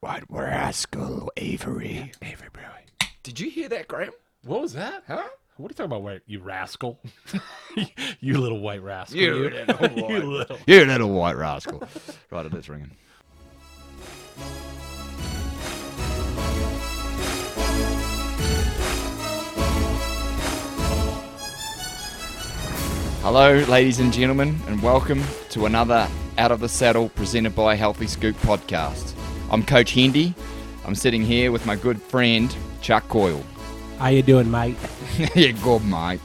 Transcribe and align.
White 0.00 0.24
rascal 0.28 1.32
Avery. 1.38 2.12
Avery 2.20 2.48
Brewery. 2.52 2.84
Did 3.22 3.40
you 3.40 3.48
hear 3.48 3.66
that, 3.70 3.88
Graham? 3.88 4.12
What 4.44 4.60
was 4.60 4.74
that? 4.74 5.04
Huh? 5.08 5.24
What 5.56 5.70
are 5.70 5.72
you 5.72 5.74
talking 5.74 5.84
about, 5.86 6.02
white? 6.02 6.20
You 6.26 6.40
rascal. 6.40 7.00
you 8.20 8.38
little 8.38 8.60
white 8.60 8.82
rascal. 8.82 9.18
You 9.18 9.34
little 9.48 9.90
you 10.10 10.22
little. 10.22 10.58
You 10.66 10.84
little 10.84 11.10
white 11.12 11.36
rascal. 11.36 11.82
right, 12.30 12.44
it 12.44 12.52
is 12.52 12.68
ringing. 12.68 12.90
Hello, 23.22 23.60
ladies 23.64 23.98
and 23.98 24.12
gentlemen, 24.12 24.60
and 24.66 24.82
welcome 24.82 25.24
to 25.50 25.64
another 25.64 26.06
Out 26.36 26.52
of 26.52 26.60
the 26.60 26.68
Saddle 26.68 27.08
presented 27.08 27.56
by 27.56 27.74
Healthy 27.74 28.08
Scoop 28.08 28.36
podcast. 28.36 29.15
I'm 29.48 29.62
Coach 29.62 29.92
Hendy. 29.92 30.34
I'm 30.84 30.96
sitting 30.96 31.22
here 31.22 31.52
with 31.52 31.66
my 31.66 31.76
good 31.76 32.02
friend 32.02 32.54
Chuck 32.80 33.08
Coyle. 33.08 33.44
How 33.98 34.08
you 34.08 34.22
doing, 34.22 34.50
mate? 34.50 34.76
yeah, 35.36 35.52
good 35.52 35.84
mate. 35.84 36.20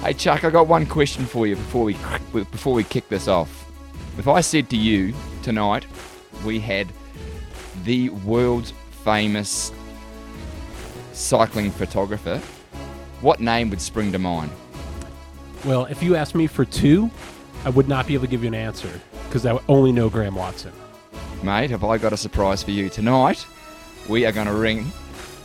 Hey 0.00 0.14
Chuck, 0.14 0.44
I 0.44 0.50
got 0.50 0.68
one 0.68 0.86
question 0.86 1.26
for 1.26 1.46
you 1.46 1.56
before 1.56 1.84
we 1.84 1.94
before 2.32 2.72
we 2.74 2.84
kick 2.84 3.08
this 3.08 3.26
off. 3.26 3.68
If 4.16 4.28
I 4.28 4.40
said 4.40 4.70
to 4.70 4.76
you 4.76 5.12
tonight, 5.42 5.86
we 6.44 6.60
had 6.60 6.86
the 7.82 8.10
world's 8.10 8.72
famous 9.04 9.72
cycling 11.12 11.70
photographer, 11.70 12.38
what 13.22 13.40
name 13.40 13.70
would 13.70 13.80
spring 13.80 14.12
to 14.12 14.18
mind? 14.18 14.50
Well, 15.64 15.86
if 15.86 16.02
you 16.02 16.14
asked 16.14 16.34
me 16.34 16.46
for 16.46 16.64
two, 16.64 17.10
I 17.64 17.70
would 17.70 17.88
not 17.88 18.06
be 18.06 18.14
able 18.14 18.24
to 18.24 18.30
give 18.30 18.42
you 18.42 18.48
an 18.48 18.54
answer 18.54 18.88
because 19.24 19.46
I 19.46 19.58
only 19.68 19.92
know 19.92 20.08
Graham 20.08 20.36
Watson. 20.36 20.72
Mate, 21.42 21.70
have 21.70 21.82
I 21.82 21.98
got 21.98 22.12
a 22.12 22.16
surprise 22.16 22.62
for 22.62 22.70
you 22.70 22.88
tonight? 22.88 23.44
We 24.08 24.24
are 24.26 24.32
going 24.32 24.46
to 24.46 24.54
ring. 24.54 24.92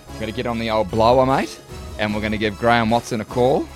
We're 0.09 0.19
going 0.19 0.31
to 0.31 0.35
get 0.35 0.45
on 0.45 0.59
the 0.59 0.69
old 0.69 0.91
blower, 0.91 1.25
mate, 1.25 1.59
and 1.97 2.13
we're 2.13 2.19
going 2.19 2.33
to 2.33 2.37
give 2.37 2.57
Graham 2.59 2.91
Watson 2.91 3.19
a 3.19 3.25
call. 3.25 3.67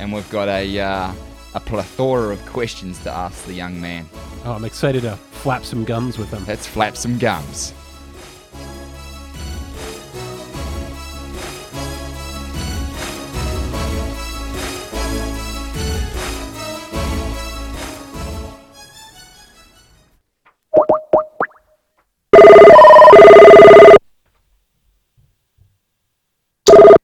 And 0.00 0.12
we've 0.12 0.28
got 0.30 0.48
a 0.48 0.80
uh, 0.80 1.12
a 1.54 1.60
plethora 1.60 2.32
of 2.32 2.44
questions 2.46 2.98
to 3.04 3.12
ask 3.12 3.44
the 3.44 3.54
young 3.54 3.80
man. 3.80 4.08
Oh, 4.44 4.52
I'm 4.52 4.64
excited 4.64 5.02
to 5.02 5.16
flap 5.16 5.64
some 5.64 5.84
gums 5.84 6.18
with 6.18 6.30
him. 6.30 6.44
Let's 6.46 6.66
flap 6.66 6.96
some 6.96 7.18
gums. 7.18 7.74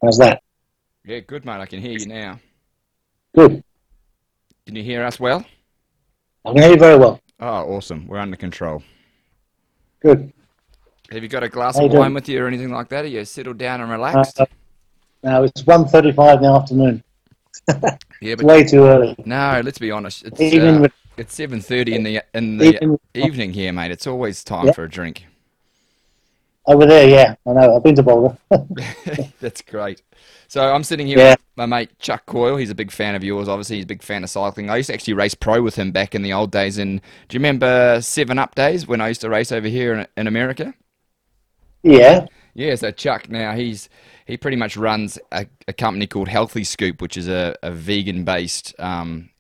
How's 0.09 0.17
that? 0.17 0.43
Yeah, 1.05 1.21
good, 1.21 1.45
mate. 1.45 1.61
I 1.61 1.67
can 1.67 1.83
hear 1.83 1.93
you 1.99 2.07
now. 2.07 2.41
Good. 3.35 3.63
Can 4.65 4.75
you 4.75 4.83
hear 4.83 5.05
us 5.05 5.21
well? 5.21 5.45
I 6.47 6.53
can 6.55 6.63
hear 6.63 6.71
you 6.71 6.79
very 6.79 6.97
well. 6.97 7.21
Oh, 7.41 7.75
awesome. 7.75 8.07
We're 8.07 8.17
under 8.19 8.39
control. 8.39 8.83
Good. 10.01 10.33
Have 11.11 11.23
you 11.23 11.29
got 11.29 11.43
a 11.43 11.51
glass 11.51 11.77
How 11.77 11.85
of 11.85 11.93
wine 11.93 12.01
doing? 12.05 12.15
with 12.15 12.27
you 12.27 12.43
or 12.43 12.47
anything 12.47 12.73
like 12.73 12.89
that? 12.89 13.05
Are 13.05 13.09
you 13.09 13.23
settled 13.27 13.59
down 13.59 13.83
and 13.83 13.91
relaxed? 13.91 14.41
Uh, 14.41 14.47
now 15.23 15.43
it's 15.43 15.61
1.35 15.61 16.37
in 16.37 16.43
the 16.43 16.49
afternoon. 16.49 17.05
yeah, 18.23 18.35
but 18.35 18.47
way 18.47 18.65
too 18.65 18.85
early. 18.85 19.15
no. 19.27 19.61
Let's 19.63 19.77
be 19.79 19.91
honest. 19.91 20.25
It's 20.25 20.41
Even 20.41 20.77
uh, 20.77 20.81
with, 20.81 20.93
it's 21.19 21.35
seven 21.35 21.61
thirty 21.61 21.95
in 21.95 22.03
the 22.03 22.23
in 22.33 22.57
the 22.57 22.77
even 22.77 22.99
evening 23.15 23.53
here, 23.53 23.75
mate. 23.75 23.91
It's 23.91 24.07
always 24.07 24.43
time 24.43 24.69
Yeah. 24.69 24.73
for 24.73 24.85
a 24.85 24.89
drink. 24.89 25.27
Over 26.69 26.87
there, 26.87 27.09
yeah. 27.09 27.35
I 27.47 27.53
know. 27.53 27.77
I've 27.77 27.83
been 27.83 27.97
to 27.97 28.03
Boulder. 28.03 28.37
That's 29.41 29.63
great. 29.63 30.03
So 30.49 30.63
I'm 30.73 30.85
sitting 30.85 31.07
here 31.07 31.19
Yeah. 31.19 31.31
with 31.31 31.39
my 31.57 31.67
mate 31.67 31.99
Chuck 31.99 32.27
Coyle. 32.27 32.57
He's 32.57 32.71
a 32.71 32.75
big 32.75 32.91
fan 32.91 33.15
of 33.15 33.25
yours. 33.25 33.49
Obviously, 33.49 33.77
he's 33.77 33.85
a 33.85 33.89
big 33.89 34.03
fan 34.03 34.25
of 34.25 34.31
cycling. 34.31 34.71
I 34.71 34.77
used 34.79 34.89
to 34.89 34.95
actually 34.95 35.15
race 35.15 35.35
pro 35.35 35.63
with 35.63 35.77
him 35.77 35.93
back 35.93 36.15
in 36.15 36.23
the 36.23 36.33
old 36.33 36.51
days. 36.53 36.79
And 36.79 37.01
do 37.29 37.35
you 37.37 37.41
remember 37.41 38.01
Seven 38.01 38.39
Up 38.39 38.55
days 38.55 38.87
when 38.87 39.01
I 39.01 39.09
used 39.09 39.21
to 39.23 39.31
race 39.31 39.53
over 39.53 39.69
here 39.69 39.95
in, 39.95 40.07
in 40.17 40.27
America? 40.27 40.75
yeah. 41.83 42.27
Yeah. 42.55 42.75
So 42.75 42.91
Chuck 42.91 43.29
now 43.31 43.55
he's 43.55 43.89
he 44.27 44.37
pretty 44.37 44.57
much 44.57 44.77
runs 44.77 45.19
a, 45.33 45.47
a 45.67 45.73
company 45.73 46.07
called 46.07 46.29
Healthy 46.29 46.65
Scoop, 46.65 47.01
which 47.01 47.17
is 47.17 47.29
a, 47.29 47.57
a 47.63 47.71
vegan 47.71 48.25
based, 48.25 48.75
um, 48.79 49.31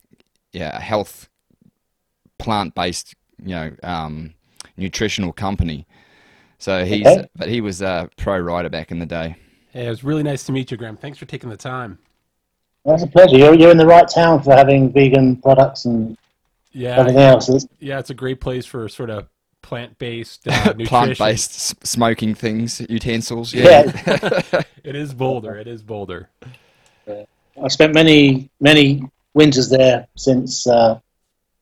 yeah, 0.52 0.76
a 0.76 0.80
health 0.80 1.28
plant 2.38 2.74
based, 2.74 3.14
you 3.42 3.54
know, 3.54 3.72
um, 3.82 4.34
nutritional 4.76 5.32
company. 5.32 5.86
So 6.58 6.84
he's 6.84 7.06
Okay. 7.06 7.28
but 7.36 7.48
he 7.48 7.60
was 7.60 7.82
a 7.82 8.08
pro 8.16 8.38
rider 8.38 8.68
back 8.68 8.90
in 8.90 8.98
the 8.98 9.06
day. 9.06 9.36
Yeah, 9.74 9.82
it 9.82 9.88
was 9.90 10.02
really 10.02 10.22
nice 10.22 10.44
to 10.44 10.52
meet 10.52 10.70
you, 10.70 10.76
Graham. 10.76 10.96
Thanks 10.96 11.18
for 11.18 11.26
taking 11.26 11.50
the 11.50 11.56
time. 11.56 11.98
That's 12.84 13.02
a 13.02 13.06
pleasure. 13.06 13.36
You're, 13.36 13.54
you're 13.54 13.70
in 13.70 13.76
the 13.76 13.86
right 13.86 14.08
town 14.08 14.42
for 14.42 14.54
having 14.54 14.92
vegan 14.92 15.36
products 15.36 15.84
and 15.84 16.16
Yeah, 16.72 16.96
everything 16.98 17.20
else. 17.22 17.66
Yeah, 17.80 17.98
it's 17.98 18.10
a 18.10 18.14
great 18.14 18.40
place 18.40 18.64
for 18.66 18.88
sort 18.88 19.10
of 19.10 19.28
plant-based 19.62 20.48
uh, 20.48 20.50
nutrition. 20.76 20.86
plant-based 20.86 21.50
s- 21.50 21.74
smoking 21.82 22.34
things, 22.34 22.80
utensils. 22.88 23.52
Yeah. 23.54 23.82
It 24.84 24.96
is 24.96 25.12
Boulder. 25.12 25.56
It 25.56 25.66
is 25.66 25.82
Boulder. 25.82 26.30
I 27.62 27.68
spent 27.68 27.92
many, 27.94 28.48
many 28.60 29.02
winters 29.34 29.68
there 29.68 30.06
since 30.16 30.66
uh, 30.66 30.98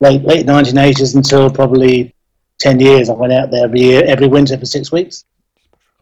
late 0.01 0.23
late 0.23 0.47
1980s 0.47 1.17
until 1.17 1.51
probably 1.51 2.15
10 2.59 2.81
years. 2.81 3.11
I 3.11 3.15
went 3.15 3.33
out 3.33 3.51
there 3.51 3.65
every 3.65 3.81
year, 3.81 4.03
every 4.07 4.29
winter 4.29 4.57
for 4.59 4.67
six 4.67 4.91
weeks. 4.91 5.25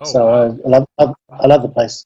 Oh, 0.01 0.05
so 0.05 0.27
wow. 0.27 0.43
I, 0.65 0.69
love, 0.69 0.87
I, 0.99 1.13
I 1.31 1.47
love 1.47 1.63
the 1.63 1.69
place. 1.69 2.05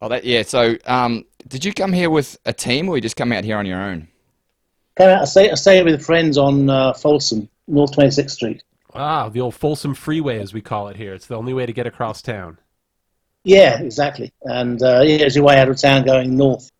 oh, 0.00 0.08
that 0.08 0.24
yeah. 0.24 0.42
So, 0.42 0.76
um, 0.86 1.24
did 1.48 1.64
you 1.64 1.72
come 1.72 1.92
here 1.92 2.10
with 2.10 2.38
a 2.44 2.52
team, 2.52 2.88
or 2.88 2.96
you 2.96 3.00
just 3.02 3.16
come 3.16 3.32
out 3.32 3.44
here 3.44 3.56
on 3.56 3.66
your 3.66 3.80
own? 3.80 4.08
Came 4.96 5.08
out, 5.08 5.22
I 5.22 5.24
stay, 5.24 5.50
I 5.50 5.54
stay 5.54 5.82
with 5.82 6.04
friends 6.04 6.36
on 6.36 6.68
uh, 6.68 6.92
Folsom, 6.92 7.48
North 7.66 7.92
26th 7.92 8.30
Street. 8.30 8.62
ah, 8.94 9.28
the 9.30 9.40
old 9.40 9.54
Folsom 9.54 9.94
Freeway, 9.94 10.38
as 10.38 10.52
we 10.52 10.60
call 10.60 10.88
it 10.88 10.96
here. 10.96 11.14
It's 11.14 11.26
the 11.26 11.36
only 11.36 11.54
way 11.54 11.64
to 11.66 11.72
get 11.72 11.86
across 11.86 12.20
town. 12.20 12.58
Yeah, 13.44 13.80
exactly. 13.80 14.32
And 14.42 14.80
uh, 14.82 15.00
yeah, 15.00 15.24
it's 15.26 15.34
your 15.34 15.44
way 15.44 15.58
out 15.58 15.68
of 15.68 15.80
town 15.80 16.04
going 16.04 16.36
north 16.36 16.70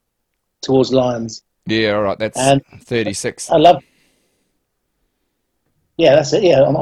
towards 0.60 0.92
Lyons. 0.92 1.42
Yeah. 1.66 1.92
All 1.92 2.02
right. 2.02 2.18
That's 2.18 2.38
And- 2.38 2.62
thirty-six. 2.82 3.50
I 3.50 3.56
love. 3.56 3.82
Yeah, 5.96 6.16
that's 6.16 6.32
it. 6.32 6.42
Yeah, 6.42 6.62
on 6.62 6.76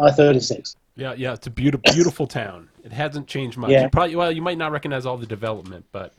I 0.00 0.10
thirty 0.10 0.40
six. 0.40 0.76
Yeah, 0.96 1.14
yeah, 1.16 1.32
it's 1.34 1.46
a 1.46 1.50
beautiful, 1.50 1.92
beautiful 1.92 2.26
town. 2.26 2.68
It 2.82 2.92
hasn't 2.92 3.28
changed 3.28 3.56
much. 3.56 3.70
Yeah. 3.70 3.84
You 3.84 3.88
probably, 3.90 4.16
well, 4.16 4.32
you 4.32 4.42
might 4.42 4.58
not 4.58 4.72
recognize 4.72 5.06
all 5.06 5.16
the 5.16 5.26
development, 5.26 5.84
but 5.92 6.12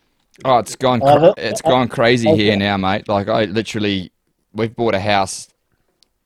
Oh, 0.46 0.58
it's 0.60 0.76
gone. 0.76 1.02
Uh, 1.02 1.16
Cr- 1.16 1.20
look- 1.22 1.38
it's 1.40 1.62
gone 1.62 1.88
crazy 1.90 2.30
Okay. 2.30 2.44
here 2.44 2.56
now, 2.56 2.78
mate. 2.78 3.10
Like 3.10 3.28
I 3.28 3.44
literally, 3.46 4.12
we've 4.54 4.74
bought 4.74 4.94
a 4.96 5.00
house, 5.00 5.50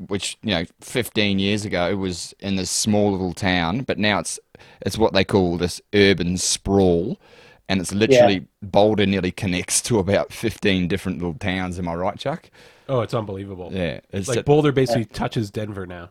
which 0.08 0.38
you 0.44 0.52
know, 0.54 0.66
fifteen 0.82 1.40
years 1.40 1.66
ago 1.66 1.90
it 1.90 1.96
was 1.96 2.34
in 2.40 2.56
this 2.58 2.70
small 2.70 3.12
little 3.12 3.34
town, 3.34 3.82
but 3.82 3.98
now 3.98 4.20
it's 4.20 4.40
it's 4.86 4.98
what 5.00 5.14
they 5.14 5.24
call 5.24 5.58
this 5.58 5.82
urban 5.96 6.38
sprawl, 6.38 7.18
and 7.68 7.82
it's 7.82 7.92
literally 7.94 8.46
Boulder 8.62 9.08
nearly 9.08 9.32
connects 9.32 9.82
to 9.84 9.98
about 9.98 10.32
fifteen 10.32 10.88
different 10.88 11.18
little 11.18 11.34
towns. 11.34 11.80
Am 11.80 11.88
I 11.88 11.96
right, 11.96 12.20
Chuck? 12.20 12.52
Oh, 12.90 13.02
it's 13.02 13.14
unbelievable. 13.14 13.70
Yeah, 13.72 14.00
it's 14.12 14.28
like 14.28 14.40
a- 14.40 14.44
Boulder 14.44 14.72
basically 14.72 15.06
touches 15.06 15.52
Denver 15.52 15.86
now. 15.86 16.10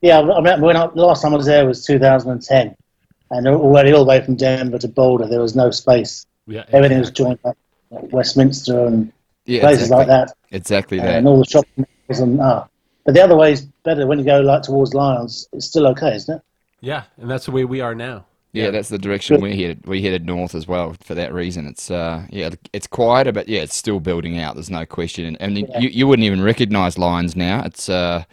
Yeah, 0.00 0.18
I 0.18 0.36
remember 0.36 0.66
when 0.66 0.76
I, 0.76 0.86
the 0.88 1.02
last 1.02 1.22
time 1.22 1.32
I 1.32 1.36
was 1.36 1.46
there 1.46 1.66
was 1.66 1.84
two 1.84 1.98
thousand 1.98 2.32
and 2.32 2.42
ten, 2.42 2.76
and 3.30 3.46
already 3.46 3.92
all 3.92 4.04
the 4.04 4.08
way 4.08 4.20
from 4.24 4.36
Denver 4.36 4.78
to 4.78 4.88
Boulder, 4.88 5.26
there 5.28 5.40
was 5.40 5.54
no 5.54 5.70
space. 5.70 6.26
Yeah, 6.46 6.64
Everything 6.72 6.98
was 6.98 7.10
exactly. 7.10 7.24
joined 7.24 7.38
up, 7.44 7.56
like 7.90 8.12
Westminster 8.12 8.86
and 8.86 9.12
yeah, 9.44 9.60
places 9.60 9.82
exactly, 9.84 9.98
like 9.98 10.06
that, 10.08 10.34
Exactly 10.50 10.98
that. 10.98 11.14
and 11.18 11.28
all 11.28 11.38
the 11.38 11.44
shopping 11.44 11.86
malls 12.08 12.20
and 12.20 12.40
ah. 12.40 12.66
But 13.04 13.14
the 13.14 13.22
other 13.22 13.36
way 13.36 13.52
is 13.52 13.62
better 13.84 14.06
when 14.06 14.18
you 14.18 14.24
go 14.24 14.40
like 14.40 14.62
towards 14.62 14.94
Lyons. 14.94 15.48
It's 15.52 15.66
still 15.66 15.86
okay, 15.88 16.14
isn't 16.16 16.36
it? 16.36 16.42
Yeah, 16.80 17.04
and 17.16 17.30
that's 17.30 17.46
the 17.46 17.50
way 17.52 17.64
we 17.64 17.80
are 17.80 17.94
now. 17.94 18.26
Yeah, 18.52 18.70
that's 18.70 18.90
the 18.90 18.98
direction 18.98 19.40
we 19.40 19.56
headed. 19.60 19.86
We 19.86 20.02
headed 20.02 20.26
north 20.26 20.54
as 20.54 20.68
well 20.68 20.94
for 21.02 21.14
that 21.14 21.32
reason. 21.32 21.66
It's 21.66 21.90
uh, 21.90 22.26
yeah, 22.30 22.50
it's 22.74 22.86
quieter, 22.86 23.32
but 23.32 23.48
yeah, 23.48 23.62
it's 23.62 23.74
still 23.74 23.98
building 23.98 24.38
out. 24.38 24.54
There's 24.54 24.70
no 24.70 24.84
question, 24.84 25.24
and, 25.24 25.40
and 25.40 25.58
Yeah. 25.58 25.78
you 25.78 25.88
you 25.88 26.06
wouldn't 26.06 26.24
even 26.26 26.42
recognise 26.42 26.98
Lyons 26.98 27.34
now. 27.34 27.62
It's 27.64 27.88
uh, 27.88 28.24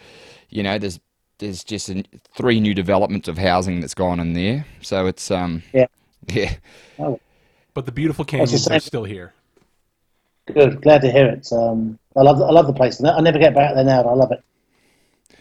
you 0.50 0.62
know, 0.62 0.78
there's 0.78 1.00
there's 1.38 1.64
just 1.64 1.88
an, 1.88 2.04
three 2.34 2.60
new 2.60 2.74
developments 2.74 3.28
of 3.28 3.38
housing 3.38 3.80
that's 3.80 3.94
gone 3.94 4.20
in 4.20 4.34
there. 4.34 4.66
So 4.82 5.06
it's 5.06 5.30
um, 5.30 5.62
Yeah. 5.72 5.86
yeah, 6.28 6.54
But 7.74 7.86
the 7.86 7.92
beautiful 7.92 8.24
the 8.24 8.30
canyons 8.30 8.68
are 8.68 8.78
still 8.78 9.04
here. 9.04 9.32
Good, 10.52 10.82
glad 10.82 11.00
to 11.02 11.10
hear 11.10 11.26
it. 11.28 11.50
Um, 11.52 11.98
I 12.14 12.22
love, 12.22 12.42
I 12.42 12.50
love 12.50 12.66
the 12.66 12.72
place. 12.72 13.02
I 13.02 13.20
never 13.20 13.38
get 13.38 13.54
back 13.54 13.74
there 13.74 13.84
now. 13.84 14.02
But 14.02 14.10
I 14.10 14.14
love 14.14 14.32
it. 14.32 14.42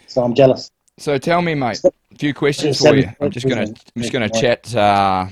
So 0.08 0.24
I'm 0.24 0.34
jealous. 0.34 0.72
So 1.00 1.18
tell 1.18 1.42
me, 1.42 1.56
mate, 1.56 1.80
a 1.86 2.16
few 2.18 2.34
questions 2.34 2.80
for 2.80 2.94
you. 2.94 3.10
I'm 3.22 3.32
just 3.32 3.48
gonna 3.48 3.68
I'm 3.68 4.02
just 4.02 4.12
gonna 4.12 4.30
chat 4.30 4.76
uh, 4.76 5.28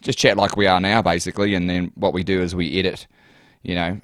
just 0.00 0.18
chat 0.18 0.36
like 0.36 0.56
we 0.56 0.66
are 0.66 0.80
now, 0.80 1.00
basically, 1.00 1.54
and 1.54 1.70
then 1.70 1.92
what 1.94 2.12
we 2.12 2.24
do 2.24 2.42
is 2.42 2.52
we 2.52 2.76
edit, 2.78 3.06
you 3.62 3.76
know, 3.76 4.00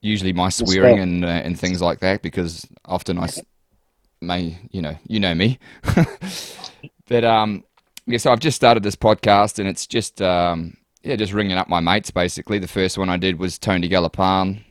usually 0.00 0.32
my 0.32 0.48
swearing 0.48 0.98
and 0.98 1.24
uh, 1.24 1.28
and 1.28 1.60
things 1.60 1.82
like 1.82 2.00
that 2.00 2.22
because 2.22 2.66
often 2.86 3.18
I 3.18 3.28
may 4.22 4.58
you 4.70 4.80
know 4.80 4.96
you 5.06 5.20
know 5.20 5.34
me, 5.34 5.58
but 7.06 7.24
um, 7.24 7.62
yeah. 8.06 8.16
So 8.16 8.32
I've 8.32 8.40
just 8.40 8.56
started 8.56 8.82
this 8.82 8.96
podcast, 8.96 9.58
and 9.58 9.68
it's 9.68 9.86
just 9.86 10.22
um, 10.22 10.74
yeah, 11.02 11.16
just 11.16 11.34
ringing 11.34 11.58
up 11.58 11.68
my 11.68 11.80
mates. 11.80 12.10
Basically, 12.10 12.58
the 12.58 12.66
first 12.66 12.96
one 12.96 13.10
I 13.10 13.18
did 13.18 13.38
was 13.38 13.58
Tony 13.58 13.88
Gallopin. 13.88 14.64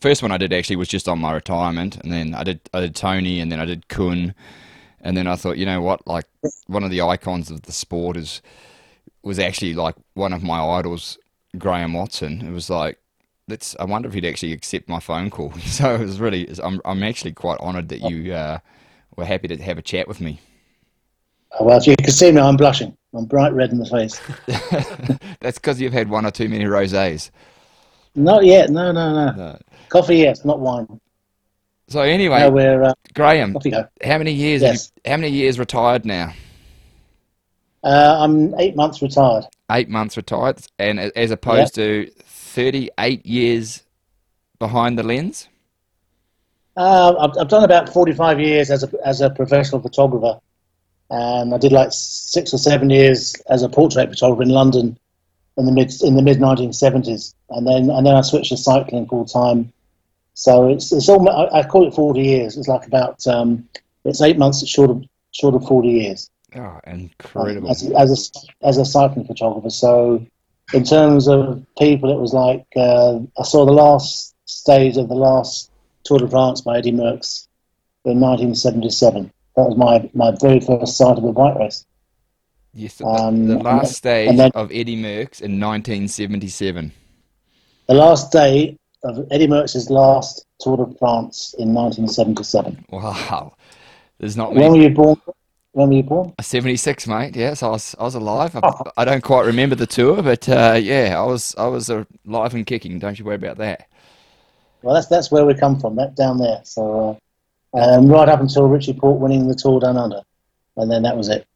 First 0.00 0.22
one 0.22 0.32
I 0.32 0.38
did 0.38 0.52
actually 0.52 0.76
was 0.76 0.88
just 0.88 1.08
on 1.08 1.18
my 1.18 1.32
retirement, 1.32 1.96
and 1.96 2.12
then 2.12 2.34
I 2.34 2.44
did 2.44 2.60
I 2.72 2.80
did 2.80 2.94
Tony, 2.94 3.40
and 3.40 3.50
then 3.50 3.60
I 3.60 3.64
did 3.64 3.88
Kun, 3.88 4.34
and 5.00 5.16
then 5.16 5.26
I 5.26 5.36
thought, 5.36 5.58
you 5.58 5.66
know 5.66 5.80
what, 5.80 6.06
like 6.06 6.26
one 6.66 6.84
of 6.84 6.90
the 6.90 7.02
icons 7.02 7.50
of 7.50 7.62
the 7.62 7.72
sport 7.72 8.16
is 8.16 8.42
was 9.22 9.38
actually 9.38 9.74
like 9.74 9.94
one 10.14 10.32
of 10.32 10.42
my 10.42 10.62
idols, 10.62 11.18
Graham 11.58 11.94
Watson. 11.94 12.46
It 12.46 12.52
was 12.52 12.68
like 12.70 12.98
let's. 13.48 13.76
I 13.78 13.84
wonder 13.84 14.08
if 14.08 14.14
he'd 14.14 14.24
actually 14.24 14.52
accept 14.52 14.88
my 14.88 15.00
phone 15.00 15.30
call. 15.30 15.52
So 15.60 15.94
it 15.94 16.00
was 16.00 16.20
really. 16.20 16.48
I'm 16.62 16.80
I'm 16.84 17.02
actually 17.02 17.32
quite 17.32 17.58
honoured 17.60 17.88
that 17.88 18.02
you 18.02 18.34
uh, 18.34 18.58
were 19.16 19.24
happy 19.24 19.48
to 19.48 19.56
have 19.62 19.78
a 19.78 19.82
chat 19.82 20.08
with 20.08 20.20
me. 20.20 20.40
Oh, 21.58 21.64
well, 21.64 21.80
you 21.82 21.94
can 21.96 22.10
see 22.10 22.32
me, 22.32 22.40
I'm 22.40 22.56
blushing. 22.56 22.96
I'm 23.14 23.26
bright 23.26 23.52
red 23.52 23.70
in 23.70 23.78
the 23.78 23.86
face. 23.86 24.20
That's 25.40 25.58
because 25.58 25.80
you've 25.80 25.92
had 25.92 26.08
one 26.08 26.26
or 26.26 26.32
too 26.32 26.48
many 26.48 26.64
rosés. 26.64 27.30
Not 28.16 28.44
yet. 28.44 28.70
No, 28.70 28.92
no, 28.92 29.12
no. 29.12 29.32
No. 29.32 29.58
Coffee, 29.88 30.16
yes, 30.18 30.44
not 30.44 30.60
wine. 30.60 31.00
So 31.88 32.00
anyway, 32.00 32.40
No, 32.40 32.50
we're 32.50 32.82
uh, 32.82 32.94
Graham, 33.14 33.56
off 33.56 33.64
you 33.64 33.70
go. 33.72 33.86
how 34.02 34.18
many 34.18 34.32
years? 34.32 34.62
Yes. 34.62 34.92
You, 35.04 35.10
how 35.12 35.16
many 35.18 35.30
years 35.32 35.58
retired 35.58 36.04
now? 36.04 36.32
Uh, 37.82 38.16
I'm 38.20 38.54
eight 38.58 38.74
months 38.74 39.02
retired. 39.02 39.44
Eight 39.70 39.88
months 39.90 40.16
retired, 40.16 40.60
and 40.78 40.98
as 40.98 41.30
opposed 41.30 41.74
to 41.74 42.10
thirty-eight 42.24 43.26
years 43.26 43.82
behind 44.58 44.98
the 44.98 45.02
lens. 45.02 45.48
Uh, 46.76 47.14
I've, 47.20 47.38
I've 47.38 47.48
done 47.48 47.62
about 47.62 47.88
45 47.88 48.40
years 48.40 48.70
as 48.70 48.82
a, 48.82 48.88
as 49.06 49.20
a 49.20 49.30
professional 49.30 49.80
photographer. 49.80 50.40
And 51.10 51.54
I 51.54 51.58
did 51.58 51.70
like 51.70 51.90
six 51.92 52.52
or 52.52 52.58
seven 52.58 52.90
years 52.90 53.34
as 53.48 53.62
a 53.62 53.68
portrait 53.68 54.10
photographer 54.10 54.42
in 54.42 54.48
London 54.48 54.98
in 55.56 55.66
the 55.66 55.72
mid 55.72 55.92
in 56.02 56.14
the 56.16 56.22
mid 56.22 56.38
1970s, 56.38 57.34
and 57.50 57.66
then 57.66 57.90
and 57.90 58.06
then 58.06 58.14
I 58.16 58.20
switched 58.22 58.50
to 58.50 58.56
cycling 58.56 59.06
full 59.06 59.24
time. 59.24 59.72
So 60.34 60.68
it's 60.68 60.92
it's 60.92 61.08
all 61.08 61.28
I, 61.28 61.60
I 61.60 61.62
call 61.66 61.86
it 61.86 61.94
40 61.94 62.20
years. 62.20 62.56
It's 62.56 62.68
like 62.68 62.86
about 62.86 63.26
um, 63.26 63.68
it's 64.04 64.20
eight 64.20 64.38
months 64.38 64.66
short 64.66 64.90
of 64.90 65.04
short 65.32 65.54
of 65.54 65.66
40 65.66 65.88
years 65.88 66.30
Oh, 66.56 66.78
incredible! 66.86 67.70
as, 67.70 67.82
as 67.92 68.10
a 68.62 68.66
as 68.66 68.78
a 68.78 68.84
cycling 68.84 69.26
photographer. 69.26 69.70
So 69.70 70.26
in 70.72 70.84
terms 70.84 71.28
of 71.28 71.64
people, 71.78 72.10
it 72.10 72.20
was 72.20 72.32
like 72.32 72.66
uh, 72.76 73.20
I 73.38 73.42
saw 73.42 73.64
the 73.64 73.72
last 73.72 74.34
stage 74.46 74.96
of 74.96 75.08
the 75.08 75.14
last 75.14 75.70
Tour 76.04 76.18
de 76.18 76.28
France 76.28 76.60
by 76.60 76.78
Eddie 76.78 76.92
Merckx 76.92 77.46
in 78.04 78.20
1977. 78.20 79.32
That 79.56 79.62
was 79.62 79.76
my, 79.76 80.10
my 80.14 80.36
very 80.40 80.60
first 80.60 80.96
sight 80.96 81.16
of 81.16 81.24
a 81.24 81.32
bike 81.32 81.56
race. 81.56 81.86
Yes, 82.74 82.96
the, 82.96 83.06
um, 83.06 83.46
the 83.46 83.58
last 83.58 84.02
then- 84.02 84.50
of 84.54 84.70
Eddie 84.72 84.96
Merckx 84.96 85.40
in 85.40 85.60
1977. 85.60 86.92
The 87.86 87.94
last 87.94 88.32
day 88.32 88.76
of 89.04 89.26
Eddie 89.30 89.46
Merckx's 89.46 89.90
last 89.90 90.46
Tour 90.60 90.78
de 90.78 90.94
France 90.98 91.54
in 91.58 91.72
1977. 91.74 92.86
Wow, 92.90 93.54
there's 94.18 94.36
not 94.36 94.50
When 94.52 94.60
many. 94.60 94.70
were 94.78 94.82
you 94.88 94.94
born? 94.94 95.20
When 95.72 95.88
were 95.88 95.94
you 95.94 96.02
born? 96.02 96.32
76, 96.40 97.06
mate. 97.08 97.36
Yes, 97.36 97.62
I 97.62 97.68
was. 97.68 97.94
I 97.98 98.04
was 98.04 98.14
alive. 98.14 98.54
I, 98.56 98.72
I 98.96 99.04
don't 99.04 99.22
quite 99.22 99.44
remember 99.44 99.74
the 99.74 99.86
tour, 99.86 100.22
but 100.22 100.48
uh, 100.48 100.78
yeah, 100.80 101.20
I 101.20 101.24
was. 101.24 101.54
I 101.58 101.66
was 101.66 101.90
alive 101.90 102.54
and 102.54 102.64
kicking. 102.66 102.98
Don't 102.98 103.18
you 103.18 103.24
worry 103.24 103.34
about 103.36 103.58
that. 103.58 103.88
Well, 104.82 104.94
that's 104.94 105.08
that's 105.08 105.30
where 105.30 105.44
we 105.44 105.54
come 105.54 105.78
from. 105.80 105.96
That 105.96 106.14
down 106.14 106.38
there. 106.38 106.60
So 106.64 107.18
uh, 107.74 107.76
um, 107.98 108.06
right 108.08 108.28
up 108.28 108.40
until 108.40 108.68
Richie 108.68 108.92
Porte 108.94 109.20
winning 109.20 109.46
the 109.48 109.54
Tour 109.54 109.80
Down 109.80 109.96
Under, 109.96 110.22
and 110.76 110.90
then 110.90 111.02
that 111.02 111.16
was 111.16 111.28
it. 111.28 111.46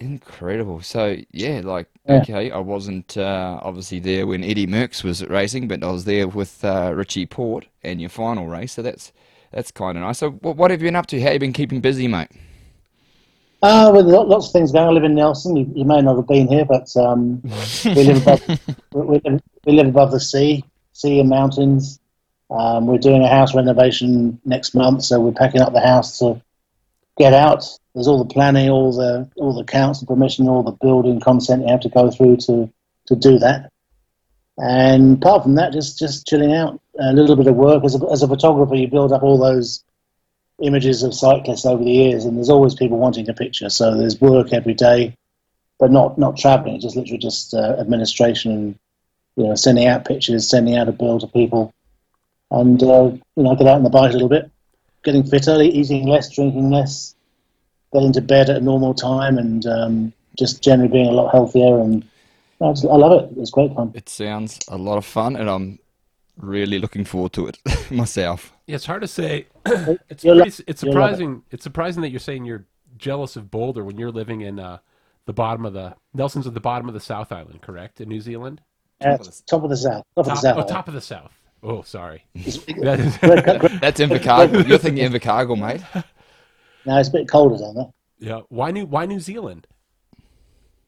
Incredible. 0.00 0.80
So 0.82 1.16
yeah, 1.32 1.60
like 1.64 1.88
Yeah. 2.06 2.20
okay, 2.22 2.50
I 2.50 2.58
wasn't 2.58 3.16
uh, 3.16 3.60
obviously 3.62 3.98
there 4.00 4.26
when 4.26 4.44
Eddie 4.44 4.66
Merckx 4.66 5.02
was 5.04 5.24
racing, 5.26 5.68
but 5.68 5.82
I 5.82 5.90
was 5.90 6.04
there 6.04 6.28
with 6.28 6.64
uh, 6.64 6.92
Richie 6.94 7.26
Porte 7.26 7.66
and 7.82 8.00
your 8.00 8.10
final 8.10 8.46
race. 8.46 8.72
So 8.72 8.82
that's 8.82 9.12
that's 9.52 9.70
kind 9.70 9.96
of 9.98 10.04
nice. 10.04 10.18
So 10.18 10.30
what, 10.30 10.56
what 10.56 10.70
have 10.70 10.80
you 10.80 10.88
been 10.88 10.96
up 10.96 11.06
to? 11.06 11.18
How 11.20 11.26
have 11.26 11.34
you 11.34 11.40
been 11.40 11.52
keeping 11.52 11.80
busy, 11.80 12.06
mate? 12.08 12.28
Uh, 13.60 13.90
with 13.92 14.06
lo- 14.06 14.22
lots 14.22 14.46
of 14.46 14.52
things 14.52 14.70
going. 14.70 14.86
I 14.86 14.90
live 14.90 15.02
in 15.04 15.14
Nelson. 15.16 15.56
You, 15.56 15.70
you 15.74 15.84
may 15.84 16.00
not 16.00 16.16
have 16.16 16.28
been 16.28 16.46
here, 16.46 16.64
but 16.64 16.94
um, 16.96 17.42
we 17.84 18.04
live 18.04 18.22
above 18.22 18.48
we, 18.92 19.00
we 19.00 19.20
live, 19.24 19.42
we 19.66 19.72
live 19.72 19.86
above 19.88 20.12
the 20.12 20.20
sea, 20.20 20.64
sea 20.92 21.18
and 21.18 21.28
mountains. 21.28 21.98
Um, 22.50 22.86
we're 22.86 22.98
doing 22.98 23.22
a 23.22 23.28
house 23.28 23.54
renovation 23.54 24.40
next 24.44 24.74
month, 24.74 25.02
so 25.02 25.20
we're 25.20 25.32
packing 25.32 25.60
up 25.60 25.72
the 25.72 25.80
house 25.80 26.18
to 26.20 26.40
get 27.18 27.34
out. 27.34 27.64
There's 27.94 28.08
all 28.08 28.22
the 28.22 28.32
planning, 28.32 28.70
all 28.70 28.92
the 28.92 29.28
all 29.36 29.52
the 29.52 29.64
council 29.64 30.06
permission, 30.06 30.48
all 30.48 30.62
the 30.62 30.72
building 30.72 31.20
consent 31.20 31.62
you 31.62 31.68
have 31.68 31.80
to 31.80 31.88
go 31.88 32.10
through 32.10 32.36
to 32.38 32.70
to 33.06 33.16
do 33.16 33.38
that. 33.38 33.70
And 34.58 35.18
apart 35.18 35.42
from 35.44 35.56
that, 35.56 35.72
just 35.72 35.98
just 35.98 36.26
chilling 36.26 36.52
out. 36.52 36.80
A 37.00 37.12
little 37.12 37.36
bit 37.36 37.46
of 37.46 37.54
work 37.54 37.84
as 37.84 37.94
a, 37.94 38.04
as 38.10 38.22
a 38.24 38.28
photographer, 38.28 38.74
you 38.74 38.88
build 38.88 39.12
up 39.12 39.22
all 39.22 39.38
those 39.38 39.84
images 40.60 41.04
of 41.04 41.14
cyclists 41.14 41.64
over 41.64 41.84
the 41.84 41.92
years, 41.92 42.24
and 42.24 42.36
there's 42.36 42.50
always 42.50 42.74
people 42.74 42.98
wanting 42.98 43.28
a 43.28 43.34
picture. 43.34 43.70
So 43.70 43.96
there's 43.96 44.20
work 44.20 44.52
every 44.52 44.74
day, 44.74 45.16
but 45.78 45.92
not 45.92 46.18
not 46.18 46.36
traveling. 46.36 46.80
Just 46.80 46.96
literally 46.96 47.18
just 47.18 47.54
uh, 47.54 47.76
administration 47.78 48.78
you 49.36 49.44
know 49.44 49.54
sending 49.54 49.86
out 49.86 50.04
pictures, 50.04 50.48
sending 50.48 50.76
out 50.76 50.88
a 50.88 50.92
bill 50.92 51.20
to 51.20 51.28
people, 51.28 51.72
and 52.50 52.82
uh, 52.82 53.10
you 53.36 53.42
know 53.42 53.54
get 53.54 53.68
out 53.68 53.76
on 53.76 53.84
the 53.84 53.90
bike 53.90 54.10
a 54.10 54.14
little 54.14 54.28
bit, 54.28 54.50
getting 55.08 55.24
fitter, 55.24 55.60
eating 55.62 56.06
less, 56.06 56.28
drinking 56.34 56.68
less, 56.70 57.14
getting 57.94 58.12
to 58.12 58.20
bed 58.20 58.50
at 58.50 58.56
a 58.58 58.60
normal 58.60 58.92
time, 58.92 59.38
and 59.38 59.64
um, 59.66 60.12
just 60.38 60.62
generally 60.62 60.90
being 60.92 61.06
a 61.06 61.10
lot 61.12 61.30
healthier. 61.32 61.78
And 61.80 62.04
I, 62.60 62.72
just, 62.72 62.84
I 62.84 62.96
love 62.96 63.22
it. 63.22 63.30
It's 63.38 63.50
great 63.50 63.74
fun. 63.74 63.90
It 63.94 64.08
sounds 64.10 64.58
a 64.68 64.76
lot 64.76 64.98
of 64.98 65.06
fun, 65.06 65.34
and 65.36 65.48
I'm 65.48 65.78
really 66.36 66.78
looking 66.78 67.04
forward 67.06 67.32
to 67.32 67.46
it 67.46 67.58
myself. 67.90 68.52
Yeah, 68.66 68.74
it's 68.76 68.84
hard 68.86 69.00
to 69.00 69.08
say. 69.08 69.46
it's 69.66 70.22
pretty, 70.22 70.38
love- 70.38 70.46
it's 70.46 70.60
you'll 70.66 70.68
it. 70.68 70.78
surprising. 70.78 71.42
It's 71.50 71.62
surprising 71.64 72.02
that 72.02 72.10
you're 72.10 72.20
saying 72.20 72.44
you're 72.44 72.66
jealous 72.98 73.34
of 73.36 73.50
Boulder 73.50 73.82
when 73.84 73.96
you're 73.96 74.10
living 74.12 74.42
in 74.42 74.58
uh, 74.60 74.78
the 75.24 75.32
bottom 75.32 75.64
of 75.64 75.72
the 75.72 75.94
Nelson's 76.12 76.46
at 76.46 76.52
the 76.52 76.60
bottom 76.60 76.86
of 76.88 76.94
the 76.94 77.00
South 77.00 77.32
Island, 77.32 77.62
correct? 77.62 78.00
In 78.02 78.08
New 78.10 78.20
Zealand, 78.20 78.60
Uh, 79.00 79.16
top 79.46 79.62
of 79.64 79.70
the 79.70 79.76
south. 79.76 80.04
Top 80.14 80.18
of 80.18 80.24
the 80.26 80.30
top, 80.32 80.38
south. 80.42 80.58
oh, 80.58 80.66
top 80.66 80.88
of 80.88 80.94
the 80.94 81.00
South. 81.00 81.32
Oh, 81.62 81.82
sorry. 81.82 82.24
That 82.34 83.00
is- 83.00 83.16
Great- 83.18 83.44
great- 83.44 83.80
That's 83.80 84.00
Invercargill. 84.00 84.66
You're 84.68 84.78
thinking 84.78 85.10
Invercargill, 85.10 85.58
mate. 85.58 85.80
no, 86.86 86.98
it's 86.98 87.08
a 87.08 87.12
bit 87.12 87.28
colder 87.28 87.58
down 87.58 87.74
there. 87.74 87.86
yeah. 88.20 88.40
Why 88.48 88.70
New 88.70 88.86
Why 88.86 89.06
New 89.06 89.20
Zealand? 89.20 89.66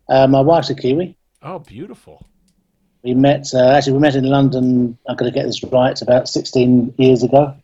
Uh, 0.08 0.26
my 0.26 0.40
wife's 0.40 0.70
a 0.70 0.74
Kiwi. 0.74 1.16
Oh, 1.42 1.58
beautiful. 1.60 2.26
We 3.02 3.14
met 3.14 3.46
uh, 3.54 3.70
actually. 3.70 3.94
We 3.94 3.98
met 4.00 4.14
in 4.16 4.24
London. 4.24 4.98
I'm 5.08 5.16
going 5.16 5.30
to 5.32 5.34
get 5.38 5.46
this 5.46 5.62
right. 5.64 6.00
About 6.02 6.28
16 6.28 6.94
years 6.98 7.22
ago, 7.22 7.54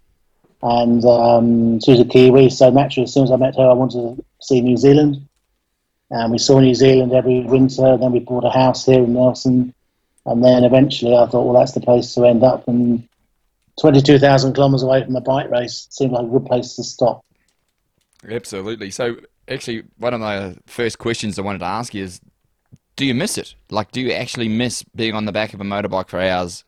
and 0.63 1.05
um, 1.05 1.81
she 1.81 1.91
was 1.91 2.01
a 2.01 2.05
Kiwi. 2.05 2.49
So 2.51 2.71
naturally, 2.71 3.05
as 3.05 3.13
soon 3.13 3.25
as 3.25 3.31
I 3.31 3.37
met 3.37 3.57
her, 3.57 3.69
I 3.69 3.73
wanted 3.75 4.17
to 4.17 4.25
see 4.41 4.61
New 4.61 4.77
Zealand. 4.77 5.27
And 6.11 6.31
we 6.33 6.39
saw 6.39 6.61
New 6.61 6.75
Zealand 6.75 7.13
every 7.13 7.41
winter. 7.41 7.97
Then 7.99 8.13
we 8.13 8.21
bought 8.21 8.45
a 8.45 8.51
house 8.51 8.87
here 8.87 9.03
in 9.03 9.13
Nelson, 9.13 9.75
and 10.27 10.45
then 10.45 10.65
eventually 10.65 11.15
I 11.17 11.27
thought, 11.27 11.45
well, 11.45 11.59
that's 11.59 11.73
the 11.73 11.81
place 11.81 12.15
to 12.15 12.25
end 12.25 12.43
up. 12.43 12.67
And 12.67 13.09
22,000 13.81 14.55
kilometres 14.55 14.83
away 14.83 15.05
from 15.05 15.13
the 15.13 15.21
bike 15.21 15.51
race 15.51 15.87
seemed 15.91 16.13
like 16.13 16.25
a 16.25 16.29
good 16.29 16.47
place 16.47 16.75
to 16.77 16.85
stop. 16.85 17.25
Absolutely. 18.29 18.91
So, 18.91 19.17
actually, 19.49 19.85
one 19.99 20.15
of 20.15 20.21
my 20.21 20.57
first 20.67 20.99
questions 20.99 21.39
I 21.39 21.43
wanted 21.43 21.61
to 21.61 21.67
ask 21.67 21.95
you 21.95 22.03
is 22.03 22.21
do 22.97 23.05
you 23.05 23.15
miss 23.15 23.39
it? 23.39 23.55
Like, 23.71 23.93
do 23.93 24.01
you 24.01 24.11
actually 24.13 24.49
miss 24.49 24.83
being 24.83 25.15
on 25.15 25.27
the 25.27 25.33
back 25.33 25.53
of 25.55 25.61
a 25.61 25.65
motorbike 25.65 26.09
for 26.09 26.21
hours, 26.21 26.65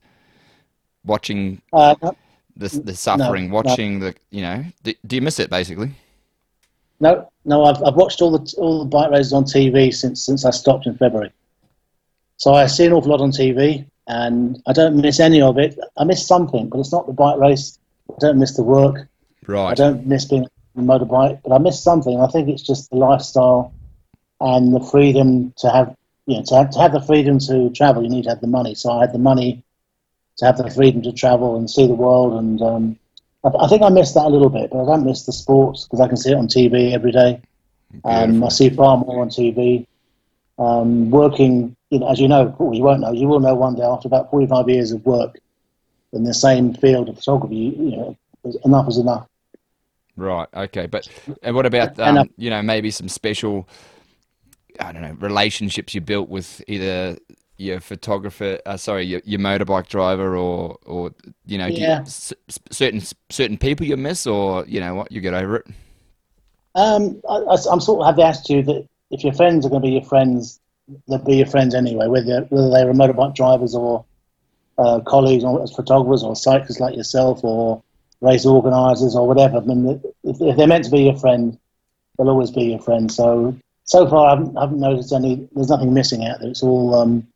watching 1.04 1.62
Uh, 1.72 1.94
no, 2.02 2.16
the, 2.54 2.68
the 2.68 2.94
suffering, 2.94 3.48
no. 3.48 3.54
watching 3.54 4.00
the, 4.00 4.14
you 4.30 4.42
know, 4.42 4.64
do, 4.82 4.92
do 5.06 5.16
you 5.16 5.22
miss 5.22 5.40
it 5.40 5.48
basically? 5.48 5.92
No, 7.00 7.30
no, 7.44 7.64
I've, 7.64 7.82
I've 7.82 7.94
watched 7.94 8.20
all 8.20 8.36
the 8.36 8.54
all 8.58 8.80
the 8.80 8.84
bike 8.84 9.10
races 9.10 9.32
on 9.32 9.44
TV 9.44 9.94
since 9.94 10.20
since 10.20 10.44
I 10.44 10.50
stopped 10.50 10.86
in 10.86 10.96
February. 10.96 11.32
So 12.38 12.54
I 12.54 12.66
see 12.66 12.87
an 12.87 12.92
awful 12.92 13.11
lot 13.11 13.21
on 13.21 13.30
TV, 13.30 13.85
and 14.07 14.62
I 14.66 14.73
don't 14.73 14.97
miss 14.97 15.21
any 15.21 15.42
of 15.42 15.59
it. 15.59 15.78
I 15.97 16.04
miss 16.04 16.26
something, 16.26 16.68
but 16.68 16.80
it's 16.80 16.92
not 16.92 17.07
the 17.07 17.12
bike 17.12 17.38
race. 17.38 17.78
I 18.11 18.14
don't 18.21 18.38
miss 18.38 18.57
the 18.57 18.62
work. 18.62 19.09
Right. 19.47 19.73
I 19.73 19.75
don't 19.75 20.07
miss 20.07 20.25
being 20.25 20.47
on 20.76 20.85
a 20.85 20.87
motorbike, 20.87 21.40
but 21.45 21.52
I 21.52 21.59
miss 21.59 21.83
something. 21.83 22.21
I 22.21 22.28
think 22.28 22.49
it's 22.49 22.62
just 22.62 22.90
the 22.90 22.97
lifestyle 22.97 23.75
and 24.40 24.73
the 24.73 24.80
freedom 24.80 25.52
to 25.59 25.68
have, 25.68 25.97
you 26.26 26.37
know, 26.37 26.45
to 26.45 26.54
have, 26.57 26.71
to 26.71 26.78
have 26.78 26.92
the 26.92 27.02
freedom 27.02 27.38
to 27.40 27.71
travel. 27.71 28.02
You 28.02 28.09
need 28.09 28.25
to 28.25 28.30
have 28.30 28.40
the 28.40 28.47
money. 28.47 28.75
So 28.75 28.92
I 28.92 29.00
had 29.00 29.12
the 29.12 29.18
money 29.18 29.64
to 30.37 30.45
have 30.45 30.59
the 30.59 30.71
freedom 30.71 31.02
to 31.02 31.12
travel 31.12 31.57
and 31.57 31.68
see 31.68 31.87
the 31.87 31.95
world. 31.95 32.38
And 32.38 32.62
um, 32.62 32.99
I, 33.45 33.64
I 33.64 33.68
think 33.68 33.83
I 33.83 33.88
miss 33.88 34.12
that 34.14 34.26
a 34.26 34.28
little 34.28 34.50
bit, 34.50 34.71
but 34.71 34.83
I 34.83 34.87
don't 34.87 35.04
miss 35.04 35.25
the 35.26 35.33
sports 35.33 35.85
because 35.85 36.00
I 36.00 36.07
can 36.07 36.16
see 36.16 36.30
it 36.30 36.37
on 36.37 36.47
TV 36.47 36.92
every 36.92 37.12
day. 37.12 37.42
Um, 38.04 38.45
I 38.45 38.49
see 38.49 38.71
far 38.71 38.97
more 38.97 39.23
on 39.23 39.28
TV. 39.28 39.87
Um, 40.59 41.11
working, 41.11 41.76
you 41.90 41.99
know, 41.99 42.09
as 42.09 42.21
you 42.21 42.28
know, 42.28 42.54
well, 42.59 42.75
you 42.75 42.83
won't 42.83 43.00
know, 43.00 43.12
you 43.12 43.26
will 43.28 43.40
know 43.40 43.54
one 43.54 43.75
day 43.75 43.83
after 43.83 44.09
about 44.09 44.30
45 44.30 44.68
years 44.68 44.92
of 44.92 45.04
work 45.07 45.38
in 46.12 46.25
the 46.25 46.35
same 46.35 46.75
field 46.75 47.09
of 47.09 47.16
photography, 47.16 47.57
you, 47.57 47.73
you 47.90 47.97
know, 47.97 48.16
enough 48.64 48.88
is 48.88 48.99
enough. 48.99 49.26
Right. 50.16 50.49
Okay. 50.52 50.87
But 50.87 51.09
and 51.42 51.54
what 51.54 51.64
about 51.66 51.99
And, 51.99 52.18
uh, 52.18 52.21
um, 52.23 52.30
you 52.37 52.50
know 52.50 52.61
maybe 52.61 52.90
some 52.90 53.09
special 53.09 53.68
I 54.80 54.92
don't 54.92 55.02
know 55.02 55.16
relationships 55.21 55.95
you 55.95 56.00
built 56.00 56.28
with 56.28 56.62
either 56.66 57.16
your 57.57 57.80
photographer, 57.80 58.59
uh, 58.66 58.76
sorry, 58.76 59.04
your, 59.04 59.21
your 59.25 59.40
motorbike 59.40 59.87
driver, 59.88 60.37
or 60.37 60.76
or 60.87 61.12
you 61.47 61.59
know 61.59 61.68
do 61.68 61.75
you- 61.75 61.80
Yeah. 61.87 62.00
s- 62.00 62.33
s- 62.49 62.59
certain 62.71 63.00
certain 63.30 63.59
people 63.59 63.87
you 63.87 63.97
miss, 63.97 64.26
or 64.26 64.64
you 64.66 64.80
know 64.80 64.95
what 64.95 65.12
you 65.12 65.21
get 65.21 65.35
over 65.35 65.57
it. 65.57 65.66
Um, 66.75 67.21
I, 67.28 67.57
I'm 67.71 67.80
sort 67.80 68.00
of 68.00 68.07
have 68.07 68.16
the 68.16 68.25
attitude 68.25 68.66
that 68.66 68.87
if 69.11 69.23
your 69.25 69.33
friends 69.35 69.66
are 69.66 69.68
going 69.68 69.83
to 69.83 69.87
be 69.87 69.92
your 69.95 70.04
friends, 70.04 70.61
they'll 71.09 71.18
be 71.18 71.37
your 71.37 71.47
friends 71.47 71.75
anyway, 71.75 72.07
whether 72.07 72.42
whether 72.50 72.71
they 72.71 72.85
were 72.85 72.95
motorbike 72.95 73.35
drivers 73.35 73.75
or 73.75 74.04
uh, 74.78 75.00
colleagues 75.00 75.45
or 75.45 75.62
as 75.62 75.73
photographers 75.73 76.23
or 76.23 76.37
cyclists 76.37 76.80
like 76.80 76.97
yourself 76.97 77.42
or 77.42 77.83
race 78.21 78.47
organisers 78.47 79.14
or 79.14 79.26
whatever. 79.26 79.59
I 79.59 79.61
mean, 79.61 80.00
if, 80.25 80.40
if 80.40 80.57
they're 80.57 80.66
meant 80.66 80.85
to 80.85 80.90
be 80.90 81.02
your 81.02 81.16
friend, 81.16 81.59
they'll 82.16 82.28
always 82.28 82.50
be 82.50 82.64
your 82.64 82.80
friend. 82.80 83.11
So 83.11 83.57
so 83.85 84.07
far, 84.07 84.26
I 84.26 84.30
haven't, 84.30 84.57
I 84.57 84.62
haven't 84.62 84.80
noticed 84.80 85.12
any. 85.12 85.49
There's 85.52 85.71
nothing 85.71 85.95
missing 85.95 86.25
out 86.26 86.40
there. 86.40 86.50
It's 86.50 86.62
all 86.62 86.95
um, 86.95 87.26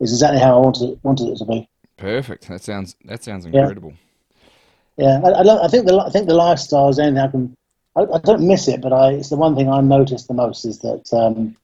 it's 0.00 0.12
exactly 0.12 0.40
how 0.40 0.56
I 0.56 0.60
wanted 0.60 0.90
it, 0.90 0.98
wanted 1.02 1.28
it 1.28 1.38
to 1.38 1.44
be. 1.44 1.68
Perfect. 1.96 2.48
That 2.48 2.62
sounds 2.62 2.96
that 3.04 3.22
sounds 3.22 3.44
incredible. 3.44 3.94
Yeah, 4.96 5.20
I, 5.24 5.28
I, 5.28 5.42
lo- 5.42 5.62
I 5.62 5.68
think 5.68 5.86
the 5.86 5.98
I 5.98 6.10
think 6.10 6.28
the 6.28 6.34
lifestyle 6.34 6.88
is 6.88 6.98
anything 6.98 7.18
I 7.18 7.28
can. 7.28 7.56
I, 7.96 8.02
I 8.02 8.18
don't 8.18 8.46
miss 8.46 8.66
it, 8.68 8.80
but 8.80 8.92
I 8.92 9.12
it's 9.12 9.30
the 9.30 9.36
one 9.36 9.54
thing 9.54 9.68
I 9.68 9.80
notice 9.80 10.24
the 10.24 10.34
most 10.34 10.64
is 10.64 10.80
that 10.80 11.12
um, 11.12 11.56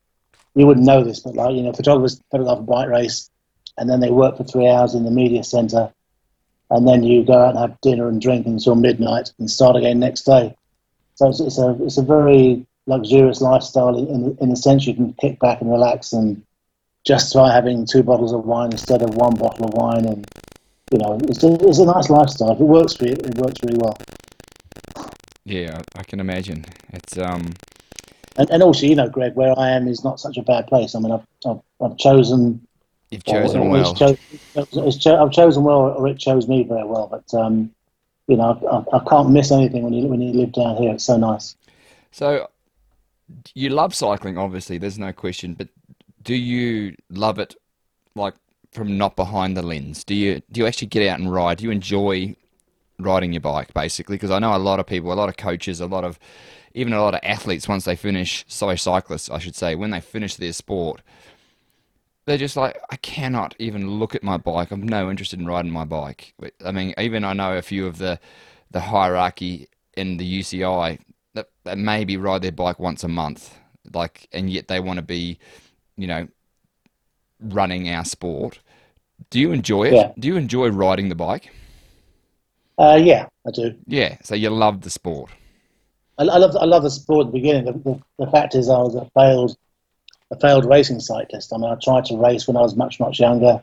you 0.54 0.66
wouldn't 0.66 0.86
know 0.86 1.04
this, 1.04 1.20
but 1.20 1.34
like 1.34 1.54
you 1.54 1.62
know, 1.62 1.72
photographers 1.72 2.20
photograph 2.30 2.58
a 2.58 2.62
bike 2.62 2.88
race, 2.88 3.30
and 3.78 3.88
then 3.88 4.00
they 4.00 4.10
work 4.10 4.36
for 4.36 4.44
three 4.44 4.68
hours 4.68 4.94
in 4.94 5.04
the 5.04 5.10
media 5.10 5.44
centre, 5.44 5.92
and 6.70 6.86
then 6.86 7.02
you 7.02 7.24
go 7.24 7.34
out 7.34 7.50
and 7.50 7.58
have 7.58 7.80
dinner 7.80 8.08
and 8.08 8.20
drink 8.20 8.46
until 8.46 8.74
midnight 8.74 9.32
and 9.38 9.50
start 9.50 9.76
again 9.76 10.00
next 10.00 10.22
day. 10.22 10.54
So 11.14 11.28
it's, 11.28 11.40
it's 11.40 11.58
a 11.58 11.76
it's 11.82 11.98
a 11.98 12.02
very 12.02 12.66
luxurious 12.86 13.40
lifestyle 13.40 13.96
in, 13.96 14.36
in, 14.40 14.48
the 14.48 14.56
sense 14.56 14.86
you 14.86 14.94
can 14.94 15.12
kick 15.20 15.38
back 15.38 15.60
and 15.60 15.70
relax 15.70 16.12
and 16.12 16.42
just 17.06 17.26
justify 17.26 17.52
having 17.52 17.86
two 17.86 18.02
bottles 18.02 18.32
of 18.32 18.44
wine 18.44 18.72
instead 18.72 19.02
of 19.02 19.14
one 19.14 19.34
bottle 19.34 19.66
of 19.66 19.74
wine 19.74 20.06
and 20.06 20.26
you 20.90 20.98
know, 20.98 21.18
it's 21.22 21.44
a, 21.44 21.54
it's 21.68 21.78
a 21.78 21.84
nice 21.84 22.10
lifestyle. 22.10 22.50
If 22.50 22.60
it 22.60 22.64
works 22.64 22.94
for 22.94 23.06
you, 23.06 23.12
it 23.12 23.38
works 23.38 23.60
really 23.62 23.78
well. 23.78 23.96
Yeah, 25.44 25.80
I 25.94 26.02
can 26.02 26.20
imagine. 26.20 26.64
It's 26.92 27.16
um 27.16 27.52
And, 28.40 28.48
and 28.48 28.62
also, 28.62 28.86
you 28.86 28.94
know, 28.94 29.06
Greg, 29.06 29.34
where 29.34 29.52
I 29.58 29.68
am 29.68 29.86
is 29.86 30.02
not 30.02 30.18
such 30.18 30.38
a 30.38 30.42
bad 30.42 30.66
place. 30.66 30.94
I 30.94 30.98
mean, 30.98 31.12
I've, 31.12 31.26
I've, 31.46 31.60
I've 31.82 31.98
chosen. 31.98 32.66
you've 33.10 33.22
chosen 33.22 33.68
well. 33.68 33.94
Cho- 33.94 34.16
cho- 34.64 35.22
I've 35.22 35.30
chosen 35.30 35.62
well, 35.62 35.94
or 35.98 36.08
it 36.08 36.18
chose 36.18 36.48
me 36.48 36.62
very 36.62 36.86
well. 36.86 37.06
But 37.06 37.38
um, 37.38 37.70
you 38.28 38.38
know, 38.38 38.86
I, 38.92 38.96
I 38.96 39.04
can't 39.10 39.28
miss 39.28 39.52
anything 39.52 39.82
when 39.82 39.92
you 39.92 40.06
when 40.06 40.22
you 40.22 40.32
live 40.32 40.52
down 40.52 40.78
here. 40.78 40.90
It's 40.90 41.04
so 41.04 41.18
nice. 41.18 41.54
So 42.12 42.48
you 43.54 43.68
love 43.68 43.94
cycling, 43.94 44.38
obviously. 44.38 44.78
There's 44.78 44.98
no 44.98 45.12
question. 45.12 45.52
But 45.52 45.68
do 46.22 46.34
you 46.34 46.96
love 47.10 47.38
it, 47.38 47.54
like 48.14 48.36
from 48.72 48.96
not 48.96 49.16
behind 49.16 49.54
the 49.54 49.62
lens? 49.62 50.02
Do 50.02 50.14
you 50.14 50.40
do 50.50 50.62
you 50.62 50.66
actually 50.66 50.88
get 50.88 51.06
out 51.06 51.20
and 51.20 51.30
ride? 51.30 51.58
Do 51.58 51.64
you 51.64 51.72
enjoy 51.72 52.36
riding 53.04 53.32
your 53.32 53.40
bike, 53.40 53.72
basically? 53.74 54.16
Because 54.16 54.30
I 54.30 54.38
know 54.38 54.54
a 54.54 54.58
lot 54.58 54.80
of 54.80 54.86
people, 54.86 55.12
a 55.12 55.14
lot 55.14 55.28
of 55.28 55.36
coaches, 55.36 55.80
a 55.80 55.86
lot 55.86 56.04
of 56.04 56.18
even 56.74 56.92
a 56.92 57.02
lot 57.02 57.14
of 57.14 57.20
athletes, 57.22 57.66
once 57.66 57.84
they 57.84 57.96
finish, 57.96 58.44
sorry, 58.46 58.78
cyclists, 58.78 59.28
I 59.28 59.38
should 59.38 59.56
say, 59.56 59.74
when 59.74 59.90
they 59.90 60.00
finish 60.00 60.36
their 60.36 60.52
sport, 60.52 61.02
they're 62.26 62.38
just 62.38 62.56
like, 62.56 62.78
I 62.90 62.96
cannot 62.96 63.56
even 63.58 63.98
look 63.98 64.14
at 64.14 64.22
my 64.22 64.36
bike. 64.36 64.70
I'm 64.70 64.82
no 64.82 65.10
interested 65.10 65.40
in 65.40 65.46
riding 65.46 65.72
my 65.72 65.84
bike. 65.84 66.32
I 66.64 66.70
mean, 66.70 66.94
even 66.96 67.24
I 67.24 67.32
know 67.32 67.56
a 67.56 67.62
few 67.62 67.86
of 67.86 67.98
the 67.98 68.20
the 68.70 68.80
hierarchy 68.80 69.66
in 69.96 70.16
the 70.16 70.40
UCI 70.40 71.00
that, 71.34 71.48
that 71.64 71.76
maybe 71.76 72.16
ride 72.16 72.42
their 72.42 72.52
bike 72.52 72.78
once 72.78 73.02
a 73.02 73.08
month, 73.08 73.58
like, 73.92 74.28
and 74.32 74.48
yet 74.48 74.68
they 74.68 74.78
want 74.78 74.98
to 74.98 75.02
be, 75.02 75.38
you 75.96 76.06
know, 76.06 76.28
running 77.40 77.90
our 77.90 78.04
sport. 78.04 78.60
Do 79.30 79.40
you 79.40 79.50
enjoy 79.50 79.88
it? 79.88 79.94
Yeah. 79.94 80.12
Do 80.18 80.28
you 80.28 80.36
enjoy 80.36 80.68
riding 80.68 81.08
the 81.08 81.16
bike? 81.16 81.52
Uh, 82.80 82.96
yeah, 82.96 83.26
I 83.46 83.50
do. 83.50 83.74
Yeah. 83.86 84.16
So 84.22 84.34
you 84.34 84.48
love 84.48 84.80
the 84.80 84.90
sport. 84.90 85.30
I, 86.18 86.22
I 86.24 86.38
love 86.38 86.56
I 86.56 86.64
love 86.64 86.82
the 86.82 86.90
sport 86.90 87.26
at 87.26 87.32
the 87.32 87.38
beginning. 87.38 87.64
The, 87.66 87.72
the, 87.72 88.24
the 88.24 88.30
fact 88.30 88.54
is, 88.54 88.70
I 88.70 88.78
was 88.78 88.94
a 88.94 89.04
failed 89.14 89.56
a 90.30 90.36
failed 90.40 90.64
racing 90.64 91.00
cyclist. 91.00 91.52
I 91.52 91.58
mean, 91.58 91.70
I 91.70 91.74
tried 91.76 92.06
to 92.06 92.16
race 92.16 92.46
when 92.46 92.56
I 92.56 92.62
was 92.62 92.74
much 92.76 92.98
much 92.98 93.20
younger, 93.20 93.62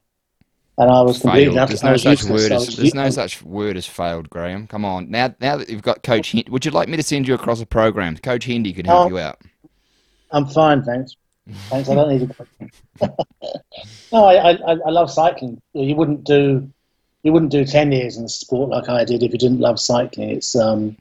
and 0.77 0.91
I 0.91 1.01
was 1.01 1.19
completely 1.19 1.55
Failed. 1.55 1.69
There's 1.69 1.83
no 1.83 1.97
such 1.97 2.23
word 2.25 2.51
as 2.51 2.77
there's 2.77 2.93
no 2.93 3.09
such 3.09 3.41
word 3.41 3.75
as 3.75 3.87
failed, 3.87 4.29
Graham. 4.29 4.67
Come 4.67 4.85
on. 4.85 5.09
Now 5.09 5.33
now 5.41 5.57
that 5.57 5.69
you've 5.69 5.81
got 5.81 6.03
Coach 6.03 6.31
Hendy, 6.33 6.51
would 6.51 6.63
you 6.63 6.71
like 6.71 6.87
me 6.87 6.97
to 6.97 7.03
send 7.03 7.27
you 7.27 7.33
across 7.33 7.59
a 7.59 7.65
program? 7.65 8.17
Coach 8.17 8.45
Hendy 8.45 8.71
could 8.71 8.85
help 8.85 9.07
Oh. 9.07 9.09
you 9.09 9.17
out. 9.19 9.41
I'm 10.29 10.45
fine, 10.45 10.83
thanks. 10.83 11.15
Thanks. 11.69 11.89
I 11.89 11.95
don't 11.95 12.09
need 12.09 12.29
a 12.99 13.09
No, 14.11 14.25
I, 14.25 14.51
I 14.51 14.73
I 14.85 14.89
love 14.89 15.09
cycling. 15.09 15.59
You 15.73 15.95
wouldn't 15.95 16.23
do 16.23 16.69
you 17.27 17.33
wouldn't 17.33 17.51
do 17.51 17.65
ten 17.65 17.91
years 17.91 18.15
in 18.15 18.23
the 18.23 18.29
sport 18.29 18.69
like 18.69 18.87
I 18.87 19.03
did 19.03 19.21
if 19.21 19.33
you 19.33 19.37
didn't 19.37 19.59
love 19.59 19.81
cycling. 19.81 20.29
It's 20.29 20.55
um 20.55 20.95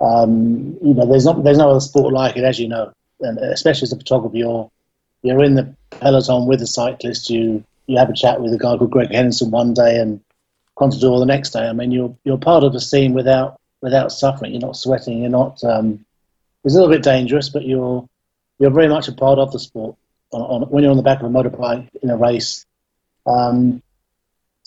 um 0.00 0.78
you 0.80 0.94
know 0.94 1.06
there's 1.06 1.24
not 1.24 1.42
there's 1.42 1.58
no 1.58 1.70
other 1.70 1.80
sport 1.80 2.14
like 2.14 2.36
it 2.36 2.44
as 2.44 2.60
you 2.60 2.68
know, 2.68 2.92
and 3.18 3.36
especially 3.38 3.86
as 3.86 3.92
a 3.92 3.96
photographer, 3.96 4.36
you're 4.36 4.70
you're 5.24 5.42
in 5.42 5.56
the 5.56 5.74
peloton 5.90 6.46
with 6.46 6.60
the 6.60 6.68
cyclist. 6.68 7.30
You 7.30 7.64
you 7.88 7.98
have 7.98 8.10
a 8.10 8.14
chat 8.14 8.40
with 8.40 8.54
a 8.54 8.58
guy 8.58 8.76
called 8.76 8.92
Greg 8.92 9.10
Henderson 9.10 9.50
one 9.50 9.74
day 9.74 9.98
and 9.98 10.20
Contador 10.78 11.18
the 11.18 11.26
next 11.26 11.50
day. 11.50 11.66
I 11.66 11.72
mean, 11.72 11.90
you're 11.90 12.16
you're 12.22 12.38
part 12.38 12.62
of 12.62 12.72
a 12.76 12.80
scene 12.80 13.12
without 13.12 13.58
without 13.80 14.12
suffering. 14.12 14.52
You're 14.52 14.60
not 14.60 14.76
sweating. 14.76 15.18
You're 15.18 15.30
not. 15.30 15.64
Um, 15.64 16.04
it's 16.62 16.74
a 16.74 16.78
little 16.78 16.94
bit 16.94 17.02
dangerous, 17.02 17.48
but 17.48 17.64
you're 17.64 18.08
you're 18.60 18.70
very 18.70 18.86
much 18.86 19.08
a 19.08 19.12
part 19.12 19.40
of 19.40 19.50
the 19.50 19.58
sport 19.58 19.96
on, 20.30 20.42
on, 20.42 20.62
when 20.70 20.84
you're 20.84 20.92
on 20.92 20.96
the 20.96 21.02
back 21.02 21.20
of 21.20 21.26
a 21.26 21.28
motorbike 21.28 21.88
in 22.04 22.10
a 22.10 22.16
race. 22.16 22.64
Um, 23.26 23.82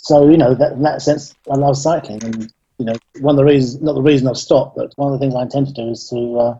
so 0.04 0.30
you 0.30 0.38
know 0.38 0.54
that 0.54 0.74
in 0.74 0.82
that 0.84 1.02
sense, 1.02 1.34
I 1.50 1.56
love 1.56 1.78
cycling, 1.78 2.24
and 2.26 2.52
you 2.78 2.86
know 2.86 2.96
one 3.22 3.36
of 3.36 3.38
the 3.38 3.46
reasons, 3.46 3.82
not 3.82 3.94
the 3.94 4.02
reason 4.02 4.28
I've 4.28 4.38
stopped, 4.38 4.76
but 4.76 4.92
one 4.98 5.14
of 5.14 5.20
the 5.20 5.24
things 5.24 5.34
I 5.34 5.44
intend 5.44 5.68
to 5.68 5.74
do 5.74 5.90
is 5.90 6.10
to 6.10 6.40
uh, 6.40 6.58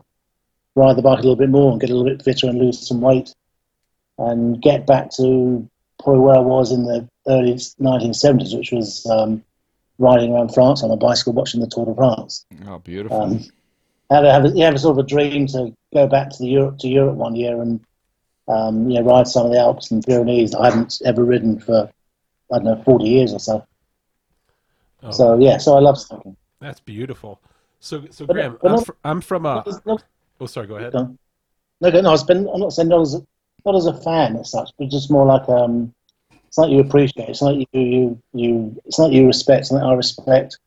ride 0.74 0.96
the 0.96 1.02
bike 1.02 1.18
a 1.18 1.22
little 1.22 1.36
bit 1.36 1.50
more 1.50 1.70
and 1.70 1.80
get 1.80 1.90
a 1.90 1.94
little 1.94 2.10
bit 2.10 2.24
fitter 2.24 2.48
and 2.48 2.58
lose 2.58 2.88
some 2.88 3.02
weight, 3.02 3.34
and 4.16 4.60
get 4.62 4.86
back 4.86 5.10
to 5.16 5.68
probably 6.02 6.20
where 6.20 6.36
I 6.36 6.40
was 6.40 6.72
in 6.72 6.84
the 6.84 7.06
early 7.28 7.54
1970s, 7.54 8.56
which 8.56 8.72
was 8.72 9.04
um, 9.06 9.44
riding 9.98 10.32
around 10.32 10.54
France 10.54 10.82
on 10.82 10.90
a 10.90 10.96
bicycle, 10.96 11.34
watching 11.34 11.60
the 11.60 11.66
Tour 11.66 11.84
de 11.84 11.94
France. 11.94 12.46
Oh, 12.66 12.78
beautiful. 12.78 13.20
Um, 13.20 13.44
have 14.10 14.24
a, 14.24 14.32
have 14.32 14.44
a, 14.46 14.48
you 14.48 14.64
have 14.64 14.74
a 14.74 14.78
sort 14.78 14.98
of 14.98 15.04
a 15.04 15.08
dream 15.08 15.46
to 15.48 15.70
go 15.92 16.06
back 16.06 16.30
to 16.30 16.38
the 16.38 16.48
Europe 16.48 16.78
to 16.78 16.88
Europe 16.88 17.16
one 17.16 17.36
year 17.36 17.60
and 17.60 17.80
um, 18.48 18.88
you 18.88 18.98
know 18.98 19.06
ride 19.06 19.28
some 19.28 19.44
of 19.44 19.52
the 19.52 19.58
Alps 19.58 19.90
and 19.90 20.02
Pyrenees 20.02 20.52
that 20.52 20.60
I 20.60 20.70
haven't 20.70 21.02
ever 21.04 21.22
ridden 21.22 21.60
for 21.60 21.90
I 22.52 22.56
don't 22.58 22.64
know 22.64 22.82
forty 22.84 23.06
years 23.06 23.32
or 23.32 23.38
so. 23.40 23.66
Oh, 25.02 25.10
So 25.10 25.38
yeah, 25.38 25.58
so 25.58 25.76
I 25.76 25.80
love 25.80 25.98
cycling. 25.98 26.36
that's 26.60 26.80
beautiful. 26.80 27.40
So, 27.80 28.04
so 28.10 28.26
But- 28.26 28.34
Graham, 28.34 28.58
but 28.62 28.68
I'm, 28.70 28.76
not- 28.76 28.86
fr- 28.86 28.92
I'm 29.04 29.20
from 29.20 29.46
a. 29.46 29.64
Not- 29.84 30.04
Oh, 30.40 30.46
sorry. 30.46 30.66
Go 30.66 30.76
ahead. 30.76 30.92
no, 30.94 31.16
no, 31.80 31.88
no, 32.00 32.12
it's 32.12 32.22
been, 32.24 32.48
I'm 32.52 32.58
not 32.60 32.72
saying 32.72 32.88
not 32.88 33.02
as 33.02 33.14
a, 33.14 33.24
not 33.64 33.76
as 33.76 33.86
a 33.86 33.94
fan 34.00 34.36
as 34.36 34.50
such, 34.50 34.70
but 34.78 34.88
just 34.88 35.10
more 35.10 35.24
like 35.24 35.48
um, 35.48 35.94
it's 36.48 36.58
like 36.58 36.70
you 36.72 36.80
appreciate. 36.80 37.28
It's 37.28 37.40
like 37.40 37.56
you 37.72 37.80
you 37.80 38.22
you. 38.32 38.82
It's 38.84 38.98
like 38.98 39.12
you 39.12 39.26
respect. 39.26 39.60
It's 39.60 39.70
like 39.70 39.82
I 39.84 39.92
respect. 39.94 40.58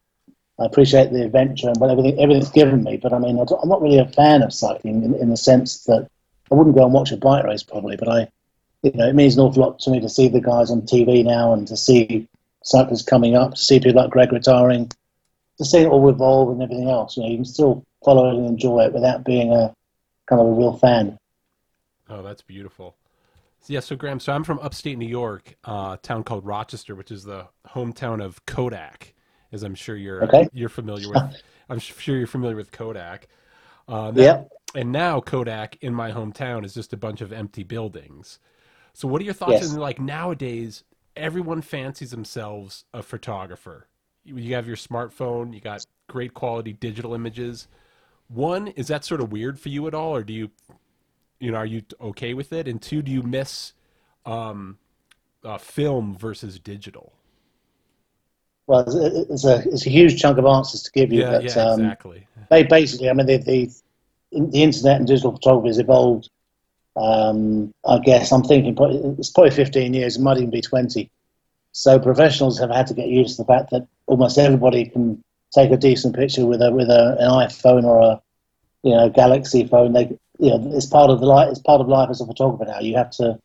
I 0.59 0.65
appreciate 0.65 1.11
the 1.11 1.23
adventure 1.23 1.67
and 1.67 1.77
what 1.79 1.89
everything 1.91 2.17
everything's 2.19 2.49
given 2.49 2.83
me. 2.83 2.97
But 2.97 3.13
I 3.13 3.19
mean, 3.19 3.37
I'm 3.39 3.69
not 3.69 3.81
really 3.81 3.99
a 3.99 4.07
fan 4.07 4.41
of 4.41 4.53
cycling 4.53 5.03
in, 5.03 5.13
in 5.15 5.29
the 5.29 5.37
sense 5.37 5.83
that 5.83 6.07
I 6.51 6.55
wouldn't 6.55 6.75
go 6.75 6.85
and 6.85 6.93
watch 6.93 7.11
a 7.11 7.17
bike 7.17 7.43
race 7.43 7.61
probably, 7.63 7.97
but 7.97 8.07
I, 8.07 8.27
you 8.83 8.91
know, 8.93 9.07
it 9.07 9.15
means 9.15 9.35
an 9.35 9.41
awful 9.43 9.63
lot 9.63 9.79
to 9.79 9.89
me 9.89 9.99
to 9.99 10.09
see 10.09 10.27
the 10.27 10.41
guys 10.41 10.71
on 10.71 10.81
TV 10.81 11.23
now 11.23 11.53
and 11.53 11.67
to 11.67 11.75
see 11.77 12.27
cyclists 12.63 13.03
coming 13.03 13.35
up, 13.35 13.51
to 13.51 13.57
see 13.61 13.79
people 13.79 14.01
like 14.01 14.11
Greg 14.11 14.31
retiring, 14.31 14.91
to 15.57 15.65
see 15.65 15.79
it 15.79 15.87
all 15.87 16.07
evolve 16.09 16.49
and 16.51 16.61
everything 16.61 16.89
else. 16.89 17.17
You 17.17 17.23
know, 17.23 17.29
you 17.29 17.37
can 17.37 17.45
still 17.45 17.83
follow 18.05 18.29
it 18.29 18.35
and 18.37 18.45
enjoy 18.45 18.85
it 18.85 18.93
without 18.93 19.23
being 19.25 19.51
a 19.51 19.73
kind 20.27 20.41
of 20.41 20.47
a 20.47 20.51
real 20.51 20.77
fan. 20.77 21.17
Oh, 22.09 22.21
that's 22.21 22.41
beautiful. 22.41 22.95
Yeah, 23.67 23.81
so 23.81 23.97
Graham, 23.97 24.21
so 24.21 24.31
I'm 24.31 24.45
from 24.45 24.59
upstate 24.59 24.97
New 24.97 25.07
York, 25.07 25.55
uh, 25.67 25.97
a 25.97 25.99
town 26.01 26.23
called 26.23 26.45
Rochester, 26.45 26.95
which 26.95 27.11
is 27.11 27.23
the 27.25 27.47
hometown 27.69 28.23
of 28.23 28.45
Kodak, 28.45 29.13
as 29.51 29.63
I'm 29.63 29.75
sure 29.75 29.97
you're 29.97 30.23
Okay. 30.23 30.47
you're 30.53 30.69
familiar 30.69 31.09
with. 31.09 31.41
I'm 31.69 31.79
sure 31.79 32.15
you're 32.17 32.27
familiar 32.27 32.55
with 32.55 32.71
Kodak. 32.71 33.27
Uh, 33.87 34.13
Yeah. 34.15 34.43
And 34.75 34.91
now 34.91 35.19
Kodak 35.19 35.77
in 35.81 35.93
my 35.93 36.11
hometown 36.11 36.63
is 36.63 36.73
just 36.73 36.93
a 36.93 36.97
bunch 36.97 37.19
of 37.19 37.33
empty 37.33 37.63
buildings. 37.63 38.39
So, 38.97 39.07
what 39.07 39.21
are 39.21 39.25
your 39.25 39.35
thoughts 39.35 39.61
Yes. 39.61 39.71
on 39.71 39.77
like 39.77 39.99
nowadays? 39.99 40.83
Everyone 41.15 41.61
fancies 41.61 42.09
themselves 42.09 42.83
a 42.95 43.03
photographer. 43.03 43.85
You 44.25 44.55
have 44.55 44.65
your 44.65 44.75
smartphone, 44.75 45.53
you 45.53 45.61
got 45.61 45.85
great 46.09 46.33
quality 46.33 46.73
digital 46.73 47.13
images. 47.13 47.67
One, 48.27 48.69
is 48.69 48.87
that 48.87 49.05
sort 49.05 49.21
of 49.21 49.31
weird 49.31 49.59
for 49.59 49.69
you 49.69 49.85
at 49.85 49.93
all, 49.93 50.15
or 50.15 50.23
do 50.23 50.33
you 50.33 50.49
you 51.39 51.51
know, 51.51 51.59
are 51.59 51.65
you 51.67 51.83
okay 52.01 52.33
with 52.33 52.51
it? 52.51 52.67
And 52.67 52.81
two, 52.81 53.03
do 53.03 53.11
you 53.11 53.21
miss 53.21 53.73
um, 54.25 54.79
uh, 55.43 55.59
film 55.59 56.17
versus 56.17 56.57
digital? 56.59 57.13
well, 58.67 58.81
it's 58.87 58.95
it's 59.31 59.45
a 59.45 59.57
it's 59.69 59.85
a 59.85 59.89
huge 59.89 60.19
chunk 60.21 60.37
of 60.37 60.45
answers 60.45 60.83
to 60.83 60.91
give 60.91 61.11
you, 61.11 61.23
Yeah, 61.23 61.29
but 61.29 61.43
yeah, 61.43 61.59
um, 61.59 61.79
exactly. 61.81 62.27
they 62.49 62.63
basically, 62.63 63.09
I 63.09 63.13
mean, 63.13 63.27
the, 63.27 63.37
the 63.37 63.71
the 64.31 64.63
internet 64.63 64.97
and 64.97 65.07
digital 65.07 65.31
photography 65.33 65.69
has 65.69 65.79
evolved. 65.79 66.29
Um, 66.97 67.73
I 67.85 67.99
guess 67.99 68.31
I'm 68.31 68.43
thinking 68.43 68.75
it's 69.19 69.29
probably 69.29 69.51
15 69.51 69.93
years, 69.93 70.17
it 70.17 70.21
might 70.21 70.37
even 70.37 70.49
be 70.49 70.61
20. 70.61 71.09
So 71.71 71.99
professionals 71.99 72.57
have 72.59 72.71
had 72.71 72.87
to 72.87 72.95
get 72.95 73.07
used 73.07 73.37
to 73.37 73.43
the 73.43 73.47
fact 73.47 73.69
that 73.69 73.87
almost 74.07 74.39
everybody 74.39 74.85
can 74.85 75.23
take 75.53 75.71
a 75.71 75.77
decent 75.77 76.15
picture 76.15 76.45
with 76.45 76.61
a 76.61 76.71
with 76.71 76.89
a, 76.89 77.17
an 77.19 77.29
iPhone 77.29 77.83
or 77.83 77.99
a 78.01 78.21
you 78.81 78.95
know 78.95 79.09
Galaxy 79.09 79.67
phone. 79.67 79.93
They 79.93 80.17
you 80.39 80.49
know 80.49 80.71
it's 80.73 80.87
part 80.87 81.11
of 81.11 81.19
the 81.19 81.27
life. 81.27 81.49
It's 81.51 81.59
part 81.59 81.81
of 81.81 81.87
life 81.87 82.09
as 82.09 82.19
a 82.19 82.25
photographer 82.25 82.65
now. 82.65 82.79
You 82.79 82.95
have 82.97 83.11
to 83.11 83.39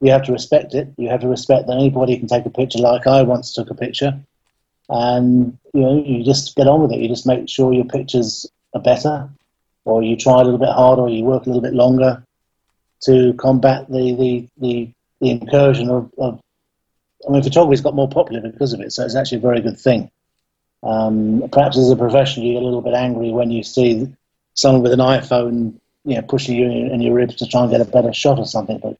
you 0.00 0.10
have 0.10 0.24
to 0.24 0.32
respect 0.32 0.74
it. 0.74 0.88
You 0.96 1.10
have 1.10 1.20
to 1.20 1.28
respect 1.28 1.66
that 1.66 1.76
anybody 1.76 2.16
can 2.18 2.28
take 2.28 2.46
a 2.46 2.50
picture. 2.50 2.78
Like 2.78 3.06
I 3.06 3.22
once 3.22 3.52
took 3.52 3.68
a 3.70 3.74
picture, 3.74 4.18
and 4.88 5.58
you 5.74 5.80
know 5.82 6.02
you 6.02 6.24
just 6.24 6.56
get 6.56 6.68
on 6.68 6.80
with 6.80 6.92
it. 6.92 7.00
You 7.00 7.08
just 7.08 7.26
make 7.26 7.46
sure 7.46 7.74
your 7.74 7.84
pictures 7.84 8.46
are 8.74 8.80
better, 8.80 9.28
or 9.84 10.02
you 10.02 10.16
try 10.16 10.40
a 10.40 10.44
little 10.44 10.58
bit 10.58 10.70
harder, 10.70 11.02
or 11.02 11.10
you 11.10 11.24
work 11.24 11.44
a 11.44 11.50
little 11.50 11.62
bit 11.62 11.74
longer 11.74 12.22
to 13.04 13.34
combat 13.34 13.88
the 13.88 14.14
the 14.14 14.48
the, 14.58 14.90
the 15.20 15.30
incursion 15.30 15.88
of, 15.90 16.10
of. 16.18 16.40
I 17.26 17.32
mean, 17.32 17.42
photography's 17.42 17.80
got 17.80 17.94
more 17.94 18.08
popular 18.08 18.40
because 18.40 18.72
of 18.72 18.80
it, 18.80 18.92
so 18.92 19.04
it's 19.04 19.16
actually 19.16 19.38
a 19.38 19.42
very 19.42 19.60
good 19.60 19.78
thing. 19.78 20.10
Um, 20.82 21.48
perhaps 21.50 21.76
as 21.76 21.90
a 21.90 21.96
professional, 21.96 22.46
you 22.46 22.52
get 22.52 22.62
a 22.62 22.64
little 22.64 22.82
bit 22.82 22.94
angry 22.94 23.30
when 23.30 23.50
you 23.50 23.62
see 23.62 24.12
someone 24.54 24.82
with 24.82 24.92
an 24.92 25.00
iPhone, 25.00 25.74
you 26.04 26.14
know, 26.14 26.22
pushing 26.22 26.56
you 26.56 26.66
in, 26.66 26.92
in 26.92 27.00
your 27.00 27.14
ribs 27.14 27.34
to 27.36 27.46
try 27.46 27.62
and 27.62 27.70
get 27.70 27.80
a 27.80 27.84
better 27.84 28.12
shot 28.12 28.38
or 28.38 28.46
something. 28.46 28.78
But 28.78 28.96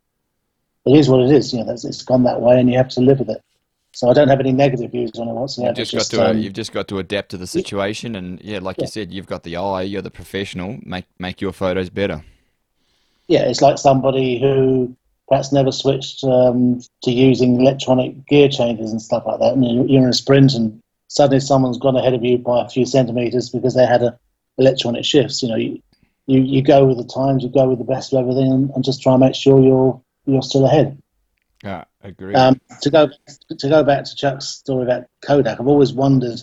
it 0.86 0.98
is 0.98 1.08
what 1.08 1.20
it 1.20 1.30
is. 1.30 1.52
You 1.52 1.60
know, 1.60 1.66
that's, 1.66 1.84
it's 1.84 2.02
gone 2.02 2.24
that 2.24 2.40
way, 2.40 2.58
and 2.58 2.70
you 2.70 2.76
have 2.78 2.88
to 2.90 3.00
live 3.00 3.20
with 3.20 3.30
it. 3.30 3.42
So 3.92 4.10
I 4.10 4.12
don't 4.12 4.28
have 4.28 4.40
any 4.40 4.52
negative 4.52 4.90
views 4.90 5.12
on 5.18 5.28
it 5.28 5.32
whatsoever. 5.32 5.68
You've 5.68 5.88
just, 5.88 5.94
It's 5.94 6.08
got 6.08 6.16
to 6.16 6.30
um, 6.30 6.38
you've 6.38 6.52
just 6.52 6.72
got 6.72 6.88
to 6.88 6.98
adapt 6.98 7.30
to 7.30 7.36
the 7.36 7.46
situation, 7.46 8.16
and 8.16 8.40
yeah, 8.42 8.58
like 8.58 8.80
you 8.80 8.86
said, 8.86 9.12
you've 9.12 9.26
got 9.26 9.42
the 9.42 9.56
eye. 9.56 9.82
You're 9.82 10.02
the 10.02 10.10
professional. 10.10 10.78
Make 10.82 11.06
make 11.18 11.40
your 11.40 11.52
photos 11.52 11.90
better. 11.90 12.24
Yeah, 13.28 13.42
it's 13.42 13.62
like 13.62 13.78
somebody 13.78 14.40
who 14.40 14.96
perhaps 15.28 15.52
never 15.52 15.72
switched 15.72 16.22
um, 16.24 16.80
to 17.02 17.10
using 17.10 17.60
electronic 17.60 18.26
gear 18.26 18.48
changes 18.48 18.92
and 18.92 19.02
stuff 19.02 19.24
like 19.26 19.40
that. 19.40 19.54
And 19.54 19.90
you're, 19.90 20.02
in 20.02 20.08
a 20.08 20.12
sprint, 20.12 20.54
and 20.54 20.80
suddenly 21.08 21.40
someone's 21.40 21.78
gone 21.78 21.96
ahead 21.96 22.14
of 22.14 22.24
you 22.24 22.38
by 22.38 22.64
a 22.64 22.68
few 22.68 22.86
centimeters 22.86 23.50
because 23.50 23.74
they 23.74 23.86
had 23.86 24.02
a 24.02 24.18
electronic 24.58 25.04
shifts. 25.04 25.42
You 25.42 25.48
know, 25.48 25.56
you, 25.56 25.82
you, 26.26 26.40
you 26.40 26.62
go 26.62 26.84
with 26.86 26.98
the 26.98 27.04
times, 27.04 27.42
you 27.42 27.50
go 27.50 27.68
with 27.68 27.78
the 27.78 27.84
best 27.84 28.12
of 28.12 28.20
everything, 28.20 28.52
and, 28.52 28.70
and 28.70 28.84
just 28.84 29.02
try 29.02 29.12
and 29.12 29.20
make 29.20 29.34
sure 29.34 29.60
you're 29.60 30.00
you're 30.26 30.42
still 30.42 30.64
ahead. 30.64 31.00
Yeah, 31.64 31.84
agree. 32.02 32.34
Um, 32.34 32.60
to 32.82 32.90
go 32.90 33.08
to 33.58 33.68
go 33.68 33.82
back 33.82 34.04
to 34.04 34.14
Chuck's 34.14 34.46
story 34.46 34.84
about 34.84 35.06
Kodak, 35.22 35.58
I've 35.58 35.66
always 35.66 35.92
wondered 35.92 36.42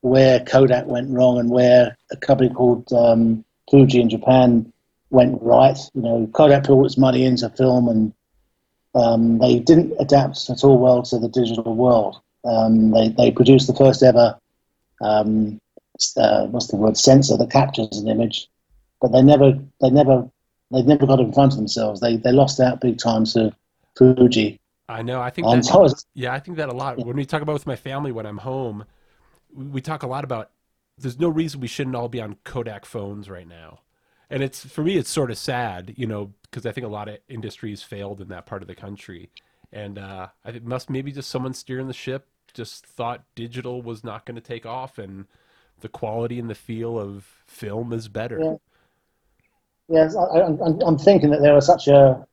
where 0.00 0.40
Kodak 0.40 0.86
went 0.86 1.10
wrong 1.10 1.38
and 1.38 1.50
where 1.50 1.96
a 2.10 2.16
company 2.16 2.48
called 2.48 2.92
um, 2.92 3.44
Fuji 3.70 4.00
in 4.00 4.08
Japan 4.08 4.69
went 5.10 5.38
right. 5.42 5.78
You 5.94 6.02
know, 6.02 6.30
Kodak 6.32 6.64
put 6.64 6.72
all 6.72 6.86
its 6.86 6.96
money 6.98 7.24
into 7.24 7.50
film, 7.50 7.88
and 7.88 8.12
um, 8.94 9.38
they 9.38 9.58
didn't 9.58 9.94
adapt 9.98 10.48
at 10.50 10.64
all 10.64 10.78
well 10.78 11.02
to 11.02 11.18
the 11.18 11.28
digital 11.28 11.74
world. 11.74 12.20
Um, 12.44 12.90
they 12.90 13.08
they 13.08 13.30
produced 13.30 13.66
the 13.66 13.74
first 13.74 14.02
ever 14.02 14.38
um, 15.00 15.60
uh, 16.16 16.46
what's 16.46 16.68
the 16.68 16.76
word 16.76 16.96
sensor 16.96 17.36
that 17.36 17.50
captures 17.50 17.98
an 17.98 18.08
image, 18.08 18.48
but 19.00 19.12
they 19.12 19.22
never 19.22 19.58
they 19.80 19.90
never 19.90 20.28
they 20.70 20.82
never 20.82 21.06
got 21.06 21.20
in 21.20 21.32
front 21.32 21.52
of 21.52 21.58
themselves. 21.58 22.00
They 22.00 22.16
they 22.16 22.32
lost 22.32 22.60
out 22.60 22.80
big 22.80 22.98
time 22.98 23.24
to 23.26 23.54
Fuji. 23.96 24.58
I 24.88 25.02
know. 25.02 25.20
I 25.20 25.30
think 25.30 25.46
And 25.46 25.62
that, 25.62 25.74
it's- 25.74 26.04
yeah, 26.14 26.32
I 26.32 26.40
think 26.40 26.56
that 26.56 26.68
a 26.68 26.72
lot. 26.72 26.98
When 26.98 27.16
we 27.16 27.24
talk 27.24 27.42
about 27.42 27.52
with 27.52 27.66
my 27.66 27.76
family 27.76 28.10
when 28.12 28.26
I'm 28.26 28.38
home, 28.38 28.84
we 29.54 29.80
talk 29.80 30.02
a 30.02 30.06
lot 30.06 30.24
about. 30.24 30.50
There's 30.98 31.18
no 31.18 31.28
reason 31.28 31.60
we 31.60 31.68
shouldn't 31.68 31.96
all 31.96 32.08
be 32.08 32.20
on 32.20 32.36
Kodak 32.44 32.84
phones 32.84 33.30
right 33.30 33.48
now, 33.48 33.80
and 34.30 34.42
it's 34.42 34.64
for 34.64 34.82
me, 34.82 34.96
it's 34.96 35.10
sort 35.10 35.30
of 35.30 35.38
sad, 35.38 35.94
you 35.96 36.06
know, 36.06 36.32
because 36.42 36.64
I 36.64 36.72
think 36.72 36.86
a 36.86 36.90
lot 36.90 37.08
of 37.08 37.18
industries 37.28 37.82
failed 37.82 38.20
in 38.20 38.28
that 38.28 38.46
part 38.46 38.62
of 38.62 38.68
the 38.68 38.74
country, 38.74 39.30
and 39.72 39.98
uh, 39.98 40.28
I 40.44 40.52
think 40.52 40.64
must 40.64 40.88
maybe 40.88 41.12
just 41.12 41.30
someone 41.30 41.54
steering 41.54 41.88
the 41.88 41.92
ship 41.92 42.26
just 42.52 42.86
thought 42.86 43.24
digital 43.34 43.82
was 43.82 44.02
not 44.02 44.26
going 44.26 44.34
to 44.36 44.40
take 44.40 44.66
off, 44.66 44.98
and 44.98 45.26
the 45.80 45.88
quality 45.88 46.38
and 46.38 46.48
the 46.48 46.54
feel 46.54 46.98
of 46.98 47.24
film 47.46 47.92
is 47.92 48.08
better. 48.08 48.38
Yeah. 48.40 48.54
Yes, 49.88 50.16
I, 50.16 50.42
I'm 50.86 50.98
thinking 50.98 51.30
that 51.30 51.42
they 51.42 51.50
were 51.50 51.60
such 51.60 51.88
a, 51.88 52.24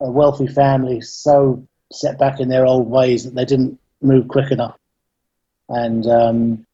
a 0.00 0.10
wealthy 0.10 0.48
family, 0.48 1.00
so 1.00 1.64
set 1.92 2.18
back 2.18 2.40
in 2.40 2.48
their 2.48 2.66
old 2.66 2.88
ways 2.88 3.24
that 3.24 3.34
they 3.36 3.44
didn't 3.44 3.78
move 4.02 4.26
quick 4.26 4.50
enough. 4.50 4.76
And 5.68 6.04
um, 6.06 6.65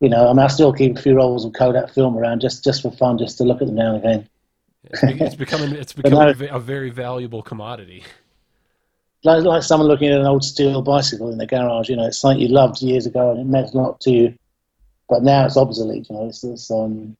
you 0.00 0.08
know, 0.08 0.28
I 0.28 0.32
mean, 0.32 0.40
I 0.40 0.46
still 0.48 0.72
keep 0.72 0.96
a 0.96 1.02
few 1.02 1.14
rolls 1.14 1.44
of 1.44 1.52
Kodak 1.52 1.92
film 1.92 2.16
around 2.16 2.40
just 2.40 2.64
just 2.64 2.82
for 2.82 2.90
fun, 2.90 3.18
just 3.18 3.38
to 3.38 3.44
look 3.44 3.60
at 3.60 3.66
them 3.66 3.76
now 3.76 3.94
and 3.94 4.04
again. 4.04 4.28
It's, 4.84 5.02
it's 5.02 5.34
becoming 5.34 5.72
it's 5.72 5.92
becoming 6.02 6.18
no- 6.18 6.46
a 6.46 6.56
a 6.56 6.58
very 6.58 6.90
valuable 6.90 7.42
commodity. 7.42 8.04
Like, 9.22 9.44
like 9.44 9.62
someone 9.62 9.86
looking 9.86 10.08
at 10.08 10.18
an 10.18 10.26
old 10.26 10.42
steel 10.42 10.80
bicycle 10.80 11.30
in 11.30 11.36
the 11.36 11.46
garage, 11.46 11.90
you 11.90 11.96
know, 11.96 12.06
it's 12.06 12.16
something 12.16 12.40
you 12.40 12.48
loved 12.48 12.80
years 12.80 13.04
ago 13.04 13.30
and 13.30 13.40
it 13.40 13.44
meant 13.44 13.74
a 13.74 13.76
lot 13.76 14.00
to 14.00 14.10
you, 14.10 14.34
but 15.10 15.22
now 15.22 15.44
it's 15.44 15.58
obsolete. 15.58 16.08
You 16.08 16.16
know, 16.16 16.26
it's, 16.28 16.42
it's 16.42 16.70
um, 16.70 17.18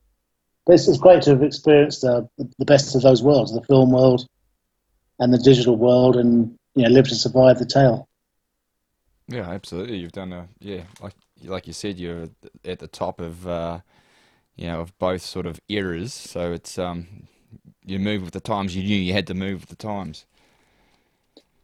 but 0.65 0.77
it's, 0.77 0.89
it's 0.89 0.97
great 0.97 1.23
to 1.25 1.31
have 1.31 1.43
experienced 1.43 2.03
uh, 2.03 2.23
the 2.39 2.65
best 2.65 2.95
of 2.95 3.03
those 3.03 3.23
worlds, 3.23 3.53
the 3.53 3.61
film 3.63 3.91
world 3.91 4.27
and 5.19 5.35
the 5.35 5.39
digital 5.39 5.77
world, 5.77 6.17
and 6.17 6.57
you 6.75 6.85
know, 6.85 6.89
live 6.89 7.09
to 7.09 7.15
survive 7.15 7.59
the 7.59 7.67
tale. 7.67 8.09
Yeah, 9.29 9.51
absolutely. 9.51 9.99
You've 9.99 10.13
done 10.13 10.33
a 10.33 10.49
yeah, 10.59 10.85
like 11.03 11.15
like 11.45 11.67
you 11.67 11.73
said, 11.73 11.99
you're 11.99 12.29
at 12.65 12.79
the 12.79 12.89
top 12.89 13.21
of 13.21 13.47
uh, 13.47 13.81
you 14.57 14.67
know 14.69 14.81
of 14.81 14.99
both 14.99 15.23
sort 15.23 15.47
of 15.47 15.61
eras. 15.69 16.15
So 16.15 16.53
it's 16.53 16.79
um, 16.79 17.29
you 17.87 17.99
move 18.01 18.23
with 18.23 18.33
the 18.35 18.41
times. 18.41 18.77
You 18.77 18.85
knew 18.85 18.97
you 18.97 19.13
had 19.15 19.27
to 19.29 19.35
move 19.35 19.63
with 19.63 19.71
the 19.71 19.77
times. 19.77 20.27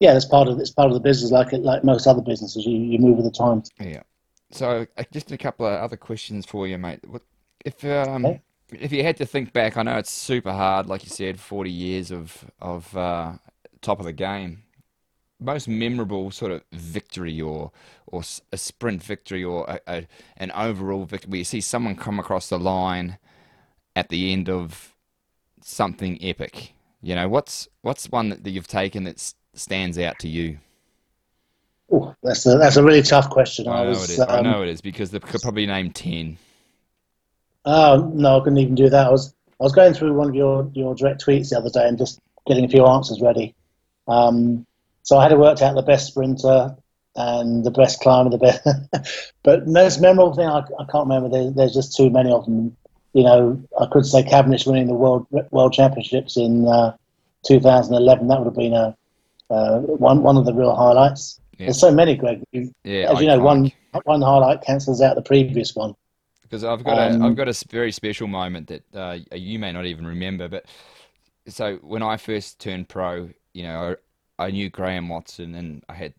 Yeah, 0.01 0.13
that's 0.13 0.25
part 0.27 0.49
of 0.49 0.59
it's 0.59 0.71
part 0.71 0.89
of 0.89 0.95
the 0.95 1.01
business, 1.01 1.31
like 1.31 1.53
like 1.53 1.85
most 1.85 2.07
other 2.07 2.23
businesses. 2.23 2.67
You, 2.67 2.77
you 2.79 2.99
move 2.99 3.17
with 3.17 3.27
the 3.27 3.31
times. 3.31 3.71
Yeah. 3.81 4.03
So 4.51 4.87
uh, 4.97 5.05
just 5.13 5.33
a 5.33 5.39
couple 5.39 5.67
of 5.67 5.73
other 5.75 5.97
questions 5.97 6.47
for 6.47 6.67
you, 6.67 6.79
mate. 6.79 7.01
What 7.07 7.23
if 7.65 7.85
um 7.85 8.25
Okay. 8.25 8.43
if 8.73 8.93
you 8.93 9.03
had 9.03 9.17
to 9.19 9.27
think 9.27 9.53
back? 9.53 9.77
I 9.77 9.83
know 9.83 9.99
it's 9.99 10.11
super 10.11 10.53
hard, 10.53 10.87
like 10.87 11.05
you 11.05 11.11
said, 11.11 11.41
forty 11.41 11.71
years 11.71 12.11
of 12.11 12.45
of 12.61 12.97
uh, 12.97 13.35
top 13.81 13.99
of 14.01 14.07
the 14.07 14.13
game. 14.13 14.63
Most 15.41 15.69
memorable 15.69 16.31
sort 16.33 16.53
of 16.53 16.63
victory, 16.73 17.41
or 17.41 17.73
or 18.07 18.23
a 18.53 18.57
sprint 18.57 19.03
victory, 19.03 19.43
or 19.43 19.65
a, 19.69 19.81
a, 19.87 20.07
an 20.37 20.51
overall 20.53 21.05
victory, 21.05 21.31
where 21.31 21.39
you 21.39 21.45
see 21.45 21.61
someone 21.61 21.97
come 21.97 22.19
across 22.19 22.49
the 22.49 22.59
line 22.59 23.19
at 23.95 24.09
the 24.09 24.33
end 24.33 24.49
of 24.49 24.95
something 25.63 26.19
epic. 26.23 26.73
You 27.03 27.15
know, 27.15 27.29
what's 27.29 27.69
what's 27.83 28.09
one 28.11 28.31
that, 28.31 28.45
that 28.45 28.51
you've 28.51 28.69
taken 28.69 29.05
that 29.05 29.33
stands 29.55 29.99
out 29.99 30.19
to 30.21 30.29
you? 30.29 30.59
Ooh, 31.93 32.15
that's 32.23 32.45
a 32.47 32.59
that's 32.59 32.77
a 32.77 32.83
really 32.83 33.03
tough 33.03 33.31
question. 33.31 33.69
I 33.69 33.85
know 33.85 33.89
was, 33.91 34.11
it 34.11 34.13
is. 34.15 34.21
I 34.21 34.39
um, 34.39 34.45
know 34.45 34.63
it 34.63 34.69
is 34.69 34.81
because 34.81 35.11
they 35.11 35.21
could 35.21 35.43
probably 35.43 35.67
name 35.67 35.91
ten. 35.91 36.39
Oh 37.65 38.11
no, 38.15 38.39
I 38.41 38.41
couldn't 38.41 38.59
even 38.59 38.75
do 38.75 38.89
that. 38.89 39.07
I 39.07 39.11
was 39.11 39.35
I 39.61 39.65
was 39.65 39.73
going 39.73 39.95
through 39.95 40.13
one 40.13 40.29
of 40.29 40.35
your, 40.35 40.71
your 40.75 40.95
direct 40.95 41.25
tweets 41.25 41.51
the 41.51 41.59
other 41.59 41.71
day 41.71 41.89
and 41.89 41.97
just 41.97 42.19
getting 42.47 42.65
a 42.65 42.69
few 42.69 42.85
answers 42.85 43.21
ready. 43.23 43.55
Um, 44.07 44.67
so 45.03 45.17
I 45.17 45.23
had 45.23 45.29
to 45.31 45.37
work 45.37 45.63
out 45.63 45.75
the 45.75 45.83
best 45.83 46.09
sprinter 46.09 46.77
and 47.17 47.65
the 47.65 47.71
best 47.71 48.01
climber, 48.01 48.31
the 48.31 48.39
best. 48.39 49.29
but 49.43 49.67
most 49.67 50.01
memorable 50.01 50.35
thing 50.35 50.47
I, 50.47 50.59
I 50.59 50.85
can't 50.91 51.09
remember. 51.09 51.29
There, 51.29 51.51
there's 51.51 51.75
just 51.75 51.97
too 51.97 52.11
many 52.11 52.31
of 52.31 52.45
them. 52.45 52.77
You 53.15 53.25
know, 53.25 53.63
I 53.81 53.87
could 53.87 54.05
say 54.05 54.23
Cavendish 54.23 54.67
winning 54.67 54.89
the 54.89 54.95
world 54.95 55.27
world 55.51 55.73
championships 55.73 56.37
in 56.37 56.69
uh, 56.69 56.95
2011. 57.47 58.29
That 58.29 58.39
would 58.39 58.45
have 58.45 58.55
been 58.55 58.75
a 58.75 58.97
uh, 59.49 59.79
one 59.81 60.23
one 60.23 60.37
of 60.37 60.45
the 60.45 60.53
real 60.53 60.75
highlights. 60.75 61.41
Yeah. 61.59 61.67
There's 61.67 61.81
so 61.81 61.91
many, 61.91 62.15
Greg. 62.17 62.43
You, 62.53 62.73
Yeah, 62.85 63.13
as 63.13 63.21
you 63.21 63.27
know, 63.27 63.41
one 63.41 63.73
one 64.05 64.21
highlight 64.21 64.63
cancels 64.63 65.01
out 65.01 65.17
the 65.17 65.23
previous 65.23 65.75
one. 65.75 65.95
Because 66.43 66.63
I've 66.63 66.85
got 66.85 66.99
a 66.99 67.15
Um, 67.15 67.23
I've 67.23 67.37
got 67.37 67.49
a 67.49 67.65
very 67.71 67.91
special 67.91 68.29
moment 68.29 68.69
that 68.69 68.83
uh, 68.95 69.19
you 69.35 69.59
may 69.59 69.73
not 69.73 69.87
even 69.87 70.07
remember. 70.07 70.49
But 70.49 70.67
so 71.49 71.77
when 71.77 72.03
I 72.03 72.19
first 72.19 72.61
turned 72.61 72.89
pro, 72.89 73.31
you 73.55 73.63
know, 73.63 73.97
I, 74.39 74.47
I 74.47 74.51
knew 74.51 74.69
Graham 74.69 75.09
Watson, 75.09 75.55
and 75.55 75.83
I 75.89 75.95
had 75.95 76.13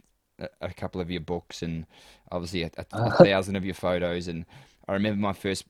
a, 0.62 0.74
couple 0.74 1.02
of 1.02 1.10
your 1.10 1.22
books, 1.22 1.62
and 1.62 1.86
obviously 2.32 2.64
a, 2.64 2.72
a, 2.78 2.86
a 2.92 3.12
thousand 3.24 3.56
of 3.56 3.66
your 3.66 3.74
photos. 3.74 4.28
And 4.28 4.46
I 4.88 4.94
remember 4.94 5.20
my 5.20 5.34
first 5.34 5.66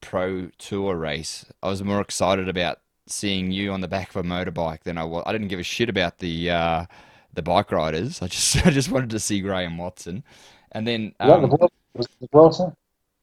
pro 0.00 0.48
tour 0.58 0.96
race. 0.96 1.44
I 1.62 1.68
was 1.68 1.82
more 1.82 2.00
excited 2.00 2.48
about 2.48 2.80
seeing 3.06 3.50
you 3.50 3.72
on 3.72 3.80
the 3.80 3.88
back 3.88 4.10
of 4.10 4.16
a 4.16 4.22
motorbike 4.22 4.82
than 4.82 4.98
I 4.98 5.04
was. 5.04 5.24
I 5.26 5.32
didn't 5.32 5.48
give 5.48 5.60
a 5.60 5.64
shit 5.64 5.88
about 5.88 6.18
the 6.18 6.50
uh, 6.50 6.86
the 7.32 7.42
bike 7.42 7.72
riders. 7.72 8.22
I 8.22 8.26
just 8.28 8.66
I 8.66 8.70
just 8.70 8.90
wanted 8.90 9.10
to 9.10 9.20
see 9.20 9.40
Graham 9.40 9.78
Watson. 9.78 10.24
And 10.72 10.86
then 10.86 11.14
um, 11.20 11.48
Vuelta? 11.48 11.68
was 11.94 12.06
it 12.06 12.12
the 12.20 12.28
Vuelta? 12.30 12.76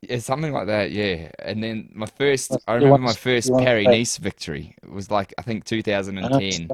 yeah, 0.09 0.19
something 0.19 0.51
like 0.51 0.67
that, 0.67 0.91
yeah. 0.91 1.31
And 1.39 1.63
then 1.63 1.89
my 1.93 2.05
first, 2.05 2.55
I 2.67 2.75
remember 2.75 2.97
my 2.99 3.13
first 3.13 3.51
Paris 3.57 3.85
Nice 3.85 4.17
victory. 4.17 4.75
It 4.83 4.91
was 4.91 5.11
like 5.11 5.33
I 5.38 5.41
think 5.41 5.65
2010, 5.65 6.69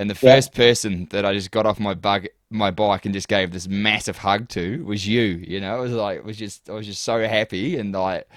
And 0.00 0.10
the 0.10 0.16
Yeah. 0.22 0.40
first 0.40 0.54
person 0.54 1.08
that 1.10 1.26
I 1.26 1.34
just 1.34 1.52
got 1.52 1.66
off 1.66 1.80
my 1.80 1.94
bug, 1.94 2.26
my 2.50 2.70
bike 2.72 3.04
and 3.04 3.14
just 3.14 3.28
gave 3.28 3.52
this 3.52 3.68
massive 3.68 4.18
hug 4.18 4.48
to 4.50 4.84
was 4.86 5.06
you. 5.06 5.22
You 5.22 5.60
know, 5.60 5.78
it 5.78 5.82
was 5.82 5.92
like 5.92 6.18
it 6.18 6.24
was 6.24 6.38
just 6.38 6.70
I 6.70 6.74
was 6.74 6.86
just 6.86 7.02
so 7.02 7.20
happy 7.28 7.78
and 7.78 7.92
like 7.92 8.28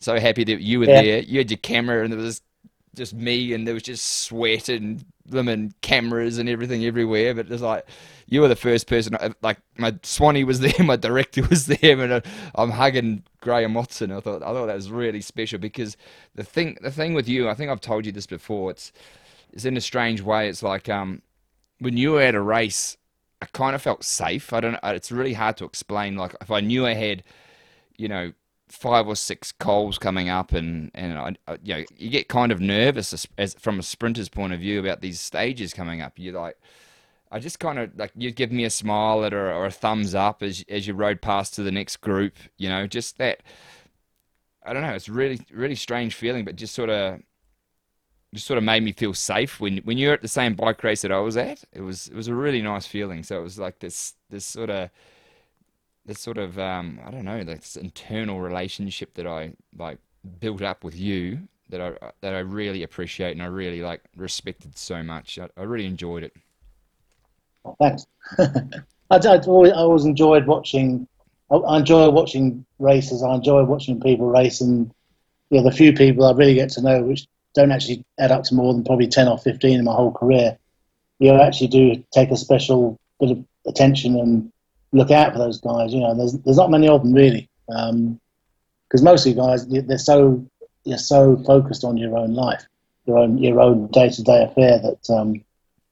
so 0.00 0.18
happy 0.18 0.44
that 0.44 0.62
you 0.62 0.80
were 0.80 0.86
Yeah. 0.86 1.02
there. 1.02 1.20
You 1.20 1.38
had 1.40 1.50
your 1.50 1.58
camera 1.58 2.04
and 2.04 2.12
there 2.12 2.20
was 2.20 2.42
just 2.96 3.14
me 3.14 3.52
and 3.54 3.66
there 3.66 3.74
was 3.74 3.84
just 3.84 4.24
sweat 4.24 4.68
and 4.70 5.04
them 5.26 5.48
and 5.48 5.80
cameras 5.82 6.38
and 6.38 6.48
everything 6.48 6.84
everywhere. 6.86 7.34
But 7.34 7.46
it 7.46 7.52
was 7.52 7.62
like 7.62 7.86
you 8.28 8.40
were 8.40 8.48
the 8.48 8.56
first 8.56 8.86
person. 8.88 9.14
uh, 9.16 9.30
Like 9.42 9.58
my 9.78 9.92
soigneur 10.02 10.46
was 10.46 10.60
there, 10.66 10.72
my 10.84 10.96
director 10.96 11.42
was 11.50 11.66
there, 11.66 12.00
and 12.00 12.12
uh, 12.14 12.20
I'm 12.56 12.70
hugging 12.70 13.24
Graham 13.40 13.74
Watson. 13.74 14.12
I 14.12 14.20
thought 14.20 14.42
I 14.42 14.54
thought 14.54 14.66
that 14.66 14.76
was 14.76 14.90
really 14.90 15.20
special 15.20 15.58
because 15.58 15.98
the 16.34 16.44
thing 16.44 16.78
the 16.82 16.90
thing 16.90 17.14
with 17.14 17.28
you, 17.28 17.48
I 17.48 17.54
think 17.54 17.70
I've 17.70 17.80
told 17.80 18.06
you 18.06 18.12
this 18.12 18.26
before. 18.26 18.70
It's 18.72 18.92
it's 19.52 19.64
in 19.64 19.76
a 19.76 19.80
strange 19.80 20.20
way. 20.20 20.48
It's 20.48 20.62
like 20.62 20.88
um 20.88 21.22
when 21.80 21.96
you 21.96 22.12
were 22.12 22.20
at 22.22 22.34
a 22.34 22.40
race, 22.40 22.96
I 23.42 23.46
kind 23.46 23.74
of 23.74 23.82
felt 23.82 24.04
safe. 24.04 24.52
I 24.52 24.60
don't. 24.60 24.72
know. 24.72 24.78
It's 24.84 25.10
really 25.10 25.32
hard 25.32 25.56
to 25.58 25.64
explain. 25.64 26.16
Like 26.16 26.36
if 26.40 26.50
I 26.50 26.60
knew 26.60 26.86
I 26.86 26.94
had, 26.94 27.22
you 27.96 28.06
know, 28.08 28.32
five 28.68 29.08
or 29.08 29.16
six 29.16 29.50
coals 29.50 29.98
coming 29.98 30.28
up, 30.28 30.52
and 30.52 30.90
and 30.94 31.18
I, 31.18 31.34
I, 31.48 31.58
you 31.62 31.74
know, 31.74 31.84
you 31.96 32.10
get 32.10 32.28
kind 32.28 32.52
of 32.52 32.60
nervous 32.60 33.12
as, 33.12 33.26
as 33.38 33.54
from 33.54 33.78
a 33.78 33.82
sprinter's 33.82 34.28
point 34.28 34.52
of 34.52 34.60
view 34.60 34.78
about 34.78 35.00
these 35.00 35.20
stages 35.20 35.72
coming 35.72 36.02
up. 36.02 36.14
You're 36.16 36.38
like, 36.38 36.58
I 37.32 37.38
just 37.38 37.58
kind 37.60 37.78
of 37.78 37.96
like 37.96 38.12
you 38.14 38.30
give 38.30 38.52
me 38.52 38.64
a 38.64 38.70
smile 38.70 39.24
or, 39.24 39.52
or 39.52 39.66
a 39.66 39.70
thumbs 39.70 40.14
up 40.14 40.42
as 40.42 40.64
as 40.68 40.86
you 40.86 40.94
rode 40.94 41.22
past 41.22 41.54
to 41.54 41.62
the 41.62 41.72
next 41.72 41.98
group. 41.98 42.34
You 42.58 42.68
know, 42.68 42.86
just 42.86 43.18
that. 43.18 43.42
I 44.62 44.74
don't 44.74 44.82
know. 44.82 44.92
It's 44.92 45.08
really 45.08 45.40
really 45.50 45.74
strange 45.74 46.14
feeling, 46.14 46.44
but 46.44 46.56
just 46.56 46.74
sort 46.74 46.90
of 46.90 47.20
just 48.34 48.46
sort 48.46 48.58
of 48.58 48.64
made 48.64 48.82
me 48.82 48.92
feel 48.92 49.12
safe 49.12 49.60
when 49.60 49.78
when 49.78 49.98
you're 49.98 50.14
at 50.14 50.22
the 50.22 50.28
same 50.28 50.54
bike 50.54 50.82
race 50.84 51.02
that 51.02 51.12
I 51.12 51.18
was 51.18 51.36
at. 51.36 51.64
It 51.72 51.80
was 51.80 52.08
it 52.08 52.14
was 52.14 52.28
a 52.28 52.34
really 52.34 52.62
nice 52.62 52.86
feeling. 52.86 53.22
So 53.22 53.38
it 53.38 53.42
was 53.42 53.58
like 53.58 53.78
this 53.80 54.14
this 54.28 54.44
sort 54.44 54.70
of 54.70 54.90
this 56.06 56.20
sort 56.20 56.38
of 56.38 56.58
um, 56.58 57.00
I 57.04 57.10
don't 57.10 57.24
know 57.24 57.42
this 57.44 57.76
internal 57.76 58.40
relationship 58.40 59.14
that 59.14 59.26
I 59.26 59.52
like 59.76 59.98
built 60.38 60.62
up 60.62 60.84
with 60.84 60.96
you 60.96 61.40
that 61.70 61.80
I 61.80 62.12
that 62.20 62.34
I 62.34 62.40
really 62.40 62.82
appreciate 62.82 63.32
and 63.32 63.42
I 63.42 63.46
really 63.46 63.82
like 63.82 64.02
respected 64.16 64.78
so 64.78 65.02
much. 65.02 65.38
I, 65.38 65.48
I 65.56 65.64
really 65.64 65.86
enjoyed 65.86 66.22
it. 66.22 66.34
Oh, 67.64 67.76
thanks. 67.80 68.06
I, 68.38 69.16
I 69.16 69.38
always, 69.38 69.72
I 69.72 69.76
always 69.76 70.04
enjoyed 70.04 70.46
watching. 70.46 71.06
I, 71.50 71.56
I 71.56 71.78
enjoy 71.78 72.08
watching 72.10 72.64
races. 72.78 73.22
I 73.22 73.34
enjoy 73.34 73.64
watching 73.64 74.00
people 74.00 74.28
race, 74.28 74.60
and 74.60 74.92
yeah, 75.50 75.62
the 75.62 75.72
few 75.72 75.92
people 75.92 76.24
I 76.24 76.32
really 76.32 76.54
get 76.54 76.70
to 76.70 76.82
know, 76.82 77.02
which 77.02 77.26
don't 77.54 77.72
actually 77.72 78.04
add 78.18 78.30
up 78.30 78.44
to 78.44 78.54
more 78.54 78.72
than 78.72 78.84
probably 78.84 79.06
ten 79.06 79.28
or 79.28 79.38
fifteen 79.38 79.78
in 79.78 79.84
my 79.84 79.94
whole 79.94 80.12
career, 80.12 80.58
you 81.18 81.32
actually 81.32 81.68
do 81.68 82.04
take 82.12 82.30
a 82.30 82.36
special 82.36 82.98
bit 83.18 83.30
of 83.30 83.44
attention 83.66 84.18
and 84.18 84.52
look 84.92 85.10
out 85.10 85.32
for 85.32 85.38
those 85.38 85.60
guys. 85.60 85.92
You 85.92 86.00
know, 86.00 86.14
there's 86.16 86.34
there's 86.44 86.56
not 86.56 86.70
many 86.70 86.88
of 86.88 87.02
them 87.02 87.12
really, 87.12 87.48
because 87.66 89.02
most 89.02 89.26
of 89.26 89.30
you 89.30 89.40
guys 89.40 89.66
they're 89.66 89.98
so 89.98 90.44
you're 90.84 90.98
so 90.98 91.36
focused 91.46 91.84
on 91.84 91.96
your 91.96 92.16
own 92.16 92.34
life, 92.34 92.64
your 93.06 93.18
own 93.18 93.38
your 93.38 93.60
own 93.60 93.88
day 93.88 94.08
to 94.08 94.22
day 94.22 94.44
affair 94.44 94.78
that. 94.78 95.10
Um, 95.10 95.44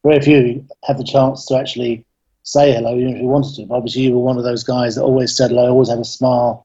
very 0.05 0.21
few 0.21 0.65
have 0.85 0.97
the 0.97 1.05
chance 1.05 1.45
to 1.47 1.59
actually 1.59 2.07
say 2.45 2.73
hello, 2.73 2.97
even 2.97 3.17
if 3.17 3.21
you 3.21 3.27
wanted 3.27 3.53
to. 3.57 3.67
Obviously, 3.75 4.03
you 4.03 4.13
were 4.13 4.23
one 4.23 4.39
of 4.39 4.45
those 4.45 4.63
guys 4.63 4.95
that 4.95 5.03
always 5.03 5.37
said 5.37 5.51
hello, 5.51 5.69
always 5.69 5.89
had 5.89 5.99
a 5.99 6.05
smile. 6.05 6.65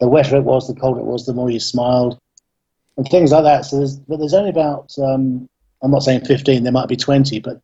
The 0.00 0.06
wetter 0.06 0.36
it 0.36 0.44
was, 0.44 0.68
the 0.68 0.78
colder 0.78 1.00
it 1.00 1.06
was, 1.06 1.24
the 1.24 1.32
more 1.32 1.50
you 1.50 1.60
smiled, 1.60 2.18
and 2.98 3.08
things 3.08 3.32
like 3.32 3.44
that. 3.44 3.64
So, 3.64 3.78
there's, 3.78 3.96
but 3.96 4.18
there's 4.18 4.34
only 4.34 4.50
about 4.50 4.94
um, 4.98 5.48
I'm 5.82 5.90
not 5.90 6.02
saying 6.02 6.26
15, 6.26 6.64
there 6.64 6.72
might 6.72 6.88
be 6.88 6.96
20, 6.96 7.40
but 7.40 7.62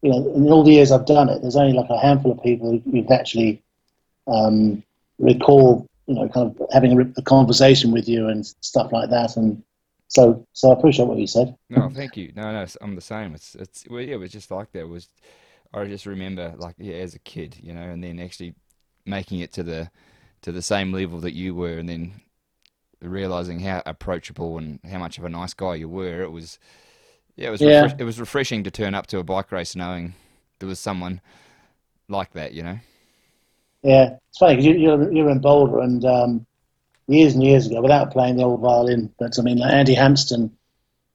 you 0.00 0.10
know, 0.10 0.32
in 0.34 0.46
all 0.50 0.62
the 0.62 0.72
years 0.72 0.92
I've 0.92 1.06
done 1.06 1.28
it, 1.28 1.42
there's 1.42 1.56
only 1.56 1.76
like 1.76 1.90
a 1.90 1.98
handful 1.98 2.32
of 2.32 2.42
people 2.42 2.70
who 2.70 2.82
you've 2.86 3.10
actually 3.10 3.62
um, 4.28 4.82
recall, 5.18 5.86
you 6.06 6.14
know, 6.14 6.28
kind 6.28 6.54
of 6.54 6.68
having 6.72 6.98
a, 6.98 7.12
a 7.18 7.22
conversation 7.22 7.90
with 7.90 8.08
you 8.08 8.28
and 8.28 8.46
stuff 8.60 8.92
like 8.92 9.10
that. 9.10 9.36
And 9.36 9.62
so, 10.06 10.46
so 10.52 10.70
I 10.70 10.78
appreciate 10.78 11.06
what 11.06 11.18
you 11.18 11.26
said. 11.26 11.56
No, 11.68 11.90
thank 11.90 12.16
you. 12.16 12.32
No, 12.36 12.52
no, 12.52 12.64
I'm 12.80 12.94
the 12.94 13.00
same. 13.00 13.34
It's 13.34 13.56
it's 13.56 13.84
well, 13.90 14.00
yeah, 14.00 14.14
it 14.14 14.20
was 14.20 14.30
just 14.30 14.50
like 14.50 14.70
that. 14.72 14.82
It 14.82 14.88
was 14.88 15.08
I 15.74 15.84
just 15.84 16.06
remember 16.06 16.54
like 16.56 16.76
yeah, 16.78 16.94
as 16.94 17.14
a 17.14 17.18
kid, 17.18 17.56
you 17.60 17.74
know, 17.74 17.82
and 17.82 18.02
then 18.02 18.20
actually 18.20 18.54
making 19.04 19.40
it 19.40 19.52
to 19.54 19.62
the 19.62 19.90
to 20.42 20.52
the 20.52 20.62
same 20.62 20.92
level 20.92 21.18
that 21.20 21.34
you 21.34 21.54
were, 21.54 21.78
and 21.78 21.88
then 21.88 22.20
realizing 23.00 23.60
how 23.60 23.82
approachable 23.86 24.58
and 24.58 24.80
how 24.90 24.98
much 24.98 25.18
of 25.18 25.24
a 25.24 25.28
nice 25.28 25.54
guy 25.54 25.74
you 25.76 25.88
were. 25.88 26.22
It 26.22 26.32
was 26.32 26.58
yeah, 27.36 27.48
it 27.48 27.50
was 27.52 27.60
Yeah. 27.60 27.82
refresh- 27.82 28.00
it 28.00 28.04
was 28.04 28.20
refreshing 28.20 28.64
to 28.64 28.70
turn 28.70 28.94
up 28.94 29.06
to 29.08 29.18
a 29.18 29.24
bike 29.24 29.52
race 29.52 29.76
knowing 29.76 30.14
there 30.58 30.68
was 30.68 30.80
someone 30.80 31.20
like 32.08 32.32
that, 32.32 32.52
you 32.52 32.62
know. 32.62 32.78
Yeah, 33.82 34.16
it's 34.28 34.38
funny 34.38 34.56
because 34.56 34.66
you, 34.66 34.74
you're 34.74 35.12
you're 35.12 35.30
in 35.30 35.38
Boulder, 35.38 35.80
and 35.80 36.04
um, 36.04 36.46
years 37.06 37.34
and 37.34 37.44
years 37.44 37.66
ago, 37.66 37.80
without 37.80 38.10
playing 38.10 38.36
the 38.36 38.42
old 38.42 38.60
violin, 38.60 39.12
but 39.20 39.38
I 39.38 39.42
mean, 39.42 39.58
like 39.58 39.72
Andy 39.72 39.94
Hampsten, 39.94 40.50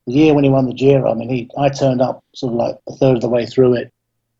the 0.08 0.14
year 0.14 0.34
when 0.34 0.46
he 0.46 0.50
won 0.50 0.66
the 0.68 0.74
Giro, 0.74 1.12
I 1.12 1.14
mean, 1.16 1.30
he 1.30 1.50
I 1.58 1.68
turned 1.68 2.02
up 2.02 2.24
sort 2.34 2.54
of 2.54 2.58
like 2.58 2.78
a 2.88 2.94
third 2.96 3.16
of 3.18 3.22
the 3.22 3.28
way 3.30 3.46
through 3.46 3.74
it 3.74 3.94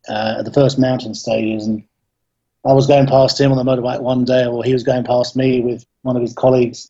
uh, 0.08 0.36
at 0.40 0.46
the 0.46 0.54
first 0.54 0.80
mountain 0.80 1.14
stages, 1.14 1.68
and 1.68 1.84
I 2.66 2.72
was 2.72 2.88
going 2.88 3.08
past 3.08 3.40
him 3.42 3.52
on 3.52 3.58
the 3.58 3.70
motorbike 3.70 4.00
one 4.02 4.24
day, 4.24 4.46
or 4.46 4.64
he 4.64 4.72
was 4.72 4.84
going 4.84 5.04
past 5.04 5.36
me 5.36 5.60
with 5.60 5.86
one 6.04 6.16
of 6.16 6.22
his 6.22 6.34
colleagues. 6.34 6.90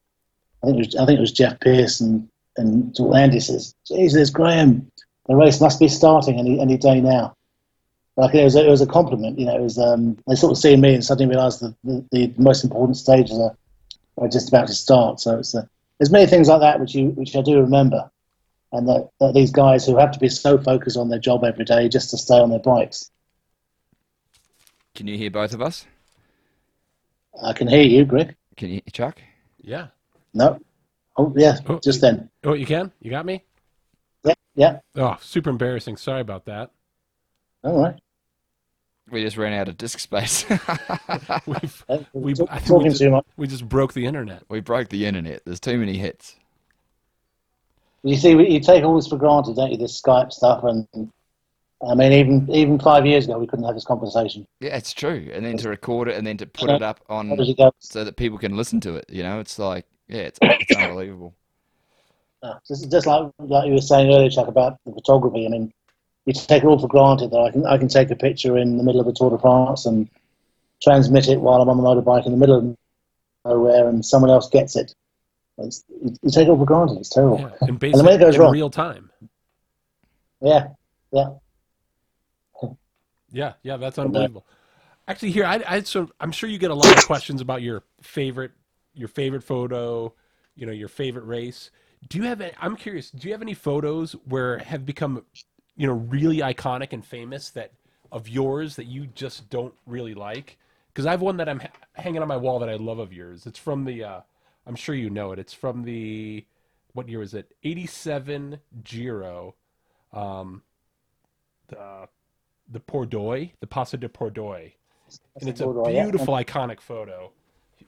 I 0.64 0.68
think 0.68 0.78
it 0.78 0.88
was 0.88 0.96
I 0.96 1.06
think 1.06 1.18
it 1.18 1.22
was 1.22 1.32
Jeff 1.32 1.60
Pierce, 1.60 2.00
and 2.00 2.28
and 2.58 2.96
Andy 3.16 3.40
says, 3.40 3.76
"Jesus, 3.88 4.30
Graham, 4.30 4.90
the 5.28 5.36
race 5.36 5.60
must 5.60 5.80
be 5.80 5.88
starting 5.88 6.40
any 6.40 6.60
any 6.60 6.78
day 6.78 7.02
now." 7.02 7.36
Like 8.16 8.36
it 8.36 8.44
was, 8.44 8.56
a, 8.56 8.68
it 8.68 8.70
was 8.70 8.82
a 8.82 8.88
compliment, 8.88 9.40
you 9.40 9.46
know. 9.48 9.56
It 9.56 9.62
was 9.62 9.80
um, 9.80 10.18
they 10.28 10.36
sort 10.36 10.52
of 10.52 10.58
see 10.60 10.76
me 10.76 10.94
and 10.94 11.04
suddenly 11.04 11.34
realise 11.34 11.58
that 11.58 11.76
the, 11.84 12.06
the 12.12 12.34
most 12.38 12.64
important 12.64 12.96
stages 12.96 13.40
are, 13.40 13.58
are 14.20 14.28
just 14.28 14.50
about 14.50 14.68
to 14.68 14.74
start. 14.74 15.20
So 15.20 15.40
it's 15.40 15.56
uh, 15.56 15.66
there's 15.98 16.12
many 16.12 16.28
things 16.28 16.48
like 16.48 16.62
that 16.62 16.80
which 16.80 16.94
you 16.94 17.08
which 17.10 17.36
I 17.36 17.42
do 17.42 17.60
remember, 17.60 18.10
and 18.72 18.88
that, 18.88 19.10
that 19.20 19.34
these 19.34 19.52
guys 19.52 19.86
who 19.86 19.98
have 19.98 20.12
to 20.12 20.20
be 20.20 20.30
so 20.30 20.60
focused 20.60 20.96
on 20.96 21.10
their 21.10 21.20
job 21.20 21.44
every 21.44 21.66
day 21.66 21.90
just 21.90 22.12
to 22.12 22.18
stay 22.18 22.40
on 22.40 22.52
their 22.52 22.60
bikes. 22.60 23.10
Can 24.94 25.08
you 25.08 25.18
hear 25.18 25.32
both 25.32 25.54
of 25.54 25.62
us? 25.62 25.88
I 27.42 27.54
can 27.54 27.68
hear 27.68 27.82
you, 27.82 28.06
Greg. 28.06 28.36
Can 28.56 28.70
you, 28.70 28.82
Chuck? 28.92 29.20
Yeah. 29.60 29.88
No, 30.34 30.60
oh 31.18 31.34
yeah, 31.36 31.58
Oh, 31.68 31.80
just 31.84 32.02
then. 32.02 32.30
Oh, 32.44 32.54
you 32.54 32.66
can? 32.66 32.92
You 33.02 33.12
got 33.12 33.26
me? 33.26 33.44
Yeah, 34.24 34.34
yeah. 34.56 34.80
Oh, 34.96 35.18
super 35.22 35.50
embarrassing. 35.50 35.98
Sorry 35.98 36.22
about 36.22 36.46
that. 36.46 36.72
All 37.64 37.82
right. 37.82 37.96
We 39.12 39.22
just 39.22 39.36
ran 39.38 39.54
out 39.54 39.68
of 39.68 39.78
disk 39.78 40.00
space. 40.00 40.46
We've, 41.46 41.86
We- 42.14 42.34
talk- 42.34 42.48
I 42.50 42.60
think 42.60 42.70
we 42.70 42.76
talking 42.76 42.90
just- 42.90 43.02
too 43.02 43.12
much. 43.12 43.26
we 43.38 43.48
just 43.48 43.68
broke 43.68 43.94
the 43.94 44.06
internet. 44.06 44.44
we 44.50 44.60
broke 44.62 44.90
the 44.90 45.06
internet. 45.06 45.42
There's 45.46 45.60
too 45.60 45.78
many 45.78 45.98
hits. 45.98 46.36
You 48.04 48.18
see, 48.18 48.32
you 48.32 48.60
take 48.60 48.84
all 48.84 48.96
this 48.96 49.08
for 49.08 49.18
granted, 49.18 49.56
don't 49.56 49.72
you? 49.72 49.78
This 49.78 50.02
Skype 50.02 50.32
stuff, 50.34 50.64
and 50.64 50.88
I 51.88 51.96
mean, 51.96 52.12
even 52.12 52.50
even 52.52 52.80
five 52.80 53.06
years 53.06 53.26
ago, 53.26 53.38
we 53.40 53.48
couldn't 53.48 53.66
have 53.66 53.76
this 53.76 53.86
conversation. 53.86 54.46
Yeah, 54.60 54.76
it's 54.76 54.94
true. 54.94 55.30
And 55.34 55.46
then 55.46 55.58
to 55.58 55.70
record 55.70 56.08
it 56.10 56.18
and 56.18 56.26
then 56.28 56.38
to 56.38 56.46
put 56.46 56.70
Yeah. 56.70 56.76
it 56.78 56.82
up 56.82 57.00
on 57.10 57.32
it 57.32 57.74
so 57.80 58.04
that 58.04 58.18
people 58.18 58.38
can 58.38 58.56
listen 58.58 58.80
to 58.82 58.96
it. 58.96 59.06
You 59.10 59.24
know, 59.24 59.40
it's 59.40 59.58
like, 59.58 59.86
yeah, 60.14 60.22
it's, 60.22 60.40
it's 60.42 60.76
unbelievable. 60.76 61.34
Uh, 62.44 62.60
just, 62.68 62.92
just 62.92 63.08
like 63.08 63.32
like 63.40 63.68
you 63.68 63.74
were 63.74 63.80
saying 63.80 64.14
earlier, 64.14 64.30
Chuck, 64.30 64.50
about 64.50 64.78
the 64.86 64.92
photography. 64.92 65.46
I 65.46 65.50
mean, 65.50 65.72
you 66.26 66.34
take 66.34 66.62
it 66.62 66.66
all 66.66 66.78
for 66.78 66.90
granted 66.90 67.32
that 67.32 67.38
I 67.38 67.50
can 67.50 67.66
I 67.66 67.78
can 67.78 67.88
take 67.88 68.12
a 68.12 68.18
picture 68.18 68.58
in 68.58 68.76
the 68.76 68.84
middle 68.84 69.00
of 69.00 69.08
a 69.08 69.14
Tour 69.14 69.30
de 69.30 69.38
France 69.38 69.86
and 69.86 70.10
transmit 70.84 71.30
it 71.30 71.40
while 71.40 71.62
I'm 71.62 71.70
on 71.70 71.78
the 71.78 71.84
motorbike 71.84 72.26
in 72.26 72.34
the 72.34 72.38
middle 72.38 72.58
of 72.58 72.78
nowhere, 73.46 73.88
and 73.88 74.06
someone 74.06 74.30
else 74.30 74.50
gets 74.50 74.76
it. 74.76 74.94
It's, 75.58 75.86
you, 75.88 76.18
you 76.22 76.30
take 76.32 76.48
it 76.48 76.50
all 76.50 76.58
for 76.58 76.66
granted. 76.66 76.98
It's 76.98 77.08
terrible. 77.08 77.40
Yeah. 77.40 77.46
And 77.46 77.54
then 77.62 77.68
when 77.70 77.76
it 77.76 77.80
basically 77.80 78.18
goes 78.18 78.36
in 78.36 78.42
wrong- 78.42 78.52
real 78.52 78.70
time. 78.70 79.10
Yeah, 80.42 80.68
yeah. 81.14 81.30
Yeah, 83.32 83.54
yeah, 83.64 83.78
that's 83.78 83.98
unbelievable. 83.98 84.46
Actually, 85.08 85.32
here 85.32 85.46
I, 85.46 85.64
I 85.66 85.82
so 85.82 86.10
I'm 86.20 86.32
sure 86.32 86.50
you 86.50 86.58
get 86.58 86.72
a 86.72 86.76
lot 86.76 86.98
of 86.98 87.06
questions 87.06 87.42
about 87.42 87.62
your 87.62 87.84
favorite, 88.02 88.52
your 88.94 89.08
favorite 89.08 89.44
photo, 89.44 90.14
you 90.56 90.66
know, 90.66 90.72
your 90.72 90.88
favorite 90.88 91.26
race. 91.26 91.72
Do 92.10 92.18
you 92.18 92.26
have? 92.26 92.42
Any, 92.42 92.54
I'm 92.60 92.76
curious. 92.76 93.12
Do 93.12 93.28
you 93.28 93.34
have 93.34 93.42
any 93.42 93.54
photos 93.54 94.14
where 94.28 94.58
have 94.60 94.86
become, 94.86 95.26
you 95.76 95.88
know, 95.88 95.94
really 95.94 96.38
iconic 96.38 96.94
and 96.94 97.06
famous 97.06 97.50
that 97.52 97.72
of 98.12 98.28
yours 98.28 98.76
that 98.76 98.86
you 98.86 99.08
just 99.08 99.50
don't 99.50 99.74
really 99.86 100.14
like? 100.14 100.58
Because 100.88 101.06
I 101.06 101.12
have 101.12 101.22
one 101.22 101.38
that 101.38 101.50
I'm 101.50 101.60
ha- 101.60 101.70
hanging 101.94 102.22
on 102.22 102.28
my 102.28 102.38
wall 102.38 102.60
that 102.60 102.70
I 102.70 102.76
love 102.76 103.00
of 103.00 103.14
yours. 103.14 103.46
It's 103.46 103.60
from 103.60 103.86
the. 103.86 104.04
Uh, 104.04 104.22
I'm 104.66 104.76
sure 104.76 104.96
you 104.96 105.10
know 105.10 105.32
it. 105.32 105.40
It's 105.40 105.54
from 105.54 105.84
the. 105.84 106.46
What 106.94 107.10
year 107.10 107.20
was 107.20 107.34
it? 107.34 107.52
87 107.64 108.60
Giro. 108.84 109.56
Um, 110.12 110.62
the 111.70 112.08
the 112.70 112.80
Pordoi, 112.80 113.52
the 113.60 113.68
Passo 113.68 113.98
de 113.98 114.08
Pordoi, 114.08 114.74
and 115.40 115.50
it's 115.50 115.62
a 115.62 115.66
beautiful, 115.66 116.34
iconic 116.34 116.80
photo. 116.80 117.32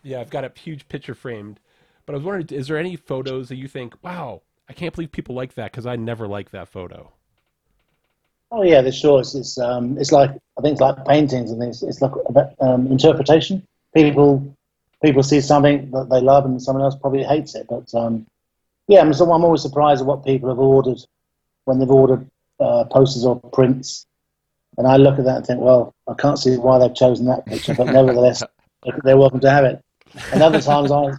Yeah, 0.05 0.19
I've 0.21 0.29
got 0.29 0.45
a 0.45 0.51
huge 0.55 0.87
picture 0.87 1.15
framed. 1.15 1.59
But 2.05 2.13
I 2.13 2.17
was 2.17 2.23
wondering, 2.23 2.47
is 2.51 2.67
there 2.67 2.77
any 2.77 2.95
photos 2.95 3.49
that 3.49 3.55
you 3.55 3.67
think, 3.67 3.95
wow, 4.03 4.43
I 4.69 4.73
can't 4.73 4.93
believe 4.93 5.11
people 5.11 5.33
like 5.33 5.55
that 5.55 5.71
because 5.71 5.87
I 5.87 5.95
never 5.95 6.27
liked 6.27 6.51
that 6.51 6.67
photo? 6.67 7.11
Oh 8.51 8.61
yeah, 8.61 8.81
the 8.81 8.91
sure. 8.91 9.21
It's 9.21 9.33
it's, 9.33 9.57
um, 9.57 9.97
it's 9.97 10.11
like 10.11 10.29
I 10.29 10.61
think 10.61 10.73
it's 10.73 10.81
like 10.81 11.03
paintings 11.05 11.49
and 11.49 11.59
things. 11.59 11.81
It's 11.81 12.01
like 12.01 12.11
um, 12.61 12.85
interpretation. 12.87 13.65
People 13.95 14.55
people 15.03 15.23
see 15.23 15.41
something 15.41 15.89
that 15.89 16.09
they 16.11 16.21
love 16.21 16.45
and 16.45 16.61
someone 16.61 16.83
else 16.83 16.95
probably 16.95 17.23
hates 17.23 17.55
it. 17.55 17.65
But 17.67 17.93
um, 17.95 18.27
yeah, 18.87 19.01
I'm, 19.01 19.11
so 19.11 19.31
I'm 19.31 19.43
always 19.43 19.63
surprised 19.63 20.01
at 20.01 20.07
what 20.07 20.23
people 20.23 20.49
have 20.49 20.59
ordered 20.59 20.99
when 21.65 21.79
they've 21.79 21.89
ordered 21.89 22.29
uh, 22.59 22.83
posters 22.85 23.25
or 23.25 23.39
prints. 23.39 24.05
And 24.77 24.87
I 24.87 24.97
look 24.97 25.17
at 25.17 25.25
that 25.25 25.37
and 25.37 25.47
think, 25.47 25.61
well, 25.61 25.95
I 26.07 26.13
can't 26.13 26.37
see 26.37 26.55
why 26.57 26.77
they've 26.77 26.93
chosen 26.93 27.25
that 27.25 27.47
picture, 27.47 27.73
but 27.73 27.85
nevertheless, 27.91 28.43
they're 29.03 29.17
welcome 29.17 29.39
to 29.39 29.49
have 29.49 29.65
it. 29.65 29.81
And 30.31 30.41
other 30.41 30.61
times, 30.61 30.91
I 30.91 31.17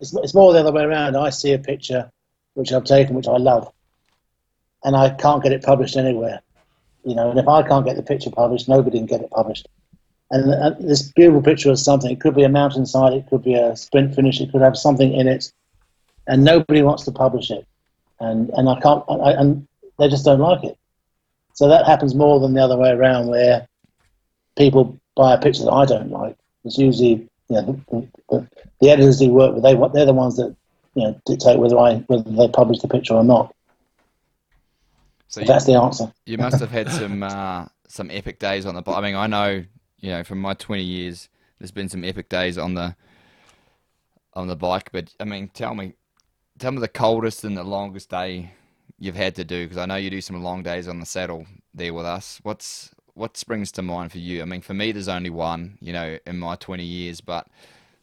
it's, 0.00 0.14
it's 0.14 0.34
more 0.34 0.52
the 0.52 0.60
other 0.60 0.72
way 0.72 0.82
around. 0.82 1.16
I 1.16 1.30
see 1.30 1.52
a 1.52 1.58
picture 1.58 2.10
which 2.54 2.72
I've 2.72 2.84
taken, 2.84 3.14
which 3.14 3.28
I 3.28 3.36
love, 3.36 3.72
and 4.84 4.94
I 4.96 5.10
can't 5.10 5.42
get 5.42 5.52
it 5.52 5.62
published 5.62 5.96
anywhere. 5.96 6.40
You 7.04 7.14
know, 7.14 7.30
and 7.30 7.38
if 7.38 7.48
I 7.48 7.62
can't 7.62 7.86
get 7.86 7.96
the 7.96 8.02
picture 8.02 8.30
published, 8.30 8.68
nobody 8.68 8.98
can 8.98 9.06
get 9.06 9.22
it 9.22 9.30
published. 9.30 9.68
And, 10.30 10.52
and 10.52 10.88
this 10.88 11.02
beautiful 11.02 11.42
picture 11.42 11.70
of 11.70 11.78
something, 11.78 12.10
it 12.10 12.20
could 12.20 12.34
be 12.34 12.44
a 12.44 12.48
mountainside, 12.48 13.12
it 13.12 13.26
could 13.28 13.42
be 13.42 13.54
a 13.54 13.76
sprint 13.76 14.14
finish, 14.14 14.40
it 14.40 14.50
could 14.50 14.62
have 14.62 14.76
something 14.76 15.12
in 15.12 15.28
it, 15.28 15.52
and 16.26 16.44
nobody 16.44 16.82
wants 16.82 17.04
to 17.04 17.12
publish 17.12 17.50
it. 17.50 17.66
And 18.20 18.50
and 18.50 18.68
I 18.68 18.78
can't, 18.80 19.04
I, 19.08 19.32
and 19.32 19.66
they 19.98 20.08
just 20.08 20.24
don't 20.24 20.40
like 20.40 20.64
it. 20.64 20.76
So 21.54 21.68
that 21.68 21.86
happens 21.86 22.14
more 22.14 22.40
than 22.40 22.54
the 22.54 22.62
other 22.62 22.76
way 22.76 22.90
around, 22.90 23.28
where 23.28 23.68
people 24.56 24.98
buy 25.16 25.34
a 25.34 25.40
picture 25.40 25.64
that 25.64 25.72
I 25.72 25.84
don't 25.84 26.10
like. 26.10 26.36
It's 26.64 26.78
usually 26.78 27.28
you 27.52 27.60
know, 27.60 27.84
the, 27.90 28.08
the, 28.30 28.48
the 28.80 28.90
editors 28.90 29.20
who 29.20 29.28
work 29.28 29.54
with 29.54 29.62
they 29.62 29.74
they're 29.92 30.06
the 30.06 30.12
ones 30.12 30.36
that 30.36 30.54
you 30.94 31.04
know 31.04 31.20
dictate 31.26 31.58
whether 31.58 31.78
I 31.78 31.96
whether 32.06 32.22
they 32.22 32.48
publish 32.48 32.80
the 32.80 32.88
picture 32.88 33.14
or 33.14 33.24
not. 33.24 33.54
So 35.28 35.40
you, 35.40 35.46
that's 35.46 35.64
the 35.64 35.74
answer. 35.74 36.12
you 36.26 36.38
must 36.38 36.60
have 36.60 36.70
had 36.70 36.90
some 36.90 37.22
uh, 37.22 37.66
some 37.88 38.10
epic 38.10 38.38
days 38.38 38.66
on 38.66 38.74
the. 38.74 38.82
Bike. 38.82 38.96
I 38.96 39.00
mean, 39.00 39.14
I 39.14 39.26
know 39.26 39.64
you 39.98 40.10
know 40.10 40.24
from 40.24 40.40
my 40.40 40.54
twenty 40.54 40.84
years, 40.84 41.28
there's 41.58 41.70
been 41.70 41.88
some 41.88 42.04
epic 42.04 42.28
days 42.28 42.56
on 42.56 42.74
the 42.74 42.96
on 44.34 44.48
the 44.48 44.56
bike. 44.56 44.90
But 44.92 45.14
I 45.20 45.24
mean, 45.24 45.48
tell 45.52 45.74
me, 45.74 45.94
tell 46.58 46.72
me 46.72 46.80
the 46.80 46.88
coldest 46.88 47.44
and 47.44 47.56
the 47.56 47.64
longest 47.64 48.10
day 48.10 48.52
you've 48.98 49.16
had 49.16 49.34
to 49.34 49.44
do 49.44 49.64
because 49.64 49.78
I 49.78 49.86
know 49.86 49.96
you 49.96 50.10
do 50.10 50.20
some 50.20 50.42
long 50.42 50.62
days 50.62 50.88
on 50.88 51.00
the 51.00 51.06
saddle 51.06 51.46
there 51.74 51.92
with 51.92 52.06
us. 52.06 52.40
What's 52.42 52.90
what 53.14 53.36
springs 53.36 53.70
to 53.72 53.82
mind 53.82 54.12
for 54.12 54.18
you? 54.18 54.42
I 54.42 54.44
mean, 54.44 54.60
for 54.60 54.74
me, 54.74 54.92
there's 54.92 55.08
only 55.08 55.30
one, 55.30 55.78
you 55.80 55.92
know, 55.92 56.18
in 56.26 56.38
my 56.38 56.56
20 56.56 56.82
years. 56.82 57.20
But 57.20 57.46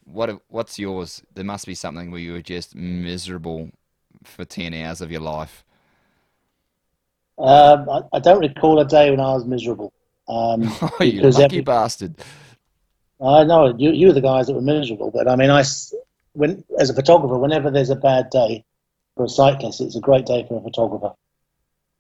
what 0.05 0.41
what's 0.49 0.77
yours? 0.77 1.23
There 1.33 1.45
must 1.45 1.65
be 1.65 1.75
something 1.75 2.11
where 2.11 2.19
you 2.19 2.33
were 2.33 2.41
just 2.41 2.75
miserable 2.75 3.69
for 4.23 4.45
10 4.45 4.73
hours 4.73 5.01
of 5.01 5.11
your 5.11 5.21
life. 5.21 5.63
Um, 7.37 7.89
I, 7.89 8.01
I, 8.13 8.19
don't 8.19 8.41
recall 8.41 8.79
a 8.79 8.85
day 8.85 9.09
when 9.11 9.21
I 9.21 9.33
was 9.33 9.45
miserable. 9.45 9.93
Um, 10.27 10.63
oh, 10.81 10.97
you 10.99 11.21
lucky 11.21 11.43
every, 11.43 11.61
bastard! 11.61 12.15
I 13.21 13.45
know 13.45 13.73
you. 13.77 13.91
You 13.91 14.07
were 14.07 14.13
the 14.13 14.21
guys 14.21 14.47
that 14.47 14.53
were 14.53 14.61
miserable, 14.61 15.09
but 15.09 15.27
I 15.27 15.37
mean, 15.37 15.49
I 15.49 15.63
when 16.33 16.63
as 16.77 16.89
a 16.89 16.93
photographer, 16.93 17.37
whenever 17.37 17.71
there's 17.71 17.89
a 17.89 17.95
bad 17.95 18.29
day 18.29 18.65
for 19.15 19.23
a 19.23 19.29
cyclist, 19.29 19.79
it's 19.79 19.95
a 19.95 20.01
great 20.01 20.25
day 20.25 20.45
for 20.49 20.59
a 20.59 20.61
photographer. 20.61 21.13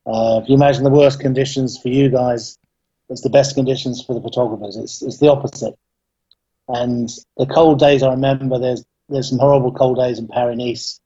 Uh, 0.05 0.41
if 0.43 0.49
you 0.49 0.55
imagine 0.55 0.83
the 0.83 0.89
worst 0.89 1.21
conditions 1.21 1.77
for 1.77 1.87
you 1.87 2.09
guys 2.09 2.58
it's 3.09 3.21
the 3.21 3.29
best 3.29 3.55
conditions 3.55 4.03
for 4.03 4.13
the 4.13 4.21
photographers. 4.21 4.77
It's, 4.77 5.01
it's 5.01 5.17
the 5.17 5.29
opposite. 5.29 5.77
And 6.67 7.09
the 7.37 7.47
cold 7.47 7.79
days, 7.79 8.03
I 8.03 8.11
remember 8.11 8.59
there's 8.59 8.85
there's 9.09 9.29
some 9.29 9.39
horrible 9.39 9.71
cold 9.71 9.97
days 9.97 10.19
in 10.19 10.27
Paris 10.27 10.57
Nice, 10.57 10.99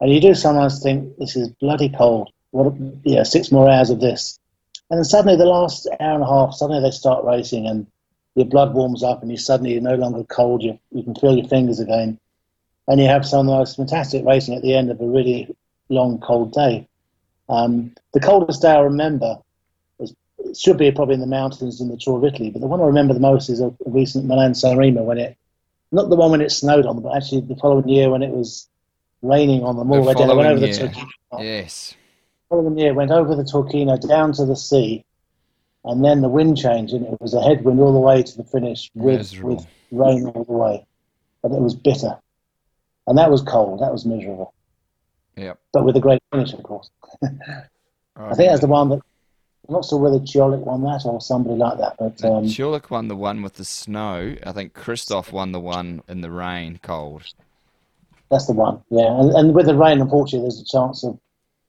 and 0.00 0.12
you 0.12 0.20
do 0.20 0.34
sometimes 0.34 0.80
think 0.80 1.16
this 1.16 1.34
is 1.34 1.48
bloody 1.60 1.88
cold. 1.88 2.30
What 2.52 2.74
yeah, 3.02 3.24
six 3.24 3.50
more 3.50 3.68
hours 3.68 3.90
of 3.90 4.00
this, 4.00 4.38
and 4.88 4.98
then 4.98 5.04
suddenly 5.04 5.36
the 5.36 5.46
last 5.46 5.88
hour 5.98 6.14
and 6.14 6.22
a 6.22 6.26
half, 6.26 6.54
suddenly 6.54 6.80
they 6.80 6.92
start 6.92 7.24
racing, 7.24 7.66
and 7.66 7.88
your 8.36 8.46
blood 8.46 8.72
warms 8.72 9.02
up, 9.02 9.20
and 9.20 9.32
you 9.32 9.36
suddenly 9.36 9.72
you're 9.72 9.82
no 9.82 9.96
longer 9.96 10.22
cold. 10.22 10.62
You 10.62 10.78
you 10.92 11.02
can 11.02 11.16
feel 11.16 11.36
your 11.36 11.48
fingers 11.48 11.80
again, 11.80 12.20
and 12.86 13.00
you 13.00 13.08
have 13.08 13.26
some 13.26 13.46
most 13.46 13.76
fantastic 13.76 14.24
racing 14.24 14.54
at 14.54 14.62
the 14.62 14.76
end 14.76 14.92
of 14.92 15.00
a 15.00 15.06
really 15.06 15.52
long 15.88 16.20
cold 16.20 16.52
day. 16.52 16.86
Um, 17.48 17.96
the 18.12 18.20
coldest 18.20 18.62
day 18.62 18.70
I 18.70 18.78
remember 18.78 19.38
should 20.56 20.78
be 20.78 20.90
probably 20.90 21.14
in 21.14 21.20
the 21.20 21.26
mountains 21.26 21.80
in 21.80 21.88
the 21.88 21.96
Tour 21.96 22.18
of 22.18 22.24
Italy. 22.24 22.50
But 22.50 22.60
the 22.60 22.66
one 22.66 22.80
I 22.80 22.84
remember 22.84 23.14
the 23.14 23.20
most 23.20 23.48
is 23.48 23.60
a, 23.60 23.68
a 23.68 23.74
recent 23.86 24.26
Milan 24.26 24.54
San 24.54 24.76
Remo 24.76 25.02
when 25.02 25.18
it, 25.18 25.36
not 25.92 26.10
the 26.10 26.16
one 26.16 26.30
when 26.30 26.40
it 26.40 26.50
snowed 26.50 26.86
on 26.86 26.96
them, 26.96 27.04
but 27.04 27.16
actually 27.16 27.42
the 27.42 27.56
following 27.56 27.88
year 27.88 28.10
when 28.10 28.22
it 28.22 28.30
was 28.30 28.68
raining 29.22 29.62
on 29.64 29.76
them 29.76 29.90
all. 29.90 30.04
The 30.04 30.14
following 30.14 30.36
went 30.36 30.50
over 30.50 30.66
year. 30.66 30.74
the 30.74 30.88
Turchino. 30.88 31.42
Yes. 31.42 31.90
The 32.50 32.56
following 32.56 32.78
year 32.78 32.94
went 32.94 33.10
over 33.10 33.34
the 33.34 33.42
Turchino 33.42 34.08
down 34.08 34.32
to 34.34 34.44
the 34.44 34.56
sea, 34.56 35.04
and 35.84 36.04
then 36.04 36.20
the 36.20 36.28
wind 36.28 36.58
changed, 36.58 36.92
and 36.92 37.06
it 37.06 37.20
was 37.20 37.34
a 37.34 37.42
headwind 37.42 37.80
all 37.80 37.92
the 37.92 37.98
way 37.98 38.22
to 38.22 38.36
the 38.36 38.44
finish 38.44 38.90
with, 38.94 39.38
with 39.40 39.66
rain 39.90 40.26
all 40.26 40.44
the 40.44 40.52
way. 40.52 40.86
But 41.42 41.52
it 41.52 41.60
was 41.60 41.74
bitter, 41.74 42.18
and 43.06 43.18
that 43.18 43.30
was 43.30 43.42
cold. 43.42 43.80
That 43.80 43.92
was 43.92 44.04
miserable. 44.04 44.54
Yeah. 45.36 45.54
But 45.72 45.84
with 45.84 45.96
a 45.96 46.00
great 46.00 46.22
finish, 46.32 46.52
of 46.52 46.62
course. 46.62 46.90
oh, 47.22 47.28
I 48.16 48.34
think 48.34 48.50
that's 48.50 48.60
the 48.60 48.66
one 48.66 48.88
that 48.90 49.00
I'm 49.66 49.74
not 49.74 49.84
sure 49.84 49.98
whether 49.98 50.18
Ciolek 50.18 50.60
won 50.60 50.82
that 50.82 51.02
or 51.06 51.20
somebody 51.20 51.56
like 51.56 51.78
that. 51.78 51.96
But 51.98 52.22
um, 52.24 52.46
won 52.90 53.08
the 53.08 53.16
one 53.16 53.42
with 53.42 53.54
the 53.54 53.64
snow. 53.64 54.36
I 54.44 54.52
think 54.52 54.74
Kristoff 54.74 55.32
won 55.32 55.52
the 55.52 55.60
one 55.60 56.02
in 56.08 56.20
the 56.20 56.30
rain, 56.30 56.78
cold. 56.82 57.22
That's 58.30 58.46
the 58.46 58.52
one, 58.52 58.82
yeah. 58.90 59.20
And, 59.20 59.30
and 59.32 59.54
with 59.54 59.66
the 59.66 59.76
rain, 59.76 60.00
unfortunately, 60.00 60.48
there's 60.48 60.60
a 60.60 60.64
chance 60.64 61.04
of 61.04 61.18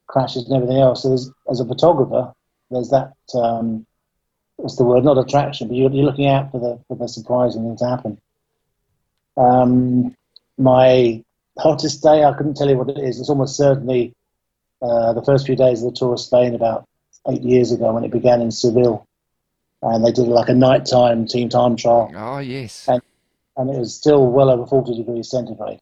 crashes 0.08 0.46
and 0.46 0.56
everything 0.56 0.78
else. 0.78 1.04
So 1.04 1.14
as 1.50 1.60
a 1.60 1.66
photographer, 1.66 2.34
there's 2.70 2.90
that. 2.90 3.14
Um, 3.34 3.86
what's 4.58 4.76
the 4.76 4.84
word? 4.84 5.04
Not 5.04 5.18
attraction, 5.18 5.68
but 5.68 5.78
you're, 5.78 5.92
you're 5.92 6.06
looking 6.06 6.28
out 6.28 6.52
for 6.52 6.60
the 6.60 6.80
for 6.88 6.98
the 6.98 7.08
surprising 7.08 7.64
things 7.64 7.80
to 7.80 7.88
happen. 7.88 8.22
Um, 9.38 10.16
my 10.58 11.24
hottest 11.58 12.04
day, 12.04 12.24
I 12.24 12.34
couldn't 12.34 12.56
tell 12.56 12.70
you 12.70 12.78
what 12.78 12.90
it 12.90 12.98
is. 12.98 13.20
It's 13.20 13.30
almost 13.30 13.56
certainly 13.58 14.14
uh, 14.82 15.14
the 15.14 15.24
first 15.24 15.46
few 15.46 15.56
days 15.56 15.84
of 15.84 15.94
the 15.94 15.98
Tour 15.98 16.14
of 16.14 16.20
Spain, 16.20 16.56
about 16.56 16.88
eight 17.30 17.42
years 17.42 17.72
ago 17.72 17.94
when 17.94 18.04
it 18.04 18.12
began 18.12 18.42
in 18.42 18.52
Seville, 18.52 19.06
and 19.82 20.06
they 20.06 20.12
did 20.12 20.28
like 20.28 20.50
a 20.50 20.54
nighttime 20.54 21.28
team 21.28 21.50
time 21.50 21.76
trial. 21.76 22.12
Oh 22.16 22.40
yes, 22.40 22.88
and, 22.88 23.02
and 23.58 23.70
it 23.70 23.78
was 23.80 23.96
still 23.96 24.28
well 24.28 24.50
over 24.50 24.66
forty 24.66 24.96
degrees 24.96 25.30
centigrade. 25.30 25.80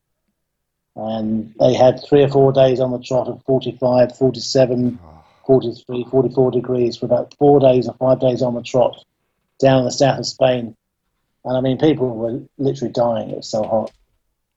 And 0.95 1.53
they 1.59 1.73
had 1.73 2.03
three 2.07 2.23
or 2.23 2.29
four 2.29 2.51
days 2.51 2.79
on 2.79 2.91
the 2.91 2.99
trot 2.99 3.27
of 3.27 3.41
45, 3.45 4.15
47, 4.15 4.99
43, 5.47 6.05
44 6.09 6.51
degrees 6.51 6.97
for 6.97 7.07
about 7.07 7.33
four 7.39 7.59
days 7.59 7.87
or 7.87 7.95
five 7.95 8.19
days 8.19 8.43
on 8.43 8.53
the 8.53 8.61
trot 8.61 9.03
down 9.59 9.79
in 9.79 9.85
the 9.85 9.91
south 9.91 10.19
of 10.19 10.25
Spain. 10.27 10.75
And 11.45 11.57
I 11.57 11.61
mean, 11.61 11.79
people 11.79 12.09
were 12.09 12.41
literally 12.59 12.93
dying. 12.93 13.31
It 13.31 13.37
was 13.37 13.49
so 13.49 13.63
hot. 13.63 13.91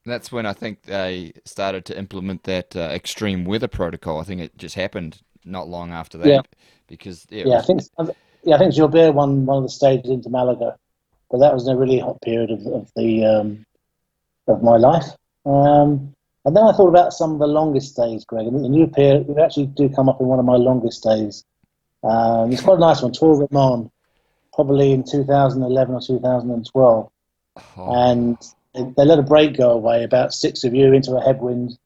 That's 0.04 0.30
when 0.30 0.44
I 0.44 0.52
think 0.52 0.82
they 0.82 1.32
started 1.46 1.86
to 1.86 1.98
implement 1.98 2.44
that 2.44 2.76
uh, 2.76 2.90
extreme 2.92 3.44
weather 3.44 3.66
protocol. 3.66 4.20
I 4.20 4.24
think 4.24 4.42
it 4.42 4.56
just 4.58 4.74
happened 4.74 5.22
not 5.44 5.68
long 5.68 5.90
after 5.90 6.18
that. 6.18 6.28
Yeah 6.28 6.42
because 6.86 7.26
yeah, 7.30 7.44
was... 7.44 7.62
I 7.62 7.66
think 7.66 8.16
yeah, 8.42 8.54
I 8.54 8.58
think 8.58 8.74
Gilbert 8.74 9.12
won 9.12 9.44
one 9.46 9.58
of 9.58 9.62
the 9.64 9.68
stages 9.68 10.10
into 10.10 10.30
Malaga, 10.30 10.76
but 11.30 11.38
that 11.38 11.52
was 11.52 11.66
a 11.68 11.76
really 11.76 11.98
hot 11.98 12.20
period 12.22 12.50
of, 12.50 12.66
of 12.66 12.90
the 12.94 13.24
um, 13.24 13.66
of 14.46 14.62
my 14.62 14.76
life. 14.76 15.06
Um, 15.44 16.14
and 16.44 16.56
then 16.56 16.62
I 16.62 16.72
thought 16.72 16.88
about 16.88 17.12
some 17.12 17.32
of 17.32 17.38
the 17.40 17.46
longest 17.48 17.96
days, 17.96 18.24
Greg, 18.24 18.46
and 18.46 18.74
you 18.74 18.84
appear 18.84 19.16
you 19.16 19.36
actually 19.42 19.66
do 19.66 19.88
come 19.88 20.08
up 20.08 20.20
in 20.20 20.26
one 20.26 20.38
of 20.38 20.44
my 20.44 20.56
longest 20.56 21.02
days. 21.02 21.44
Um, 22.04 22.52
it's 22.52 22.62
quite 22.62 22.76
a 22.76 22.80
nice 22.80 23.02
one, 23.02 23.12
Tour 23.12 23.42
of 23.42 23.52
Oman, 23.52 23.90
probably 24.54 24.92
in 24.92 25.02
2011 25.02 25.94
or 25.94 26.00
2012, 26.00 27.10
oh. 27.78 28.10
and 28.10 28.38
they 28.74 29.04
let 29.04 29.18
a 29.18 29.22
break 29.22 29.56
go 29.56 29.72
away, 29.72 30.04
about 30.04 30.32
six 30.32 30.62
of 30.62 30.72
you 30.72 30.92
into 30.92 31.16
a 31.16 31.20
headwind, 31.20 31.76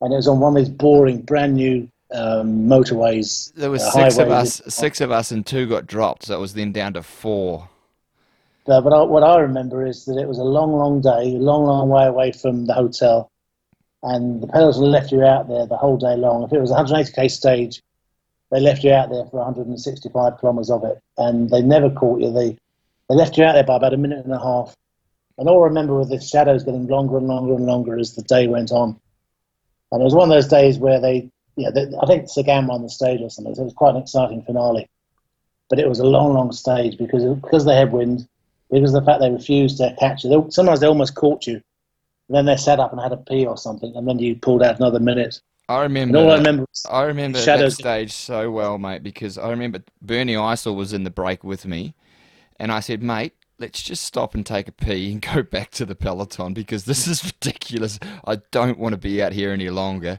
and 0.00 0.12
it 0.12 0.16
was 0.16 0.28
on 0.28 0.40
one 0.40 0.56
of 0.56 0.64
these 0.64 0.74
boring, 0.74 1.20
brand 1.20 1.54
new 1.56 1.90
um, 2.12 2.66
motorways. 2.66 3.52
There 3.54 3.70
was 3.70 3.82
uh, 3.82 3.90
six 3.90 4.18
of 4.18 4.30
us. 4.30 4.62
Six 4.68 5.00
of 5.00 5.10
us, 5.10 5.30
and 5.30 5.44
two 5.44 5.66
got 5.66 5.86
dropped. 5.86 6.26
So 6.26 6.36
it 6.36 6.40
was 6.40 6.54
then 6.54 6.72
down 6.72 6.94
to 6.94 7.02
four. 7.02 7.68
Uh, 8.66 8.80
but 8.80 8.92
I, 8.92 9.02
what 9.02 9.24
I 9.24 9.38
remember 9.38 9.84
is 9.84 10.04
that 10.04 10.18
it 10.18 10.28
was 10.28 10.38
a 10.38 10.44
long, 10.44 10.72
long 10.72 11.00
day, 11.00 11.34
a 11.34 11.38
long, 11.38 11.64
long 11.64 11.88
way 11.88 12.06
away 12.06 12.32
from 12.32 12.66
the 12.66 12.74
hotel, 12.74 13.30
and 14.02 14.40
the 14.40 14.46
peloton 14.46 14.84
left 14.84 15.10
you 15.10 15.24
out 15.24 15.48
there 15.48 15.66
the 15.66 15.76
whole 15.76 15.96
day 15.96 16.16
long. 16.16 16.44
If 16.44 16.52
it 16.52 16.60
was 16.60 16.70
a 16.70 16.74
180k 16.74 17.30
stage, 17.30 17.82
they 18.50 18.60
left 18.60 18.84
you 18.84 18.92
out 18.92 19.10
there 19.10 19.24
for 19.24 19.38
165 19.38 20.40
kilometres 20.40 20.70
of 20.70 20.84
it, 20.84 21.00
and 21.18 21.50
they 21.50 21.62
never 21.62 21.90
caught 21.90 22.20
you. 22.20 22.30
They 22.30 22.56
they 23.08 23.16
left 23.16 23.36
you 23.36 23.44
out 23.44 23.54
there 23.54 23.64
by 23.64 23.76
about 23.76 23.94
a 23.94 23.98
minute 23.98 24.24
and 24.24 24.32
a 24.32 24.38
half. 24.38 24.76
And 25.38 25.48
all 25.48 25.62
I 25.62 25.66
remember 25.66 25.94
was 25.94 26.08
the 26.08 26.20
shadows 26.20 26.62
getting 26.62 26.86
longer 26.86 27.18
and 27.18 27.26
longer 27.26 27.54
and 27.54 27.66
longer 27.66 27.98
as 27.98 28.14
the 28.14 28.22
day 28.22 28.46
went 28.46 28.70
on. 28.70 28.98
And 29.90 30.00
it 30.00 30.04
was 30.04 30.14
one 30.14 30.30
of 30.30 30.34
those 30.34 30.48
days 30.48 30.78
where 30.78 31.00
they 31.00 31.30
yeah, 31.56 31.70
the, 31.70 31.98
I 32.02 32.06
think 32.06 32.28
Sagan 32.28 32.66
won 32.66 32.82
the 32.82 32.88
stage 32.88 33.20
or 33.20 33.30
something. 33.30 33.54
So 33.54 33.62
it 33.62 33.66
was 33.66 33.74
quite 33.74 33.94
an 33.94 34.02
exciting 34.02 34.42
finale. 34.42 34.88
But 35.68 35.78
it 35.78 35.88
was 35.88 36.00
a 36.00 36.04
long, 36.06 36.34
long 36.34 36.52
stage 36.52 36.98
because 36.98 37.24
because 37.40 37.64
they 37.64 37.76
had 37.76 37.92
wind, 37.92 38.28
because 38.70 38.94
of 38.94 39.04
the 39.04 39.06
fact 39.10 39.20
they 39.20 39.30
refused 39.30 39.78
to 39.78 39.94
catch 39.98 40.24
you. 40.24 40.30
They, 40.30 40.50
sometimes 40.50 40.80
they 40.80 40.86
almost 40.86 41.14
caught 41.14 41.46
you. 41.46 41.62
And 42.28 42.36
then 42.36 42.46
they 42.46 42.56
sat 42.56 42.80
up 42.80 42.92
and 42.92 43.00
had 43.00 43.12
a 43.12 43.16
pee 43.16 43.46
or 43.46 43.56
something, 43.56 43.94
and 43.96 44.06
then 44.06 44.18
you 44.18 44.36
pulled 44.36 44.62
out 44.62 44.76
another 44.76 45.00
minute. 45.00 45.40
I 45.68 45.74
And 45.74 45.82
remember. 45.84 46.18
all 46.18 46.30
I 46.30 46.36
remember 46.36 46.66
I 46.90 47.02
remember 47.04 47.38
that 47.38 47.72
stage 47.72 48.12
so 48.12 48.50
well, 48.50 48.78
mate, 48.78 49.02
because 49.02 49.38
I 49.38 49.50
remember 49.50 49.82
Bernie 50.00 50.34
Eisel 50.34 50.74
was 50.74 50.92
in 50.92 51.04
the 51.04 51.10
break 51.10 51.44
with 51.44 51.66
me, 51.66 51.94
and 52.58 52.72
I 52.72 52.80
said, 52.80 53.02
mate, 53.02 53.34
let's 53.58 53.82
just 53.82 54.04
stop 54.04 54.34
and 54.34 54.44
take 54.44 54.68
a 54.68 54.72
pee 54.72 55.12
and 55.12 55.22
go 55.34 55.42
back 55.42 55.70
to 55.72 55.86
the 55.86 55.94
peloton 55.94 56.52
because 56.52 56.84
this 56.84 57.06
is 57.06 57.24
ridiculous. 57.24 57.98
I 58.24 58.36
don't 58.50 58.78
want 58.78 58.92
to 58.92 58.98
be 58.98 59.22
out 59.22 59.32
here 59.32 59.52
any 59.52 59.70
longer. 59.70 60.18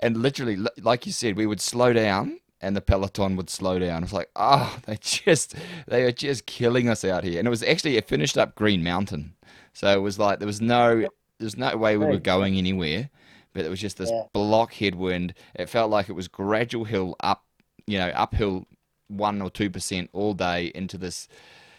And 0.00 0.16
literally, 0.18 0.58
like 0.80 1.06
you 1.06 1.12
said, 1.12 1.36
we 1.36 1.46
would 1.46 1.60
slow 1.60 1.92
down. 1.92 2.40
And 2.62 2.74
the 2.74 2.80
peloton 2.80 3.36
would 3.36 3.50
slow 3.50 3.78
down. 3.78 4.02
It's 4.02 4.14
like, 4.14 4.30
oh, 4.34 4.78
they 4.86 4.96
just, 5.00 5.54
they 5.86 6.04
are 6.04 6.10
just 6.12 6.46
killing 6.46 6.88
us 6.88 7.04
out 7.04 7.22
here. 7.22 7.38
And 7.38 7.46
it 7.46 7.50
was 7.50 7.62
actually, 7.62 7.98
it 7.98 8.08
finished 8.08 8.38
up 8.38 8.54
Green 8.54 8.82
Mountain, 8.82 9.34
so 9.74 9.94
it 9.94 10.00
was 10.00 10.18
like 10.18 10.38
there 10.38 10.46
was 10.46 10.60
no, 10.62 11.06
there's 11.38 11.58
no 11.58 11.76
way 11.76 11.98
we 11.98 12.06
were 12.06 12.18
going 12.18 12.56
anywhere 12.56 13.10
but 13.52 13.64
it 13.64 13.70
was 13.70 13.80
just 13.80 13.96
this 13.96 14.10
Yeah. 14.10 14.24
block 14.34 14.74
headwind. 14.74 15.32
It 15.54 15.70
felt 15.70 15.90
like 15.90 16.10
it 16.10 16.12
was 16.12 16.28
gradual 16.28 16.84
hill 16.84 17.16
up, 17.20 17.42
you 17.86 17.96
know, 17.98 18.08
uphill 18.08 18.66
one 19.08 19.40
or 19.40 19.48
two 19.48 19.70
percent 19.70 20.10
all 20.12 20.34
day 20.34 20.70
into 20.74 20.98
this 20.98 21.26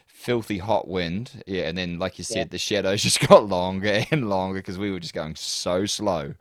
filthy 0.07 0.57
hot 0.57 0.87
wind. 0.87 1.43
Yeah, 1.45 1.67
and 1.69 1.77
then 1.77 1.99
like 1.99 2.17
you 2.17 2.23
said, 2.23 2.37
Yeah. 2.37 2.43
the 2.51 2.57
shadows 2.57 3.03
just 3.03 3.27
got 3.27 3.47
longer 3.47 4.03
and 4.09 4.27
longer 4.27 4.57
because 4.59 4.79
we 4.79 4.89
were 4.89 4.99
just 4.99 5.13
going 5.13 5.35
so 5.35 5.85
slow. 5.85 6.33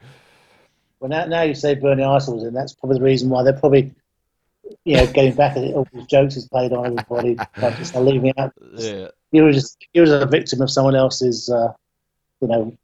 Well, 1.01 1.11
now, 1.11 1.27
now 1.27 1.43
you 1.43 1.55
say 1.55 1.75
Bernie 1.75 2.03
Eisel 2.03 2.35
was 2.35 2.45
in. 2.45 2.55
That's 2.55 2.75
probably 2.75 2.99
the 2.99 3.05
reason 3.05 3.29
why 3.29 3.43
they're 3.43 3.53
probably, 3.53 3.93
you 4.85 4.97
know, 4.97 5.07
getting 5.07 5.35
back 5.35 5.57
at 5.57 5.65
it. 5.65 5.75
All 5.75 5.87
these 5.93 6.07
jokes 6.07 6.35
he's 6.35 6.49
played 6.49 6.73
on 6.73 6.87
everybody, 6.87 7.37
like 7.59 7.77
just 7.77 7.95
leaving 7.95 8.33
out. 8.39 8.53
Yeah, 8.75 9.09
You 9.31 9.45
were 9.45 9.53
just 9.53 9.87
you 9.93 10.03
were 10.03 10.17
a 10.17 10.27
victim 10.27 10.63
of 10.63 10.71
someone 10.71 10.97
else's, 10.97 11.51
uh, 11.51 11.73
you 12.41 12.49
know, 12.49 12.77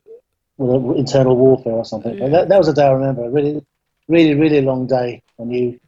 internal 0.94 1.36
warfare 1.36 1.72
or 1.72 1.84
something. 1.84 2.18
But 2.18 2.30
that, 2.32 2.48
that 2.50 2.58
was 2.58 2.68
a 2.68 2.74
day 2.74 2.84
I 2.84 2.92
remember. 2.92 3.24
A 3.24 3.30
really, 3.30 3.64
really, 4.08 4.34
really 4.34 4.60
long 4.60 4.86
day. 4.86 5.22
And 5.38 5.52
you 5.52 5.80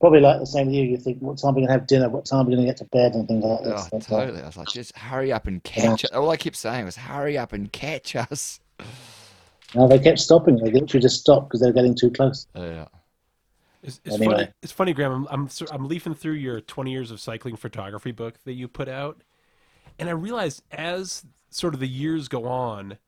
probably 0.00 0.20
like 0.20 0.40
the 0.40 0.46
same 0.46 0.66
with 0.66 0.76
you. 0.76 0.82
You 0.82 0.96
think, 0.98 1.18
what 1.20 1.38
time 1.38 1.52
are 1.52 1.54
we 1.54 1.62
gonna 1.62 1.72
have 1.72 1.86
dinner? 1.86 2.08
What 2.08 2.26
time 2.26 2.46
are 2.46 2.50
we 2.50 2.56
gonna 2.56 2.66
get 2.66 2.76
to 2.78 2.84
bed? 2.86 3.14
And 3.14 3.26
things 3.26 3.42
like 3.42 3.60
oh, 3.62 3.70
this. 3.70 3.88
But, 3.90 3.96
uh, 3.96 4.18
totally. 4.18 4.42
I 4.42 4.46
was 4.46 4.56
like, 4.56 4.68
just 4.68 4.96
hurry 4.96 5.32
up 5.32 5.46
and 5.46 5.62
catch 5.64 6.04
us. 6.04 6.10
All 6.10 6.30
I 6.30 6.36
kept 6.36 6.56
saying 6.56 6.84
was, 6.84 6.96
hurry 6.96 7.38
up 7.38 7.52
and 7.52 7.72
catch 7.72 8.14
us. 8.14 8.60
no, 9.74 9.88
they 9.88 9.98
kept 9.98 10.18
stopping. 10.18 10.56
They 10.56 10.70
literally 10.70 11.02
just 11.02 11.20
stopped 11.20 11.48
because 11.48 11.60
they 11.60 11.68
were 11.68 11.72
getting 11.72 11.94
too 11.94 12.10
close. 12.10 12.46
Oh, 12.54 12.64
yeah. 12.64 12.86
It's, 13.82 14.00
it's 14.04 14.16
Anyway. 14.16 14.34
funny. 14.34 14.48
It's 14.62 14.72
funny, 14.72 14.92
Graham. 14.92 15.12
I'm, 15.12 15.28
I'm 15.30 15.48
I'm 15.70 15.88
leafing 15.88 16.14
through 16.14 16.34
your 16.34 16.60
20 16.60 16.90
years 16.90 17.10
of 17.10 17.20
cycling 17.20 17.56
photography 17.56 18.12
book 18.12 18.34
that 18.44 18.52
you 18.52 18.68
put 18.68 18.88
out, 18.88 19.22
and 19.98 20.08
I 20.08 20.12
realized 20.12 20.62
as 20.70 21.24
sort 21.50 21.74
of 21.74 21.80
the 21.80 21.88
years 21.88 22.28
go 22.28 22.46
on, 22.46 22.98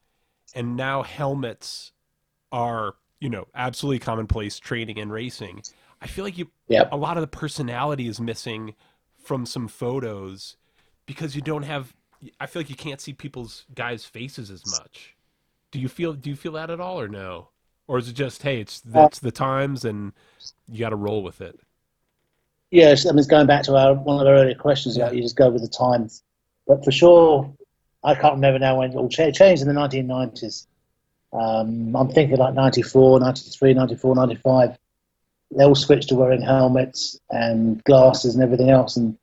and 0.55 0.77
now 0.77 1.03
helmets 1.03 1.93
are 2.51 2.95
you 3.21 3.29
know 3.29 3.47
absolutely 3.55 3.99
commonplace 3.99 4.59
training 4.59 4.99
and 4.99 5.13
racing. 5.13 5.65
I 6.01 6.07
feel 6.07 6.25
like 6.25 6.39
you 6.39 6.51
Yep. 6.69 6.89
a 6.91 6.97
lot 6.97 7.19
of 7.19 7.21
the 7.21 7.27
personality 7.29 8.09
is 8.09 8.19
missing 8.21 8.75
from 9.23 9.45
some 9.45 9.69
photos 9.69 10.57
because 11.07 11.37
you 11.37 11.43
don't 11.43 11.65
have. 11.65 11.93
I 12.41 12.47
feel 12.47 12.61
like 12.61 12.71
you 12.71 12.77
can't 12.77 13.01
see 13.01 13.13
people's 13.13 13.67
guys' 13.75 14.05
faces 14.07 14.51
as 14.51 14.65
much. 14.65 15.17
Do 15.73 15.81
you 15.81 15.89
feel? 15.89 16.13
Do 16.13 16.31
you 16.31 16.37
feel 16.37 16.53
that 16.53 16.71
at 16.71 16.81
all, 16.81 17.01
or 17.01 17.09
no? 17.09 17.49
Or 17.89 17.99
is 17.99 18.09
it 18.09 18.13
just 18.13 18.43
hey, 18.43 18.61
it's 18.61 18.81
that's 18.81 19.19
the 19.19 19.33
times 19.33 19.85
and 19.85 20.13
you 20.69 20.79
got 20.79 20.91
to 20.91 20.97
roll 20.97 21.23
with 21.23 21.41
it? 21.41 21.59
Yes, 22.71 23.05
I 23.05 23.11
mean, 23.11 23.19
it's 23.19 23.27
going 23.27 23.47
back 23.47 23.65
to 23.65 23.77
our, 23.77 23.93
one 23.93 24.21
of 24.21 24.27
our 24.27 24.35
earlier 24.35 24.55
questions 24.55 24.97
about 24.97 25.15
you 25.15 25.21
just 25.21 25.37
go 25.37 25.51
with 25.51 25.63
the 25.63 25.69
times. 25.69 26.23
But 26.67 26.85
for 26.85 26.91
sure, 26.91 27.53
I 28.03 28.15
can't 28.15 28.35
remember 28.35 28.59
now 28.59 28.79
when 28.79 28.93
it 28.93 28.97
all 28.97 29.11
cha- 29.11 29.31
changed 29.31 29.61
in 29.61 29.69
the 29.69 29.75
1990s. 29.75 30.67
Um, 31.35 31.95
I'm 31.95 32.09
thinking 32.09 32.39
like 32.39 32.55
94, 32.55 33.21
93, 33.21 33.75
94, 33.75 34.15
95. 34.15 34.79
They 35.55 35.65
all 35.65 35.75
switched 35.75 36.09
to 36.09 36.15
wearing 36.15 36.41
helmets 36.41 37.19
and 37.31 37.83
glasses 37.85 38.35
and 38.35 38.43
everything 38.43 38.71
else. 38.71 38.97
And 38.97 39.19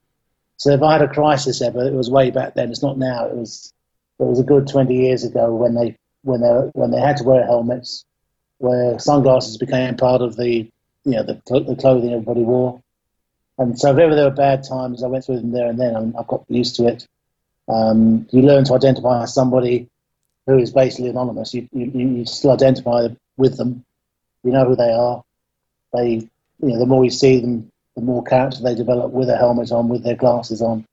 so 0.56 0.70
if 0.70 0.82
I 0.82 0.92
had 0.92 1.02
a 1.02 1.08
crisis 1.08 1.60
ever, 1.60 1.84
it 1.84 1.92
was 1.92 2.10
way 2.10 2.30
back 2.30 2.54
then. 2.54 2.70
It's 2.70 2.82
not 2.82 2.98
now. 2.98 3.26
It 3.26 3.34
was 3.34 3.72
it 4.20 4.24
was 4.24 4.38
a 4.38 4.44
good 4.44 4.68
20 4.68 4.94
years 4.94 5.24
ago 5.24 5.52
when 5.54 5.74
they 5.74 5.96
when 6.22 6.40
they 6.40 6.48
when 6.74 6.90
they 6.90 7.00
had 7.00 7.16
to 7.18 7.24
wear 7.24 7.44
helmets, 7.44 8.04
where 8.58 8.98
sunglasses 8.98 9.56
became 9.56 9.96
part 9.96 10.22
of 10.22 10.36
the 10.36 10.70
you 11.04 11.12
know 11.12 11.22
the, 11.22 11.40
the 11.46 11.76
clothing 11.76 12.12
everybody 12.12 12.42
wore. 12.42 12.82
And 13.58 13.78
so 13.78 13.92
if 13.92 13.98
ever 13.98 14.14
there 14.14 14.24
were 14.24 14.30
bad 14.30 14.64
times, 14.64 15.02
I 15.02 15.08
went 15.08 15.24
through 15.24 15.40
them 15.40 15.52
there 15.52 15.68
and 15.68 15.78
then. 15.78 15.94
and 15.94 16.16
I've 16.16 16.26
got 16.26 16.44
used 16.48 16.76
to 16.76 16.86
it. 16.88 17.06
Um, 17.68 18.26
you 18.30 18.42
learn 18.42 18.64
to 18.64 18.74
identify 18.74 19.26
somebody 19.26 19.88
who 20.46 20.58
is 20.58 20.72
basically 20.72 21.10
anonymous. 21.10 21.52
You, 21.52 21.68
you, 21.72 21.90
you 21.92 22.24
still 22.24 22.52
identify 22.52 23.08
with 23.36 23.56
them. 23.58 23.84
You 24.42 24.52
know 24.52 24.64
who 24.64 24.76
they 24.76 24.90
are. 24.90 25.22
They, 25.92 26.08
you 26.12 26.30
know, 26.60 26.78
the 26.78 26.86
more 26.86 27.04
you 27.04 27.10
see 27.10 27.40
them, 27.40 27.70
the 27.96 28.02
more 28.02 28.24
character 28.24 28.62
they 28.62 28.74
develop 28.74 29.12
with 29.12 29.28
a 29.28 29.36
helmet 29.36 29.70
on, 29.72 29.88
with 29.88 30.04
their 30.04 30.16
glasses 30.16 30.62
on. 30.62 30.86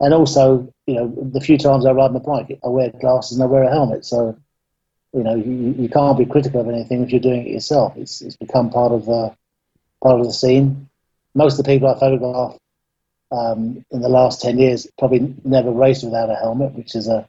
And 0.00 0.12
also, 0.12 0.72
you 0.86 0.94
know, 0.94 1.30
the 1.32 1.40
few 1.40 1.56
times 1.56 1.86
I 1.86 1.92
ride 1.92 2.12
my 2.12 2.18
bike, 2.18 2.58
I 2.64 2.68
wear 2.68 2.90
glasses 2.90 3.36
and 3.36 3.42
I 3.42 3.46
wear 3.46 3.62
a 3.62 3.70
helmet. 3.70 4.04
So, 4.04 4.36
you 5.12 5.22
know, 5.22 5.36
you, 5.36 5.74
you 5.78 5.88
can't 5.88 6.18
be 6.18 6.26
critical 6.26 6.60
of 6.60 6.68
anything 6.68 7.02
if 7.02 7.10
you're 7.10 7.20
doing 7.20 7.46
it 7.46 7.52
yourself. 7.52 7.96
It's, 7.96 8.20
it's 8.20 8.36
become 8.36 8.70
part 8.70 8.92
of 8.92 9.06
the 9.06 9.34
part 10.02 10.20
of 10.20 10.26
the 10.26 10.32
scene. 10.32 10.88
Most 11.34 11.58
of 11.58 11.64
the 11.64 11.72
people 11.72 11.88
I 11.88 11.98
photograph 11.98 12.58
um, 13.32 13.84
in 13.90 14.00
the 14.00 14.08
last 14.08 14.42
10 14.42 14.58
years 14.58 14.86
probably 14.98 15.34
never 15.44 15.70
raced 15.70 16.04
without 16.04 16.30
a 16.30 16.34
helmet, 16.34 16.74
which 16.74 16.94
is 16.94 17.08
a, 17.08 17.26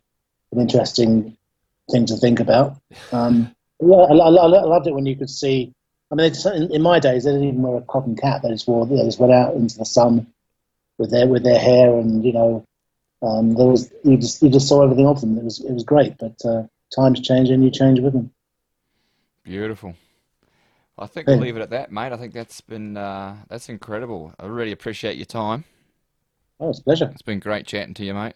an 0.51 0.60
interesting 0.60 1.38
thing 1.91 2.06
to 2.08 2.17
think 2.17 2.39
about. 2.39 2.78
Um, 3.12 3.56
yeah, 3.80 3.95
I, 3.95 4.13
I, 4.13 4.30
I 4.30 4.45
loved 4.47 4.88
it 4.88 4.93
when 4.93 5.06
you 5.06 5.15
could 5.15 5.30
see. 5.30 5.71
I 6.12 6.15
mean, 6.15 6.32
in, 6.54 6.75
in 6.75 6.82
my 6.82 6.99
days, 6.99 7.23
they 7.23 7.32
didn't 7.32 7.47
even 7.47 7.62
wear 7.62 7.78
a 7.78 7.82
cotton 7.82 8.15
cap. 8.15 8.41
They 8.41 8.49
just 8.49 8.67
wore, 8.67 8.86
they 8.86 8.97
just 8.97 9.19
went 9.19 9.34
out 9.34 9.56
into 9.56 9.78
the 9.78 9.86
sun 9.86 10.28
with 10.98 11.12
their 11.12 11.28
with 11.28 11.44
their 11.44 11.60
hair, 11.60 11.98
and 11.98 12.24
you 12.24 12.34
know, 12.34 12.66
um, 13.22 13.56
there 13.56 13.68
was 13.68 13.92
you 14.04 14.18
just 14.18 14.42
you 14.42 14.50
just 14.50 14.68
saw 14.68 14.84
everything 14.84 15.08
of 15.08 15.22
them. 15.22 15.38
It 15.38 15.44
was 15.44 15.60
it 15.64 15.74
was 15.74 15.84
great, 15.84 16.18
but 16.18 16.36
uh, 16.46 16.64
times 16.96 17.22
change 17.22 17.50
and 17.50 17.64
you 17.64 17.72
change 17.72 18.00
with 18.00 18.14
them. 18.14 18.32
Beautiful. 19.44 19.96
I 20.98 21.08
think 21.08 21.30
we'll 21.30 21.40
leave 21.40 21.58
it 21.58 21.62
at 21.62 21.70
that, 21.72 21.92
mate. 21.92 22.12
I 22.14 22.18
think 22.18 22.34
that's 22.34 22.62
been 22.62 22.98
uh, 22.98 23.38
that's 23.48 23.70
incredible. 23.70 24.34
I 24.40 24.46
really 24.46 24.72
appreciate 24.72 25.18
your 25.18 25.26
time. 25.26 25.66
Oh, 26.60 26.70
it's 26.70 26.80
a 26.80 26.84
pleasure. 26.84 27.14
It's 27.14 27.22
been 27.22 27.40
great 27.40 27.66
chatting 27.66 27.94
to 27.96 28.06
you, 28.06 28.14
mate. 28.14 28.36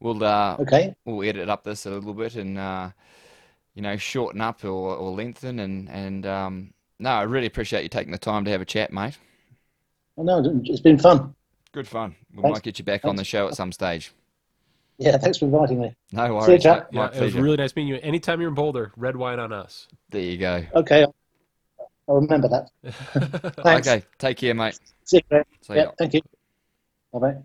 We'll 0.00 0.22
uh, 0.22 0.58
Okay, 0.58 0.94
we'll 1.04 1.28
edit 1.28 1.48
up 1.48 1.64
this 1.64 1.86
a 1.86 1.90
little 1.90 2.14
bit 2.14 2.36
and 2.36 2.58
uh, 2.58 2.90
you 3.74 3.82
know 3.82 3.96
shorten 3.96 4.40
up 4.40 4.64
or, 4.64 4.96
or 4.96 5.12
lengthen 5.12 5.60
and 5.60 5.88
and 5.90 6.26
um, 6.26 6.74
no, 6.98 7.10
I 7.10 7.22
really 7.22 7.46
appreciate 7.46 7.84
you 7.84 7.88
taking 7.88 8.12
the 8.12 8.18
time 8.18 8.44
to 8.46 8.50
have 8.50 8.60
a 8.62 8.66
chat, 8.66 8.92
mate. 8.92 9.18
well, 10.16 10.42
no, 10.42 10.60
it's 10.64 10.80
been 10.80 10.98
fun. 10.98 11.34
Good 11.78 11.86
fun. 11.86 12.16
We 12.34 12.42
Thanks. 12.42 12.56
might 12.56 12.62
get 12.64 12.80
you 12.80 12.84
back 12.84 13.04
on 13.04 13.14
the 13.14 13.22
show 13.22 13.46
at 13.46 13.54
some 13.54 13.70
stage. 13.70 14.12
Yeah, 14.98 15.16
thanks 15.16 15.38
for 15.38 15.44
inviting 15.44 15.80
me. 15.80 15.94
No 16.10 16.22
See 16.22 16.26
you, 16.26 16.34
worries. 16.34 16.62
chap. 16.64 16.92
mate. 16.92 16.98
My 16.98 17.12
Yeah, 17.12 17.20
it 17.20 17.22
was 17.22 17.34
really 17.34 17.56
nice 17.56 17.76
meeting 17.76 17.86
you. 17.86 18.00
Anytime 18.02 18.40
you're 18.40 18.48
in 18.48 18.56
Boulder, 18.56 18.90
red 18.96 19.14
wine 19.14 19.38
on 19.38 19.52
us. 19.52 19.86
There 20.10 20.20
you 20.20 20.38
go. 20.38 20.64
Okay, 20.74 21.06
I'll 22.08 22.16
remember 22.16 22.48
that. 22.48 23.54
Thanks. 23.62 23.86
Okay, 23.86 24.04
take 24.18 24.38
care, 24.38 24.54
mate. 24.54 24.76
See 25.04 25.22
you. 25.30 25.44
See 25.60 25.74
ya. 25.74 25.82
Yeah, 25.82 25.90
thank 25.96 26.14
you. 26.14 26.20
Bye 27.12 27.18
bye. 27.20 27.36